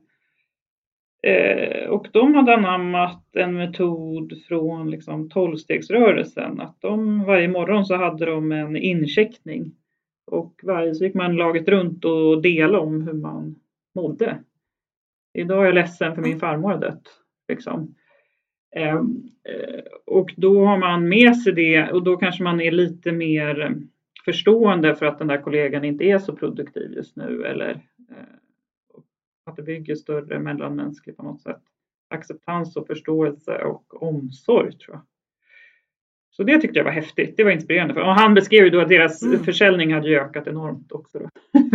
Eh, 1.26 1.88
och 1.88 2.08
de 2.12 2.34
hade 2.34 2.54
anammat 2.54 3.24
en 3.32 3.56
metod 3.56 4.32
från 4.48 4.90
liksom 4.90 5.28
tolvstegsrörelsen. 5.30 6.60
Att 6.60 6.80
de, 6.80 7.24
varje 7.24 7.48
morgon 7.48 7.84
så 7.84 7.96
hade 7.96 8.26
de 8.26 8.52
en 8.52 8.76
incheckning. 8.76 9.72
Och 10.26 10.60
varje 10.62 10.94
så 10.94 11.04
gick 11.04 11.14
man 11.14 11.36
laget 11.36 11.68
runt 11.68 12.04
och 12.04 12.42
delade 12.42 12.78
om 12.78 13.02
hur 13.02 13.12
man 13.12 13.54
mådde. 13.94 14.38
Idag 15.34 15.60
är 15.60 15.64
jag 15.64 15.74
ledsen 15.74 16.14
för 16.14 16.22
min 16.22 16.40
farmor 16.40 16.70
har 16.70 16.78
dött. 16.78 17.08
Liksom. 17.48 17.94
Ehm, 18.76 19.30
eh, 19.48 19.82
och 20.06 20.34
då 20.36 20.64
har 20.64 20.78
man 20.78 21.08
med 21.08 21.36
sig 21.36 21.52
det 21.52 21.90
och 21.90 22.04
då 22.04 22.16
kanske 22.16 22.42
man 22.42 22.60
är 22.60 22.70
lite 22.70 23.12
mer 23.12 23.76
förstående 24.24 24.94
för 24.94 25.06
att 25.06 25.18
den 25.18 25.28
där 25.28 25.42
kollegan 25.42 25.84
inte 25.84 26.04
är 26.04 26.18
så 26.18 26.36
produktiv 26.36 26.92
just 26.92 27.16
nu 27.16 27.44
eller 27.44 27.70
eh, 28.10 28.45
att 29.46 29.56
det 29.56 29.62
bygger 29.62 29.94
större 29.94 30.38
mellanmänskligt 30.38 31.16
på 31.16 31.22
något 31.22 31.42
sätt. 31.42 31.62
Acceptans 32.08 32.76
och 32.76 32.86
förståelse 32.86 33.64
och 33.64 34.02
omsorg 34.02 34.78
tror 34.78 34.96
jag. 34.96 35.02
Så 36.30 36.42
det 36.42 36.60
tyckte 36.60 36.78
jag 36.78 36.84
var 36.84 36.92
häftigt. 36.92 37.36
Det 37.36 37.44
var 37.44 37.50
inspirerande. 37.50 38.02
Och 38.02 38.14
han 38.14 38.34
beskrev 38.34 38.64
ju 38.64 38.70
då 38.70 38.80
att 38.80 38.88
deras 38.88 39.22
mm. 39.22 39.44
försäljning 39.44 39.94
hade 39.94 40.08
ökat 40.08 40.46
enormt 40.46 40.92
också. 40.92 41.18
Då. 41.18 41.28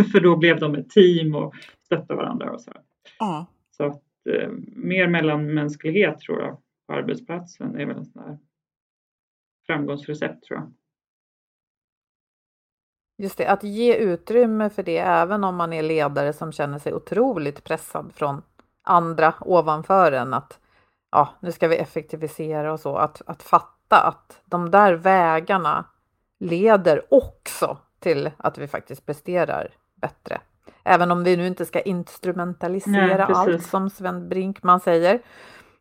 för 0.12 0.20
då 0.20 0.36
blev 0.36 0.60
de 0.60 0.74
ett 0.74 0.90
team 0.90 1.34
och 1.34 1.54
stöttade 1.84 2.14
varandra. 2.14 2.52
Och 2.52 2.60
så 2.60 2.72
ja. 3.18 3.46
så 3.70 3.84
att, 3.84 4.02
eh, 4.30 4.50
mer 4.76 5.08
mellanmänsklighet 5.08 6.20
tror 6.20 6.40
jag 6.40 6.58
på 6.86 6.92
arbetsplatsen 6.92 7.76
är 7.76 7.86
väl 7.86 7.96
en 7.96 8.04
sån 8.04 8.22
här 8.22 8.38
framgångsrecept 9.66 10.44
tror 10.44 10.58
jag. 10.58 10.72
Just 13.22 13.38
det, 13.38 13.46
att 13.46 13.62
ge 13.62 13.96
utrymme 13.96 14.70
för 14.70 14.82
det 14.82 14.98
även 14.98 15.44
om 15.44 15.56
man 15.56 15.72
är 15.72 15.82
ledare 15.82 16.32
som 16.32 16.52
känner 16.52 16.78
sig 16.78 16.94
otroligt 16.94 17.64
pressad 17.64 18.12
från 18.14 18.42
andra 18.82 19.34
ovanför 19.40 20.12
en. 20.12 20.34
Att 20.34 20.58
ja, 21.10 21.28
nu 21.40 21.52
ska 21.52 21.68
vi 21.68 21.76
effektivisera 21.76 22.72
och 22.72 22.80
så. 22.80 22.96
Att, 22.96 23.22
att 23.26 23.42
fatta 23.42 24.00
att 24.00 24.40
de 24.44 24.70
där 24.70 24.92
vägarna 24.92 25.84
leder 26.40 27.14
också 27.14 27.78
till 27.98 28.30
att 28.36 28.58
vi 28.58 28.68
faktiskt 28.68 29.06
presterar 29.06 29.70
bättre. 29.94 30.40
Även 30.84 31.10
om 31.10 31.24
vi 31.24 31.36
nu 31.36 31.46
inte 31.46 31.66
ska 31.66 31.80
instrumentalisera 31.80 33.26
Nej, 33.26 33.36
allt 33.36 33.66
som 33.66 33.90
Sven 33.90 34.28
Brinkman 34.28 34.80
säger. 34.80 35.20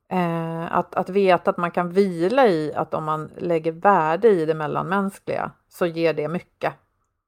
Eh, 0.09 0.77
att, 0.77 0.95
att 0.95 1.09
veta 1.09 1.49
att 1.49 1.57
man 1.57 1.71
kan 1.71 1.89
vila 1.89 2.47
i 2.47 2.73
att 2.75 2.93
om 2.93 3.03
man 3.03 3.31
lägger 3.37 3.71
värde 3.71 4.27
i 4.27 4.45
det 4.45 4.53
mellanmänskliga 4.53 5.51
så 5.69 5.85
ger 5.85 6.13
det 6.13 6.27
mycket 6.27 6.73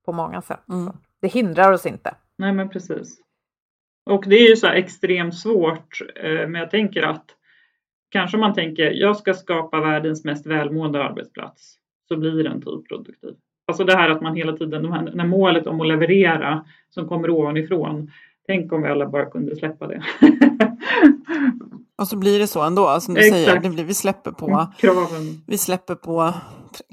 på 0.06 0.12
många 0.12 0.42
sätt. 0.42 0.70
Mm. 0.70 0.94
Det 1.22 1.28
hindrar 1.28 1.72
oss 1.72 1.86
inte. 1.86 2.16
Nej, 2.38 2.54
men 2.54 2.70
precis. 2.70 3.20
Och 4.10 4.24
det 4.28 4.36
är 4.36 4.50
ju 4.50 4.56
så 4.56 4.68
extremt 4.68 5.36
svårt, 5.36 6.02
eh, 6.16 6.48
men 6.48 6.56
jag 6.56 6.72
tänker 6.72 7.04
att 7.04 7.26
kanske 8.10 8.38
man 8.38 8.54
tänker 8.54 8.92
jag 8.92 9.18
ska 9.18 9.34
skapa 9.34 9.80
världens 9.80 10.24
mest 10.24 10.46
välmående 10.46 11.04
arbetsplats 11.04 11.76
så 12.08 12.18
blir 12.18 12.44
den 12.44 12.62
typ 12.62 12.88
produktiv. 12.88 13.36
Alltså 13.68 13.84
det 13.84 13.96
här 13.96 14.10
att 14.10 14.22
man 14.22 14.36
hela 14.36 14.58
tiden, 14.58 14.82
när 15.14 15.26
målet 15.26 15.68
om 15.68 15.82
att 15.82 15.88
leverera 15.88 16.66
som 16.90 17.08
kommer 17.08 17.30
ovanifrån, 17.30 18.12
tänk 18.48 18.74
om 18.74 18.82
vi 18.82 18.90
alla 18.90 19.10
bara 19.10 19.26
kunde 19.26 19.56
släppa 19.56 19.88
det. 19.88 20.04
Och 21.98 22.08
så 22.08 22.18
blir 22.18 22.40
det 22.40 22.48
så 22.48 22.62
ändå, 22.62 23.00
som 23.00 23.14
du 23.14 23.20
Exakt. 23.20 23.46
säger, 23.46 23.60
det 23.60 23.70
blir, 23.70 23.84
vi 23.84 23.94
släpper 23.94 24.32
på 24.32 24.68
kraven. 24.78 25.44
Vi 25.48 25.58
släpper 25.58 25.96
på 25.96 26.34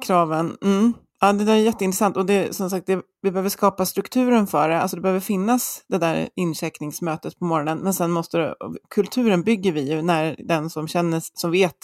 kraven. 0.06 0.56
Mm. 0.64 0.92
Ja, 1.20 1.32
det 1.32 1.44
där 1.44 1.52
är 1.52 1.56
jätteintressant 1.56 2.16
och 2.16 2.26
det, 2.26 2.56
som 2.56 2.70
sagt, 2.70 2.86
det 2.86 3.02
vi 3.22 3.30
behöver 3.30 3.48
skapa 3.48 3.86
strukturen 3.86 4.46
för 4.46 4.68
det, 4.68 4.80
alltså 4.80 4.96
det 4.96 5.02
behöver 5.02 5.20
finnas 5.20 5.84
det 5.88 5.98
där 5.98 6.28
incheckningsmötet 6.36 7.38
på 7.38 7.44
morgonen, 7.44 7.78
men 7.78 7.94
sen 7.94 8.10
måste 8.10 8.38
det, 8.38 8.54
kulturen 8.94 9.42
bygger 9.42 9.72
vi 9.72 9.94
ju 9.94 10.02
när 10.02 10.36
den 10.38 10.70
som 10.70 10.88
känner, 10.88 11.20
som 11.34 11.50
vet, 11.50 11.76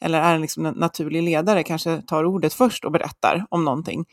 eller 0.00 0.20
är 0.20 0.38
liksom 0.38 0.66
en 0.66 0.74
naturlig 0.74 1.22
ledare 1.22 1.62
kanske 1.62 2.02
tar 2.02 2.24
ordet 2.24 2.54
först 2.54 2.84
och 2.84 2.92
berättar 2.92 3.44
om 3.48 3.64
någonting. 3.64 4.04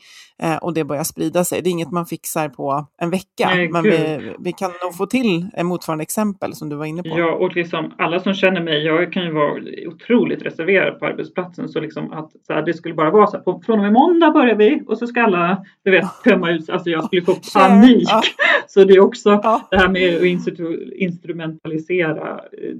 Eh, 0.42 0.56
och 0.56 0.74
det 0.74 0.84
börjar 0.84 1.04
sprida 1.04 1.44
sig. 1.44 1.62
Det 1.62 1.68
är 1.68 1.70
inget 1.70 1.90
man 1.90 2.06
fixar 2.06 2.48
på 2.48 2.86
en 3.00 3.10
vecka, 3.10 3.48
Nej, 3.48 3.68
men 3.68 3.82
vi, 3.82 4.32
vi, 4.38 4.52
kan 4.52 4.70
nog 4.82 4.96
få 4.96 5.06
till 5.06 5.50
motsvarande 5.62 6.02
exempel 6.02 6.54
som 6.54 6.68
du 6.68 6.76
var 6.76 6.84
inne 6.84 7.02
på. 7.02 7.08
Ja, 7.08 7.34
och 7.34 7.56
liksom 7.56 7.94
alla 7.98 8.20
som 8.20 8.34
känner 8.34 8.60
mig, 8.60 8.84
jag 8.84 9.12
kan 9.12 9.22
ju 9.22 9.32
vara 9.32 9.52
otroligt 9.86 10.42
reserverad 10.42 10.98
på 10.98 11.06
arbetsplatsen, 11.06 11.68
så 11.68 11.80
liksom 11.80 12.12
att 12.12 12.30
så 12.46 12.52
här, 12.52 12.62
det 12.62 12.74
skulle 12.74 12.94
bara 12.94 13.10
vara 13.10 13.26
så 13.26 13.36
här, 13.36 13.44
på, 13.44 13.62
från 13.66 13.78
och 13.78 13.84
med 13.84 13.92
måndag 13.92 14.30
börjar 14.30 14.54
vi 14.54 14.82
och 14.86 14.98
så 14.98 15.06
ska 15.06 15.22
alla, 15.22 15.64
du 15.84 15.90
vet, 15.90 16.04
tömma 16.24 16.50
ut, 16.50 16.57
alltså 16.68 16.90
jag 16.90 17.04
skulle 17.04 17.22
få 17.22 17.34
panik. 17.54 18.08
Ja. 18.10 18.22
Så 18.66 18.84
det 18.84 18.94
är 18.94 19.00
också 19.00 19.30
ja. 19.30 19.68
det 19.70 19.76
här 19.76 19.88
med 19.88 20.16
att 20.16 20.92
instrumentalisera, 20.92 22.40
eh, 22.52 22.74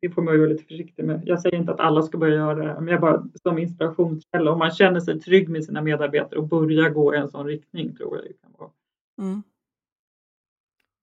det 0.00 0.10
får 0.10 0.22
man 0.22 0.34
ju 0.34 0.40
vara 0.40 0.50
lite 0.50 0.64
försiktig 0.64 1.04
med. 1.04 1.22
Jag 1.24 1.40
säger 1.40 1.56
inte 1.56 1.72
att 1.72 1.80
alla 1.80 2.02
ska 2.02 2.18
börja 2.18 2.34
göra 2.34 2.54
det, 2.54 2.80
men 2.80 2.88
jag 2.88 3.00
bara 3.00 3.24
som 3.42 3.58
inspirationskälla. 3.58 4.52
Om 4.52 4.58
man 4.58 4.70
känner 4.70 5.00
sig 5.00 5.20
trygg 5.20 5.48
med 5.48 5.64
sina 5.64 5.82
medarbetare 5.82 6.40
och 6.40 6.48
börjar 6.48 6.90
gå 6.90 7.14
i 7.14 7.18
en 7.18 7.28
sån 7.28 7.46
riktning 7.46 7.96
tror 7.96 8.16
jag 8.16 8.24
det 8.24 8.32
kan 8.42 8.52
vara. 8.58 8.70
Mm. 9.18 9.42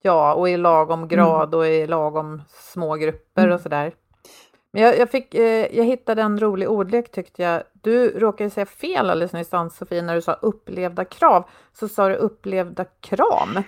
Ja, 0.02 0.34
och 0.34 0.48
i 0.48 0.56
lagom 0.56 1.08
grad 1.08 1.54
och 1.54 1.66
i 1.66 1.86
lagom 1.86 2.42
små 2.48 2.94
grupper 2.94 3.42
mm. 3.42 3.54
och 3.54 3.60
sådär. 3.60 3.92
Men 4.72 4.82
jag, 4.82 4.98
jag, 4.98 5.10
fick, 5.10 5.34
eh, 5.34 5.76
jag 5.76 5.84
hittade 5.84 6.22
en 6.22 6.40
rolig 6.40 6.70
ordlek 6.70 7.10
tyckte 7.10 7.42
jag. 7.42 7.62
Du 7.72 8.18
råkade 8.18 8.50
säga 8.50 8.66
fel 8.66 9.10
alldeles 9.10 9.32
nyss, 9.32 9.54
Ann-Sofie, 9.54 10.02
när 10.02 10.14
du 10.14 10.22
sa 10.22 10.32
upplevda 10.32 11.04
krav. 11.04 11.44
Så 11.72 11.88
sa 11.88 12.08
du 12.08 12.14
upplevda 12.14 12.84
kram. 12.84 13.62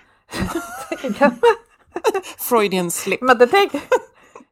Freudian 2.39 2.91
slip. 2.91 3.21
Men 3.21 3.39
det 3.39 3.47
tänk, 3.47 3.73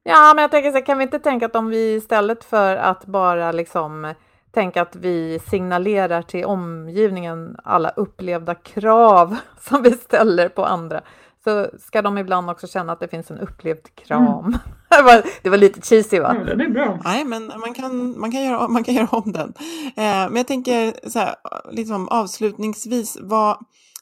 ja, 0.03 0.33
men 0.35 0.43
jag 0.43 0.51
tänker 0.51 0.71
så 0.71 0.77
här, 0.77 0.87
kan 0.87 0.99
vi 0.99 1.05
inte 1.05 1.19
tänka 1.19 1.47
att 1.47 1.57
om 1.57 1.69
vi 1.69 1.95
istället 1.95 2.45
för 2.45 2.77
att 2.77 3.05
bara 3.05 3.53
liksom 3.53 4.15
tänka 4.53 4.83
att 4.83 4.97
vi 4.97 5.41
signalerar 5.51 6.23
till 6.23 6.45
omgivningen 6.45 7.57
alla 7.65 7.89
upplevda 7.91 8.55
krav 8.55 9.37
som 9.61 9.83
vi 9.83 9.91
ställer 9.93 10.49
på 10.49 10.65
andra, 10.65 11.01
så 11.45 11.71
ska 11.79 12.03
de 12.03 12.19
ibland 12.19 12.51
också 12.51 12.67
känna 12.67 12.93
att 12.93 13.01
det 13.01 13.09
finns 13.09 13.31
en 13.31 13.39
upplevd 13.39 13.95
kram. 13.95 14.45
Mm. 14.45 14.59
det, 15.43 15.51
var, 15.51 15.57
lite 15.57 15.81
cheesy 15.81 16.21
va? 16.21 16.37
Ja, 16.47 16.55
det 16.55 16.65
är 16.65 16.71
bra. 16.71 17.01
Nej, 17.05 17.25
men 17.25 17.47
man 17.47 17.75
kan, 17.75 18.21
man 18.21 18.33
kan, 18.33 18.45
göra, 18.45 18.69
man 18.69 18.85
kan 18.85 18.95
göra 19.01 19.09
om 19.11 19.33
den. 19.33 19.53
Eh, 19.87 20.29
men 20.29 20.37
jag 20.37 20.47
tänker 20.47 21.09
så 21.09 21.19
här, 21.19 21.35
liksom 21.71 22.09
avslutningsvis, 22.09 23.19
vad, 23.21 23.59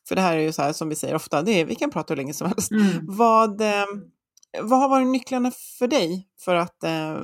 för 0.09 0.14
det 0.14 0.20
här 0.20 0.36
är 0.36 0.41
ju 0.41 0.53
så 0.53 0.62
här 0.62 0.72
som 0.72 0.89
vi 0.89 0.95
säger 0.95 1.14
ofta, 1.14 1.43
det 1.43 1.61
är, 1.61 1.64
vi 1.64 1.74
kan 1.74 1.91
prata 1.91 2.14
hur 2.14 2.16
länge 2.16 2.34
som 2.34 2.47
helst. 2.47 2.70
Mm. 2.70 2.86
Vad, 3.03 3.61
eh, 3.61 3.86
vad 4.62 4.80
har 4.80 4.89
varit 4.89 5.09
nycklarna 5.09 5.51
för 5.78 5.86
dig 5.86 6.28
för 6.45 6.55
att 6.55 6.84
eh, 6.84 7.16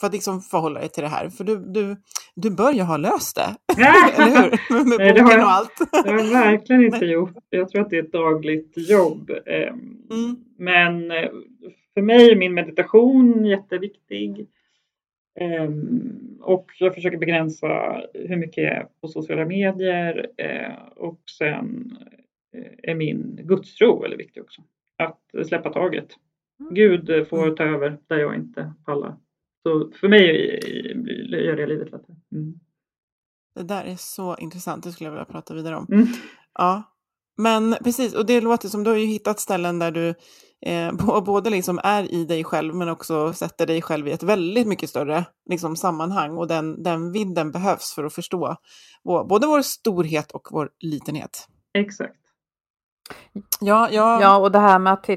för 0.00 0.06
att 0.06 0.12
liksom 0.12 0.40
förhålla 0.40 0.80
dig 0.80 0.88
till 0.88 1.02
det 1.02 1.08
här? 1.08 1.28
För 1.28 1.44
du, 1.44 1.56
du, 1.56 1.96
du 2.34 2.50
bör 2.50 2.72
ju 2.72 2.82
ha 2.82 2.96
löst 2.96 3.36
det, 3.36 3.56
eller 4.16 4.42
hur? 4.42 4.84
Med 4.84 4.98
Nej, 4.98 5.22
boken 5.22 5.40
och 5.40 5.50
allt. 5.50 5.78
det 6.04 6.10
har 6.10 6.18
jag 6.18 6.30
verkligen 6.30 6.84
inte 6.84 7.06
gjort. 7.06 7.34
Jag 7.50 7.68
tror 7.68 7.82
att 7.82 7.90
det 7.90 7.98
är 7.98 8.02
ett 8.02 8.12
dagligt 8.12 8.72
jobb. 8.76 9.30
Ehm, 9.46 9.96
mm. 10.10 10.36
Men 10.58 11.10
eh, 11.10 11.30
för 11.94 12.02
mig 12.02 12.30
är 12.30 12.36
min 12.36 12.54
meditation 12.54 13.44
jätteviktig. 13.44 14.46
Ehm, 15.40 16.38
och 16.40 16.70
jag 16.78 16.94
försöker 16.94 17.18
begränsa 17.18 18.02
hur 18.14 18.36
mycket 18.36 18.64
jag 18.64 18.72
är 18.72 18.86
på 19.00 19.08
sociala 19.08 19.44
medier. 19.44 20.26
Eh, 20.36 20.88
och 20.96 21.20
sen 21.38 21.96
eh, 22.56 22.90
är 22.90 22.94
min 22.94 23.40
gudstro 23.42 24.02
väldigt 24.02 24.20
viktig 24.20 24.42
också. 24.42 24.62
Att 24.98 25.46
släppa 25.46 25.72
taget. 25.72 26.08
Mm. 26.60 26.74
Gud 26.74 27.28
får 27.28 27.42
mm. 27.42 27.56
ta 27.56 27.64
över 27.64 27.98
där 28.06 28.18
jag 28.18 28.34
inte 28.34 28.72
pallar. 28.84 29.16
Så 29.66 29.90
för 30.00 30.08
mig 30.08 30.26
gör 31.44 31.56
det 31.56 31.66
livet 31.66 31.90
lättare. 31.90 32.16
Mm. 32.32 32.54
Det 33.54 33.62
där 33.62 33.84
är 33.84 33.96
så 33.96 34.36
intressant, 34.36 34.84
det 34.84 34.92
skulle 34.92 35.06
jag 35.06 35.12
vilja 35.12 35.24
prata 35.24 35.54
vidare 35.54 35.76
om. 35.76 35.86
Mm. 35.92 36.06
Ja, 36.54 36.82
men 37.36 37.76
precis, 37.84 38.14
och 38.14 38.26
det 38.26 38.40
låter 38.40 38.68
som 38.68 38.84
du 38.84 38.90
har 38.90 38.96
ju 38.96 39.06
hittat 39.06 39.40
ställen 39.40 39.78
där 39.78 39.90
du 39.90 40.14
eh, 40.60 40.92
både 41.26 41.50
liksom 41.50 41.80
är 41.82 42.14
i 42.14 42.24
dig 42.24 42.44
själv 42.44 42.74
men 42.74 42.88
också 42.88 43.32
sätter 43.32 43.66
dig 43.66 43.82
själv 43.82 44.08
i 44.08 44.12
ett 44.12 44.22
väldigt 44.22 44.66
mycket 44.66 44.90
större 44.90 45.24
liksom, 45.50 45.76
sammanhang 45.76 46.36
och 46.36 46.48
den, 46.48 46.82
den 46.82 47.12
vidden 47.12 47.50
behövs 47.50 47.94
för 47.94 48.04
att 48.04 48.14
förstå 48.14 48.56
vår, 49.04 49.24
både 49.24 49.46
vår 49.46 49.62
storhet 49.62 50.32
och 50.32 50.48
vår 50.50 50.70
litenhet. 50.80 51.48
Exakt. 51.78 52.20
Ja, 53.60 53.88
ja. 53.90 54.20
ja 54.22 54.36
och 54.36 54.52
det 54.52 54.58
här 54.58 54.78
med 54.78 54.92
att... 54.92 55.08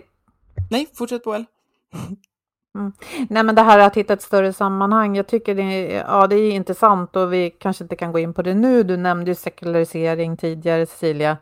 Nej, 0.71 0.87
fortsätt 0.93 1.23
Boel. 1.23 1.45
Mm. 2.75 2.93
Nej, 3.29 3.43
men 3.43 3.55
det 3.55 3.61
här 3.61 3.79
att 3.79 3.97
hitta 3.97 4.13
ett 4.13 4.21
större 4.21 4.53
sammanhang, 4.53 5.15
jag 5.15 5.27
tycker 5.27 5.55
det 5.55 5.63
är, 5.63 6.05
ja, 6.07 6.27
det 6.27 6.35
är 6.35 6.51
intressant 6.51 7.15
och 7.15 7.33
vi 7.33 7.49
kanske 7.49 7.83
inte 7.83 7.95
kan 7.95 8.11
gå 8.11 8.19
in 8.19 8.33
på 8.33 8.41
det 8.41 8.53
nu. 8.53 8.83
Du 8.83 8.97
nämnde 8.97 9.31
ju 9.31 9.35
sekularisering 9.35 10.37
tidigare, 10.37 10.85
Cecilia. 10.85 11.37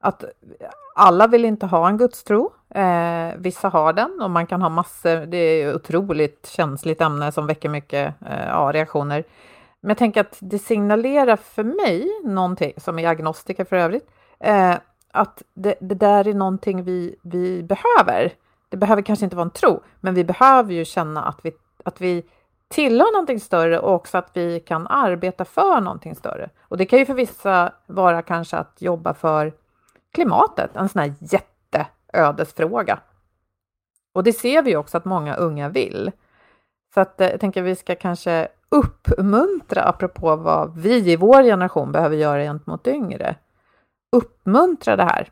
Att 0.00 0.24
alla 0.94 1.26
vill 1.26 1.44
inte 1.44 1.66
ha 1.66 1.88
en 1.88 1.96
gudstro. 1.96 2.52
Eh, 2.70 3.28
vissa 3.36 3.68
har 3.68 3.92
den 3.92 4.20
och 4.22 4.30
man 4.30 4.46
kan 4.46 4.62
ha 4.62 4.68
massor. 4.68 5.26
Det 5.26 5.36
är 5.36 5.68
ett 5.68 5.76
otroligt 5.76 6.46
känsligt 6.46 7.00
ämne 7.00 7.32
som 7.32 7.46
väcker 7.46 7.68
mycket 7.68 8.14
eh, 8.26 8.46
ja, 8.48 8.70
reaktioner. 8.74 9.24
Men 9.80 9.88
jag 9.88 9.98
tänker 9.98 10.20
att 10.20 10.36
det 10.40 10.58
signalerar 10.58 11.36
för 11.36 11.64
mig 11.64 12.08
någonting, 12.24 12.72
som 12.76 12.98
är 12.98 13.08
agnostiker 13.08 13.64
för 13.64 13.76
övrigt, 13.76 14.10
eh, 14.40 14.74
att 15.12 15.42
det, 15.54 15.74
det, 15.80 15.94
där 15.94 16.28
är 16.28 16.34
någonting 16.34 16.84
vi, 16.84 17.16
vi 17.22 17.62
behöver. 17.62 18.32
Det 18.76 18.80
behöver 18.80 19.02
kanske 19.02 19.24
inte 19.24 19.36
vara 19.36 19.44
en 19.44 19.50
tro, 19.50 19.82
men 20.00 20.14
vi 20.14 20.24
behöver 20.24 20.72
ju 20.72 20.84
känna 20.84 21.24
att 21.24 21.38
vi, 21.42 21.52
att 21.84 22.00
vi 22.00 22.26
tillhör 22.68 23.12
någonting 23.12 23.40
större 23.40 23.78
och 23.78 23.94
också 23.94 24.18
att 24.18 24.30
vi 24.32 24.60
kan 24.60 24.86
arbeta 24.86 25.44
för 25.44 25.80
någonting 25.80 26.14
större. 26.14 26.50
Och 26.60 26.76
det 26.76 26.84
kan 26.84 26.98
ju 26.98 27.06
för 27.06 27.14
vissa 27.14 27.72
vara 27.86 28.22
kanske 28.22 28.56
att 28.56 28.82
jobba 28.82 29.14
för 29.14 29.52
klimatet, 30.14 30.76
en 30.76 30.88
sån 30.88 31.02
här 31.02 31.14
jätteödesfråga. 31.20 32.98
Och 34.14 34.24
det 34.24 34.32
ser 34.32 34.62
vi 34.62 34.76
också 34.76 34.96
att 34.96 35.04
många 35.04 35.36
unga 35.36 35.68
vill. 35.68 36.12
Så 36.94 37.00
att 37.00 37.20
eh, 37.20 37.28
jag 37.28 37.40
tänker 37.40 37.62
att 37.62 37.68
vi 37.68 37.76
ska 37.76 37.94
kanske 37.94 38.48
uppmuntra, 38.68 39.82
apropå 39.82 40.36
vad 40.36 40.76
vi 40.76 41.12
i 41.12 41.16
vår 41.16 41.42
generation 41.42 41.92
behöver 41.92 42.16
göra 42.16 42.42
gentemot 42.42 42.86
yngre, 42.86 43.36
uppmuntra 44.12 44.96
det 44.96 45.04
här. 45.04 45.30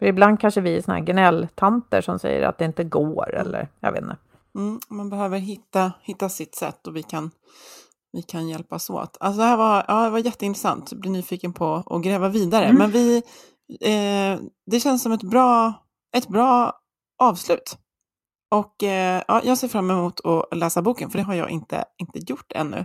För 0.00 0.06
ibland 0.06 0.40
kanske 0.40 0.60
vi 0.60 0.76
är 0.76 0.82
såna 0.82 0.96
här 0.96 1.04
gnälltanter 1.04 2.00
som 2.00 2.18
säger 2.18 2.42
att 2.42 2.58
det 2.58 2.64
inte 2.64 2.84
går 2.84 3.34
eller 3.34 3.68
jag 3.80 3.92
vet 3.92 4.02
inte. 4.02 4.16
Mm, 4.54 4.80
man 4.88 5.10
behöver 5.10 5.38
hitta, 5.38 5.92
hitta 6.02 6.28
sitt 6.28 6.54
sätt 6.54 6.86
och 6.86 6.96
vi 6.96 7.02
kan, 7.02 7.30
vi 8.12 8.22
kan 8.22 8.48
hjälpas 8.48 8.90
åt. 8.90 9.16
Alltså 9.20 9.40
det 9.40 9.46
här 9.46 9.56
var, 9.56 9.84
ja, 9.88 10.04
det 10.04 10.10
var 10.10 10.18
jätteintressant, 10.18 10.92
jag 10.92 11.00
blir 11.00 11.10
nyfiken 11.10 11.52
på 11.52 11.84
att 11.86 12.02
gräva 12.02 12.28
vidare. 12.28 12.64
Mm. 12.64 12.78
Men 12.78 12.90
vi, 12.90 13.16
eh, 13.80 14.40
det 14.66 14.80
känns 14.80 15.02
som 15.02 15.12
ett 15.12 15.22
bra, 15.22 15.74
ett 16.16 16.28
bra 16.28 16.72
avslut. 17.18 17.78
Och 18.50 18.82
eh, 18.82 19.22
ja, 19.28 19.40
jag 19.44 19.58
ser 19.58 19.68
fram 19.68 19.90
emot 19.90 20.20
att 20.24 20.58
läsa 20.58 20.82
boken, 20.82 21.10
för 21.10 21.18
det 21.18 21.24
har 21.24 21.34
jag 21.34 21.50
inte, 21.50 21.84
inte 21.98 22.18
gjort 22.18 22.52
ännu. 22.54 22.84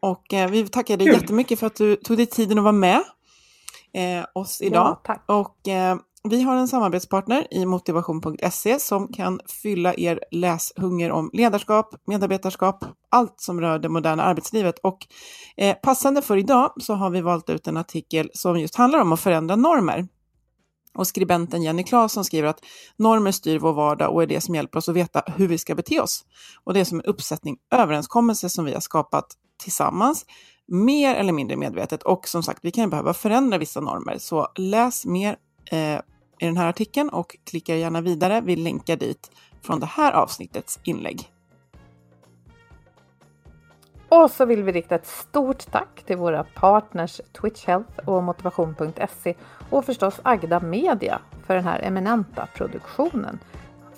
Och 0.00 0.34
eh, 0.34 0.50
vi 0.50 0.68
tackar 0.68 0.96
dig 0.96 1.06
jättemycket 1.06 1.58
för 1.58 1.66
att 1.66 1.76
du 1.76 1.96
tog 1.96 2.16
dig 2.16 2.26
tiden 2.26 2.58
att 2.58 2.64
vara 2.64 2.72
med 2.72 3.02
eh, 3.94 4.24
oss 4.34 4.62
idag. 4.62 4.98
Ja, 5.04 5.18
och 5.26 5.68
eh, 5.68 5.96
vi 6.28 6.42
har 6.42 6.56
en 6.56 6.68
samarbetspartner 6.68 7.46
i 7.50 7.66
motivation.se 7.66 8.80
som 8.80 9.08
kan 9.08 9.40
fylla 9.62 9.94
er 9.94 10.20
läshunger 10.30 11.10
om 11.10 11.30
ledarskap, 11.32 11.94
medarbetarskap, 12.06 12.84
allt 13.10 13.40
som 13.40 13.60
rör 13.60 13.78
det 13.78 13.88
moderna 13.88 14.22
arbetslivet. 14.22 14.78
Och 14.78 15.06
eh, 15.56 15.76
passande 15.82 16.22
för 16.22 16.36
idag 16.36 16.72
så 16.80 16.94
har 16.94 17.10
vi 17.10 17.20
valt 17.20 17.50
ut 17.50 17.66
en 17.66 17.76
artikel 17.76 18.30
som 18.34 18.60
just 18.60 18.76
handlar 18.76 19.00
om 19.00 19.12
att 19.12 19.20
förändra 19.20 19.56
normer. 19.56 20.08
Och 20.98 21.06
skribenten 21.06 21.62
Jenny 21.62 21.82
Claesson 21.82 22.24
skriver 22.24 22.48
att 22.48 22.60
normer 22.96 23.32
styr 23.32 23.58
vår 23.58 23.72
vardag 23.72 24.14
och 24.14 24.22
är 24.22 24.26
det 24.26 24.40
som 24.40 24.54
hjälper 24.54 24.78
oss 24.78 24.88
att 24.88 24.96
veta 24.96 25.22
hur 25.36 25.48
vi 25.48 25.58
ska 25.58 25.74
bete 25.74 26.00
oss. 26.00 26.24
Och 26.64 26.74
det 26.74 26.80
är 26.80 26.84
som 26.84 26.98
en 26.98 27.04
uppsättning 27.04 27.56
överenskommelser 27.70 28.48
som 28.48 28.64
vi 28.64 28.72
har 28.72 28.80
skapat 28.80 29.26
tillsammans 29.62 30.26
mer 30.66 31.14
eller 31.14 31.32
mindre 31.32 31.56
medvetet. 31.56 32.02
Och 32.02 32.28
som 32.28 32.42
sagt, 32.42 32.58
vi 32.62 32.70
kan 32.70 32.90
behöva 32.90 33.14
förändra 33.14 33.58
vissa 33.58 33.80
normer. 33.80 34.18
Så 34.18 34.48
läs 34.56 35.06
mer 35.06 35.36
eh, 35.70 36.00
i 36.38 36.46
den 36.46 36.56
här 36.56 36.68
artikeln 36.68 37.08
och 37.08 37.36
klicka 37.44 37.76
gärna 37.76 38.00
vidare. 38.00 38.40
Vi 38.44 38.56
länkar 38.56 38.96
dit 38.96 39.30
från 39.62 39.80
det 39.80 39.86
här 39.86 40.12
avsnittets 40.12 40.78
inlägg. 40.82 41.30
Och 44.08 44.30
så 44.30 44.44
vill 44.44 44.62
vi 44.62 44.72
rikta 44.72 44.94
ett 44.94 45.06
stort 45.06 45.72
tack 45.72 46.02
till 46.06 46.16
våra 46.16 46.44
partners 46.44 47.20
Twitch 47.40 47.66
Health 47.66 48.08
och 48.08 48.22
motivation.se 48.22 49.34
och 49.70 49.84
förstås 49.84 50.20
Agda 50.22 50.60
Media 50.60 51.20
för 51.46 51.54
den 51.54 51.64
här 51.64 51.80
eminenta 51.82 52.48
produktionen. 52.54 53.38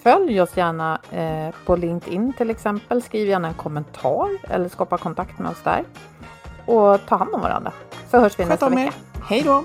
Följ 0.03 0.41
oss 0.41 0.57
gärna 0.57 1.01
eh, 1.11 1.55
på 1.67 1.77
LinkedIn 1.77 2.33
till 2.33 2.51
exempel. 2.51 3.03
Skriv 3.03 3.29
gärna 3.29 3.49
en 3.49 3.55
kommentar 3.55 4.29
eller 4.51 4.69
skapa 4.69 4.99
kontakt 4.99 5.39
med 5.39 5.51
oss 5.51 5.63
där 5.63 5.85
och 6.67 7.07
ta 7.07 7.17
hand 7.17 7.35
om 7.35 7.41
varandra. 7.41 7.73
Så 8.11 8.19
hörs 8.19 8.39
vi 8.39 8.45
Sköt 8.45 8.51
nästa 8.51 8.69
vecka. 8.69 8.93
Hej 9.29 9.43
då! 9.43 9.65